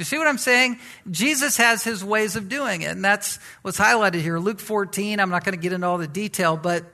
you 0.00 0.04
see 0.04 0.18
what 0.18 0.26
I'm 0.26 0.38
saying? 0.38 0.78
Jesus 1.10 1.58
has 1.58 1.84
his 1.84 2.02
ways 2.02 2.34
of 2.34 2.48
doing 2.48 2.80
it, 2.82 2.90
and 2.90 3.04
that's 3.04 3.38
what's 3.62 3.78
highlighted 3.78 4.22
here. 4.22 4.38
Luke 4.38 4.58
14, 4.58 5.20
I'm 5.20 5.28
not 5.28 5.44
going 5.44 5.54
to 5.54 5.60
get 5.60 5.72
into 5.72 5.86
all 5.86 5.98
the 5.98 6.08
detail, 6.08 6.56
but 6.56 6.84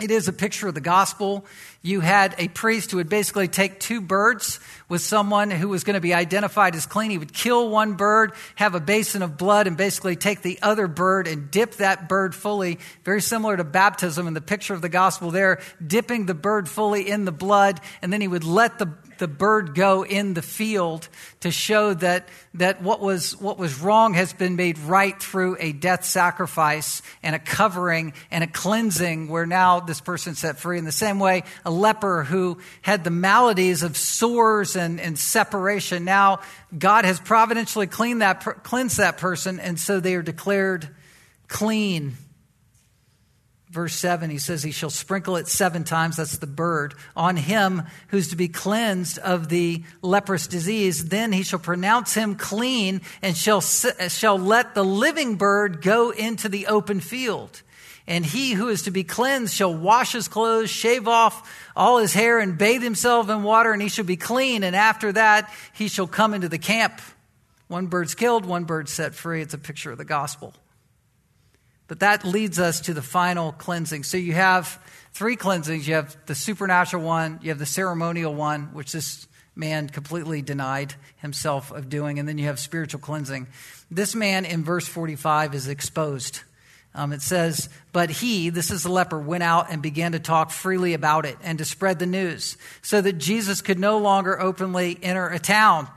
it 0.00 0.10
is 0.10 0.26
a 0.26 0.32
picture 0.32 0.66
of 0.66 0.74
the 0.74 0.80
gospel. 0.80 1.46
You 1.80 2.00
had 2.00 2.34
a 2.36 2.48
priest 2.48 2.90
who 2.90 2.96
would 2.96 3.08
basically 3.08 3.46
take 3.46 3.78
two 3.78 4.00
birds 4.00 4.58
with 4.88 5.00
someone 5.00 5.52
who 5.52 5.68
was 5.68 5.84
going 5.84 5.94
to 5.94 6.00
be 6.00 6.12
identified 6.12 6.74
as 6.74 6.84
clean. 6.84 7.12
He 7.12 7.18
would 7.18 7.32
kill 7.32 7.70
one 7.70 7.94
bird, 7.94 8.32
have 8.56 8.74
a 8.74 8.80
basin 8.80 9.22
of 9.22 9.38
blood, 9.38 9.68
and 9.68 9.76
basically 9.76 10.16
take 10.16 10.42
the 10.42 10.58
other 10.62 10.88
bird 10.88 11.28
and 11.28 11.48
dip 11.50 11.76
that 11.76 12.08
bird 12.08 12.34
fully, 12.34 12.80
very 13.04 13.20
similar 13.20 13.56
to 13.56 13.62
baptism 13.62 14.26
in 14.26 14.34
the 14.34 14.40
picture 14.40 14.74
of 14.74 14.82
the 14.82 14.88
gospel 14.88 15.30
there, 15.30 15.60
dipping 15.86 16.26
the 16.26 16.34
bird 16.34 16.68
fully 16.68 17.08
in 17.08 17.24
the 17.24 17.32
blood, 17.32 17.80
and 18.02 18.12
then 18.12 18.20
he 18.20 18.28
would 18.28 18.44
let 18.44 18.78
the 18.78 18.92
the 19.18 19.28
bird 19.28 19.74
go 19.74 20.04
in 20.04 20.34
the 20.34 20.42
field 20.42 21.08
to 21.40 21.50
show 21.50 21.94
that, 21.94 22.28
that 22.54 22.82
what, 22.82 23.00
was, 23.00 23.36
what 23.40 23.58
was 23.58 23.80
wrong 23.80 24.14
has 24.14 24.32
been 24.32 24.56
made 24.56 24.78
right 24.78 25.20
through 25.20 25.56
a 25.60 25.72
death 25.72 26.04
sacrifice 26.04 27.02
and 27.22 27.34
a 27.34 27.38
covering 27.38 28.12
and 28.30 28.44
a 28.44 28.46
cleansing 28.46 29.28
where 29.28 29.46
now 29.46 29.80
this 29.80 30.00
person's 30.00 30.38
set 30.38 30.58
free. 30.58 30.78
In 30.78 30.84
the 30.84 30.92
same 30.92 31.18
way, 31.18 31.44
a 31.64 31.70
leper 31.70 32.24
who 32.24 32.58
had 32.82 33.04
the 33.04 33.10
maladies 33.10 33.82
of 33.82 33.96
sores 33.96 34.76
and, 34.76 35.00
and 35.00 35.18
separation, 35.18 36.04
now 36.04 36.40
God 36.76 37.04
has 37.04 37.20
providentially 37.20 37.86
cleaned 37.86 38.22
that, 38.22 38.40
cleansed 38.62 38.98
that 38.98 39.18
person, 39.18 39.60
and 39.60 39.78
so 39.78 40.00
they 40.00 40.14
are 40.14 40.22
declared 40.22 40.88
clean 41.48 42.16
verse 43.74 43.94
7, 43.96 44.30
he 44.30 44.38
says, 44.38 44.62
He 44.62 44.70
shall 44.70 44.88
sprinkle 44.88 45.36
it 45.36 45.48
seven 45.48 45.82
times, 45.84 46.16
that's 46.16 46.38
the 46.38 46.46
bird, 46.46 46.94
on 47.16 47.36
him 47.36 47.82
who's 48.08 48.28
to 48.28 48.36
be 48.36 48.48
cleansed 48.48 49.18
of 49.18 49.48
the 49.48 49.82
leprous 50.00 50.46
disease. 50.46 51.08
Then 51.08 51.32
he 51.32 51.42
shall 51.42 51.58
pronounce 51.58 52.14
him 52.14 52.36
clean 52.36 53.02
and 53.20 53.36
shall, 53.36 53.60
shall 53.60 54.38
let 54.38 54.74
the 54.74 54.84
living 54.84 55.34
bird 55.34 55.82
go 55.82 56.10
into 56.10 56.48
the 56.48 56.68
open 56.68 57.00
field. 57.00 57.62
And 58.06 58.24
he 58.24 58.52
who 58.52 58.68
is 58.68 58.82
to 58.82 58.90
be 58.90 59.02
cleansed 59.02 59.52
shall 59.52 59.74
wash 59.74 60.12
his 60.12 60.28
clothes, 60.28 60.70
shave 60.70 61.08
off 61.08 61.50
all 61.74 61.98
his 61.98 62.12
hair, 62.12 62.38
and 62.38 62.56
bathe 62.56 62.82
himself 62.82 63.28
in 63.28 63.42
water, 63.42 63.72
and 63.72 63.82
he 63.82 63.88
shall 63.88 64.04
be 64.04 64.16
clean. 64.16 64.62
And 64.62 64.76
after 64.76 65.10
that, 65.12 65.52
he 65.72 65.88
shall 65.88 66.06
come 66.06 66.32
into 66.32 66.48
the 66.48 66.58
camp. 66.58 67.00
One 67.66 67.86
bird's 67.86 68.14
killed, 68.14 68.46
one 68.46 68.64
bird 68.64 68.88
set 68.88 69.14
free. 69.14 69.42
It's 69.42 69.54
a 69.54 69.58
picture 69.58 69.90
of 69.90 69.98
the 69.98 70.04
gospel. 70.04 70.54
But 71.86 72.00
that 72.00 72.24
leads 72.24 72.58
us 72.58 72.80
to 72.82 72.94
the 72.94 73.02
final 73.02 73.52
cleansing. 73.52 74.04
So 74.04 74.16
you 74.16 74.32
have 74.32 74.80
three 75.12 75.36
cleansings. 75.36 75.86
You 75.86 75.94
have 75.94 76.16
the 76.26 76.34
supernatural 76.34 77.02
one, 77.02 77.38
you 77.42 77.50
have 77.50 77.58
the 77.58 77.66
ceremonial 77.66 78.34
one, 78.34 78.74
which 78.74 78.92
this 78.92 79.26
man 79.56 79.88
completely 79.88 80.42
denied 80.42 80.94
himself 81.18 81.70
of 81.70 81.88
doing, 81.88 82.18
and 82.18 82.28
then 82.28 82.38
you 82.38 82.46
have 82.46 82.58
spiritual 82.58 83.00
cleansing. 83.00 83.46
This 83.90 84.14
man 84.14 84.44
in 84.44 84.64
verse 84.64 84.88
45 84.88 85.54
is 85.54 85.68
exposed. 85.68 86.40
Um, 86.96 87.12
it 87.12 87.22
says, 87.22 87.68
But 87.92 88.10
he, 88.10 88.50
this 88.50 88.70
is 88.70 88.82
the 88.82 88.90
leper, 88.90 89.18
went 89.18 89.42
out 89.42 89.70
and 89.70 89.82
began 89.82 90.12
to 90.12 90.18
talk 90.18 90.50
freely 90.50 90.94
about 90.94 91.26
it 91.26 91.36
and 91.42 91.58
to 91.58 91.64
spread 91.64 91.98
the 91.98 92.06
news, 92.06 92.56
so 92.82 93.00
that 93.00 93.18
Jesus 93.18 93.60
could 93.62 93.78
no 93.78 93.98
longer 93.98 94.40
openly 94.40 94.98
enter 95.02 95.28
a 95.28 95.38
town, 95.38 95.88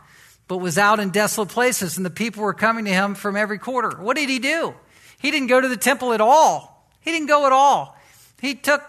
but 0.48 0.58
was 0.58 0.78
out 0.78 1.00
in 1.00 1.10
desolate 1.10 1.50
places, 1.50 1.98
and 1.98 2.06
the 2.06 2.12
people 2.12 2.44
were 2.44 2.54
coming 2.54 2.86
to 2.86 2.92
him 2.92 3.16
from 3.16 3.36
every 3.36 3.58
quarter. 3.58 3.98
What 3.98 4.18
did 4.18 4.30
he 4.30 4.40
do? 4.40 4.76
He 5.20 5.32
didn't 5.32 5.48
go 5.48 5.60
to 5.60 5.68
the 5.68 5.78
temple 5.78 6.14
at 6.14 6.22
all. 6.22 6.90
He 7.02 7.12
didn't 7.12 7.28
go 7.28 7.46
at 7.46 7.52
all. 7.52 7.98
He 8.42 8.56
took 8.56 8.82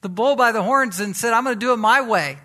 the 0.00 0.08
bull 0.08 0.36
by 0.36 0.52
the 0.52 0.62
horns 0.62 1.00
and 1.00 1.16
said, 1.16 1.32
I'm 1.32 1.44
going 1.44 1.54
to 1.54 1.60
do 1.60 1.72
it 1.72 1.76
my 1.76 2.00
way. 2.00 2.38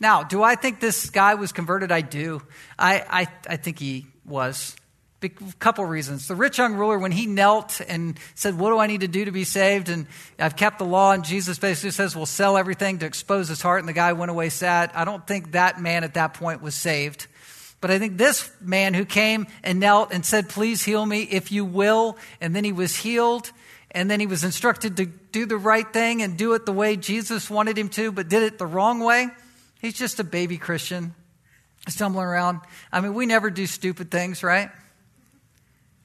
Now, 0.00 0.22
do 0.22 0.42
I 0.42 0.54
think 0.54 0.80
this 0.80 1.10
guy 1.10 1.34
was 1.34 1.52
converted? 1.52 1.92
I 1.92 2.00
do. 2.00 2.42
I, 2.78 3.04
I, 3.08 3.26
I 3.48 3.56
think 3.56 3.78
he 3.78 4.06
was. 4.24 4.74
A 5.22 5.28
couple 5.28 5.84
reasons. 5.84 6.28
The 6.28 6.34
rich 6.34 6.56
young 6.56 6.74
ruler, 6.74 6.98
when 6.98 7.12
he 7.12 7.26
knelt 7.26 7.82
and 7.86 8.18
said, 8.34 8.58
What 8.58 8.70
do 8.70 8.78
I 8.78 8.86
need 8.86 9.02
to 9.02 9.08
do 9.08 9.26
to 9.26 9.30
be 9.30 9.44
saved? 9.44 9.90
And 9.90 10.06
I've 10.38 10.56
kept 10.56 10.78
the 10.78 10.86
law, 10.86 11.12
and 11.12 11.22
Jesus 11.22 11.58
basically 11.58 11.90
says, 11.90 12.16
We'll 12.16 12.24
sell 12.24 12.56
everything 12.56 13.00
to 13.00 13.06
expose 13.06 13.48
his 13.48 13.60
heart. 13.60 13.80
And 13.80 13.88
the 13.88 13.92
guy 13.92 14.14
went 14.14 14.30
away 14.30 14.48
sad. 14.48 14.90
I 14.94 15.04
don't 15.04 15.26
think 15.26 15.52
that 15.52 15.78
man 15.78 16.04
at 16.04 16.14
that 16.14 16.32
point 16.32 16.62
was 16.62 16.74
saved. 16.74 17.26
But 17.80 17.90
I 17.90 17.98
think 17.98 18.18
this 18.18 18.50
man 18.60 18.92
who 18.94 19.04
came 19.04 19.46
and 19.62 19.80
knelt 19.80 20.12
and 20.12 20.24
said, 20.24 20.48
Please 20.48 20.82
heal 20.82 21.04
me 21.04 21.22
if 21.22 21.50
you 21.50 21.64
will, 21.64 22.18
and 22.40 22.54
then 22.54 22.64
he 22.64 22.72
was 22.72 22.94
healed, 22.96 23.50
and 23.90 24.10
then 24.10 24.20
he 24.20 24.26
was 24.26 24.44
instructed 24.44 24.96
to 24.98 25.06
do 25.06 25.46
the 25.46 25.56
right 25.56 25.90
thing 25.90 26.22
and 26.22 26.36
do 26.36 26.52
it 26.54 26.66
the 26.66 26.72
way 26.72 26.96
Jesus 26.96 27.48
wanted 27.48 27.78
him 27.78 27.88
to, 27.90 28.12
but 28.12 28.28
did 28.28 28.42
it 28.42 28.58
the 28.58 28.66
wrong 28.66 29.00
way. 29.00 29.28
He's 29.80 29.94
just 29.94 30.20
a 30.20 30.24
baby 30.24 30.58
Christian 30.58 31.14
stumbling 31.88 32.26
around. 32.26 32.60
I 32.92 33.00
mean, 33.00 33.14
we 33.14 33.24
never 33.26 33.50
do 33.50 33.66
stupid 33.66 34.10
things, 34.10 34.42
right? 34.42 34.70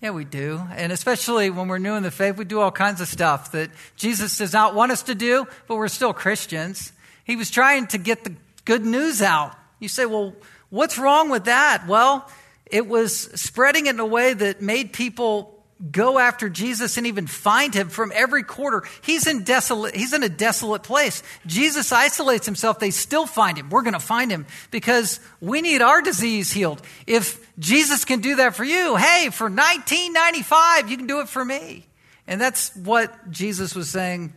Yeah, 0.02 0.12
we 0.12 0.24
do. 0.24 0.62
And 0.76 0.92
especially 0.92 1.50
when 1.50 1.68
we're 1.68 1.78
new 1.78 1.96
in 1.96 2.04
the 2.04 2.12
faith, 2.12 2.38
we 2.38 2.46
do 2.46 2.62
all 2.62 2.72
kinds 2.72 3.02
of 3.02 3.08
stuff 3.08 3.52
that 3.52 3.70
Jesus 3.96 4.38
does 4.38 4.54
not 4.54 4.76
want 4.76 4.92
us 4.92 5.04
to 5.04 5.16
do, 5.16 5.48
but 5.68 5.76
we're 5.76 5.88
still 5.88 6.14
Christians. 6.14 6.94
He 7.24 7.36
was 7.36 7.50
trying 7.50 7.88
to 7.88 7.98
get 7.98 8.24
the 8.24 8.34
good 8.66 8.86
news 8.86 9.22
out. 9.22 9.56
You 9.80 9.88
say, 9.88 10.06
well, 10.06 10.34
What's 10.70 10.98
wrong 10.98 11.30
with 11.30 11.46
that? 11.46 11.86
Well, 11.88 12.30
it 12.66 12.88
was 12.88 13.16
spreading 13.40 13.88
in 13.88 14.00
a 14.00 14.06
way 14.06 14.34
that 14.34 14.62
made 14.62 14.94
people 14.94 15.52
go 15.92 16.18
after 16.18 16.48
Jesus 16.50 16.98
and 16.98 17.06
even 17.06 17.28
find 17.28 17.74
him 17.74 17.90
from 17.90 18.12
every 18.16 18.44
quarter. 18.44 18.84
He's 19.02 19.28
in 19.28 19.44
desolate, 19.44 19.96
he's 19.96 20.14
in 20.14 20.24
a 20.24 20.30
desolate 20.30 20.84
place. 20.84 21.22
Jesus 21.46 21.92
isolates 21.92 22.46
himself. 22.46 22.80
They 22.80 22.92
still 22.92 23.26
find 23.26 23.58
him. 23.58 23.70
We're 23.70 23.82
going 23.82 23.94
to 23.94 24.00
find 24.00 24.32
him 24.32 24.46
because 24.72 25.20
we 25.42 25.62
need 25.62 25.82
our 25.82 26.02
disease 26.02 26.52
healed. 26.52 26.82
If 27.06 27.46
Jesus 27.60 28.06
can 28.06 28.22
do 28.22 28.38
that 28.38 28.56
for 28.56 28.64
you, 28.64 28.96
hey, 28.96 29.30
for 29.32 29.46
1995, 29.46 30.90
you 30.90 30.98
can 30.98 31.08
do 31.08 31.20
it 31.20 31.30
for 31.30 31.44
me. 31.44 31.86
And 32.28 32.40
that's 32.40 32.76
what 32.76 33.30
Jesus 33.30 33.76
was 33.76 33.90
saying 33.90 34.34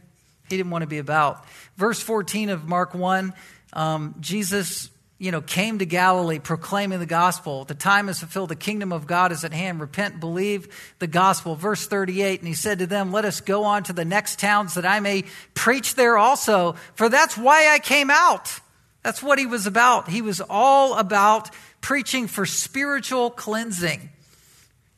he 0.51 0.57
didn't 0.57 0.71
want 0.71 0.83
to 0.83 0.89
be 0.89 0.99
about. 0.99 1.45
Verse 1.77 2.01
14 2.01 2.51
of 2.51 2.67
Mark 2.67 2.95
1, 2.95 3.33
um, 3.75 4.15
Jesus 4.21 4.91
you 5.19 5.33
know, 5.33 5.41
came 5.41 5.81
to 5.81 5.87
Galilee 5.87 6.39
proclaiming 6.39 7.01
the 7.01 7.07
gospel. 7.07 7.65
The 7.65 7.75
time 7.75 8.09
is 8.09 8.21
fulfilled. 8.21 8.51
The 8.51 8.57
kingdom 8.57 8.93
of 8.93 9.09
God 9.09 9.33
is 9.33 9.45
at 9.45 9.53
hand. 9.53 9.81
Repent, 9.81 10.21
believe 10.21 10.95
the 11.01 11.09
gospel. 11.09 11.57
Verse 11.57 11.87
38, 11.89 12.39
and 12.39 12.47
he 12.47 12.55
said 12.55 12.79
to 12.79 12.87
them, 12.87 13.11
Let 13.11 13.25
us 13.25 13.41
go 13.41 13.65
on 13.65 13.83
to 13.85 13.93
the 13.93 14.05
next 14.05 14.39
towns 14.39 14.75
that 14.75 14.87
I 14.87 15.01
may 15.01 15.25
preach 15.55 15.97
there 15.97 16.17
also, 16.17 16.77
for 16.95 17.09
that's 17.09 17.37
why 17.37 17.73
I 17.73 17.81
came 17.81 18.11
out. 18.11 18.61
That's 19.03 19.23
what 19.23 19.39
he 19.39 19.47
was 19.47 19.67
about. 19.67 20.09
He 20.09 20.23
was 20.23 20.41
all 20.41 20.97
about 20.97 21.51
preaching 21.81 22.29
for 22.29 22.47
spiritual 22.47 23.31
cleansing. 23.31 24.11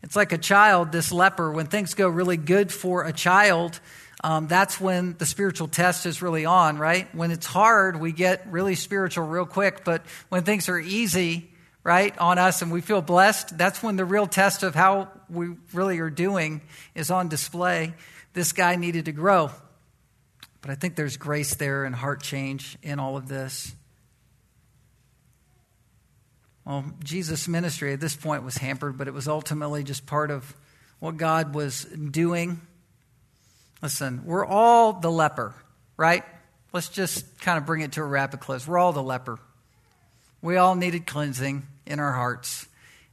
It's 0.02 0.16
like 0.16 0.32
a 0.32 0.38
child, 0.38 0.92
this 0.92 1.12
leper, 1.12 1.50
when 1.50 1.66
things 1.66 1.94
go 1.94 2.08
really 2.08 2.38
good 2.38 2.72
for 2.72 3.04
a 3.04 3.12
child, 3.12 3.80
um, 4.22 4.48
that's 4.48 4.80
when 4.80 5.16
the 5.18 5.24
spiritual 5.24 5.68
test 5.68 6.04
is 6.04 6.20
really 6.20 6.44
on, 6.44 6.76
right? 6.76 7.12
When 7.14 7.30
it's 7.30 7.46
hard, 7.46 7.98
we 7.98 8.12
get 8.12 8.46
really 8.50 8.74
spiritual 8.74 9.26
real 9.26 9.46
quick. 9.46 9.84
But 9.84 10.04
when 10.28 10.42
things 10.42 10.68
are 10.68 10.78
easy, 10.78 11.50
right, 11.82 12.16
on 12.18 12.38
us 12.38 12.60
and 12.60 12.70
we 12.70 12.82
feel 12.82 13.00
blessed, 13.00 13.56
that's 13.56 13.82
when 13.82 13.96
the 13.96 14.04
real 14.04 14.26
test 14.26 14.62
of 14.62 14.74
how 14.74 15.08
we 15.30 15.54
really 15.72 16.00
are 16.00 16.10
doing 16.10 16.60
is 16.94 17.10
on 17.10 17.28
display. 17.28 17.94
This 18.34 18.52
guy 18.52 18.76
needed 18.76 19.06
to 19.06 19.12
grow. 19.12 19.50
But 20.60 20.70
I 20.70 20.74
think 20.74 20.96
there's 20.96 21.16
grace 21.16 21.54
there 21.54 21.84
and 21.84 21.94
heart 21.94 22.22
change 22.22 22.76
in 22.82 22.98
all 22.98 23.16
of 23.16 23.26
this. 23.26 23.74
Well, 26.66 26.84
Jesus' 27.02 27.48
ministry 27.48 27.94
at 27.94 28.00
this 28.00 28.14
point 28.14 28.44
was 28.44 28.58
hampered, 28.58 28.98
but 28.98 29.08
it 29.08 29.14
was 29.14 29.26
ultimately 29.26 29.82
just 29.82 30.04
part 30.04 30.30
of 30.30 30.54
what 30.98 31.16
God 31.16 31.54
was 31.54 31.84
doing 31.86 32.60
Listen, 33.82 34.22
we're 34.24 34.44
all 34.44 34.94
the 34.94 35.10
leper, 35.10 35.54
right? 35.96 36.24
Let's 36.72 36.88
just 36.88 37.40
kind 37.40 37.58
of 37.58 37.66
bring 37.66 37.80
it 37.80 37.92
to 37.92 38.02
a 38.02 38.04
rapid 38.04 38.40
close. 38.40 38.66
We're 38.66 38.78
all 38.78 38.92
the 38.92 39.02
leper. 39.02 39.38
We 40.42 40.56
all 40.56 40.74
needed 40.74 41.06
cleansing 41.06 41.66
in 41.86 41.98
our 41.98 42.12
hearts, 42.12 42.66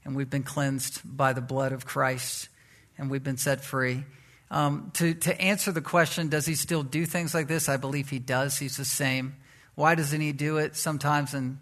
and 0.04 0.16
we've 0.16 0.30
been 0.30 0.44
cleansed 0.44 1.02
by 1.04 1.34
the 1.34 1.42
blood 1.42 1.72
of 1.72 1.86
Christ, 1.86 2.50
and 2.98 3.10
we've 3.10 3.24
been 3.24 3.38
set 3.38 3.64
free. 3.64 4.04
Um, 4.50 4.92
to, 4.96 5.14
to 5.14 5.42
answer 5.42 5.72
the 5.72 5.82
question, 5.82 6.30
does 6.30 6.46
he 6.46 6.56
still 6.56 6.84
do 6.84 7.06
things 7.06 7.34
like 7.34 7.48
this? 7.48 7.68
I 7.68 7.78
believe 7.78 8.10
he 8.10 8.20
does. 8.20 8.58
He's 8.58 8.78
the 8.78 8.86
same. 8.86 9.36
Why 9.76 9.96
doesn't 9.96 10.22
he 10.22 10.32
do 10.32 10.58
it 10.58 10.76
sometimes? 10.76 11.34
And, 11.34 11.60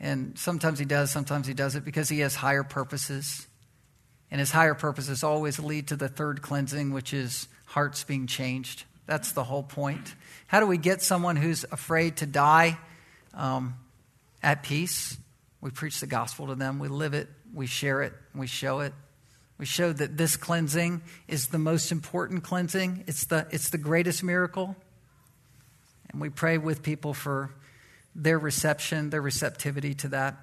and 0.00 0.38
sometimes 0.38 0.78
he 0.78 0.84
does, 0.84 1.10
sometimes 1.10 1.46
he 1.46 1.54
does 1.54 1.74
it 1.74 1.84
because 1.84 2.08
he 2.08 2.20
has 2.20 2.34
higher 2.34 2.64
purposes. 2.64 3.46
And 4.30 4.40
his 4.40 4.50
higher 4.50 4.74
purposes 4.74 5.22
always 5.22 5.58
lead 5.58 5.88
to 5.88 5.96
the 5.96 6.08
third 6.08 6.40
cleansing, 6.40 6.92
which 6.92 7.12
is 7.12 7.48
hearts 7.72 8.04
being 8.04 8.26
changed. 8.26 8.84
That's 9.06 9.32
the 9.32 9.44
whole 9.44 9.62
point. 9.62 10.14
How 10.46 10.60
do 10.60 10.66
we 10.66 10.76
get 10.76 11.00
someone 11.00 11.36
who's 11.36 11.64
afraid 11.72 12.18
to 12.18 12.26
die 12.26 12.78
um, 13.32 13.76
at 14.42 14.62
peace? 14.62 15.16
We 15.62 15.70
preach 15.70 15.98
the 16.00 16.06
gospel 16.06 16.48
to 16.48 16.54
them, 16.54 16.78
we 16.78 16.88
live 16.88 17.14
it, 17.14 17.28
we 17.54 17.66
share 17.66 18.02
it, 18.02 18.12
we 18.34 18.46
show 18.46 18.80
it. 18.80 18.92
We 19.56 19.64
show 19.64 19.92
that 19.92 20.18
this 20.18 20.36
cleansing 20.36 21.02
is 21.28 21.46
the 21.48 21.58
most 21.58 21.92
important 21.92 22.42
cleansing, 22.42 23.04
it's 23.06 23.26
the, 23.26 23.46
it's 23.50 23.70
the 23.70 23.78
greatest 23.78 24.22
miracle. 24.22 24.76
And 26.10 26.20
we 26.20 26.28
pray 26.28 26.58
with 26.58 26.82
people 26.82 27.14
for 27.14 27.54
their 28.14 28.38
reception, 28.38 29.08
their 29.08 29.22
receptivity 29.22 29.94
to 29.94 30.08
that. 30.08 30.36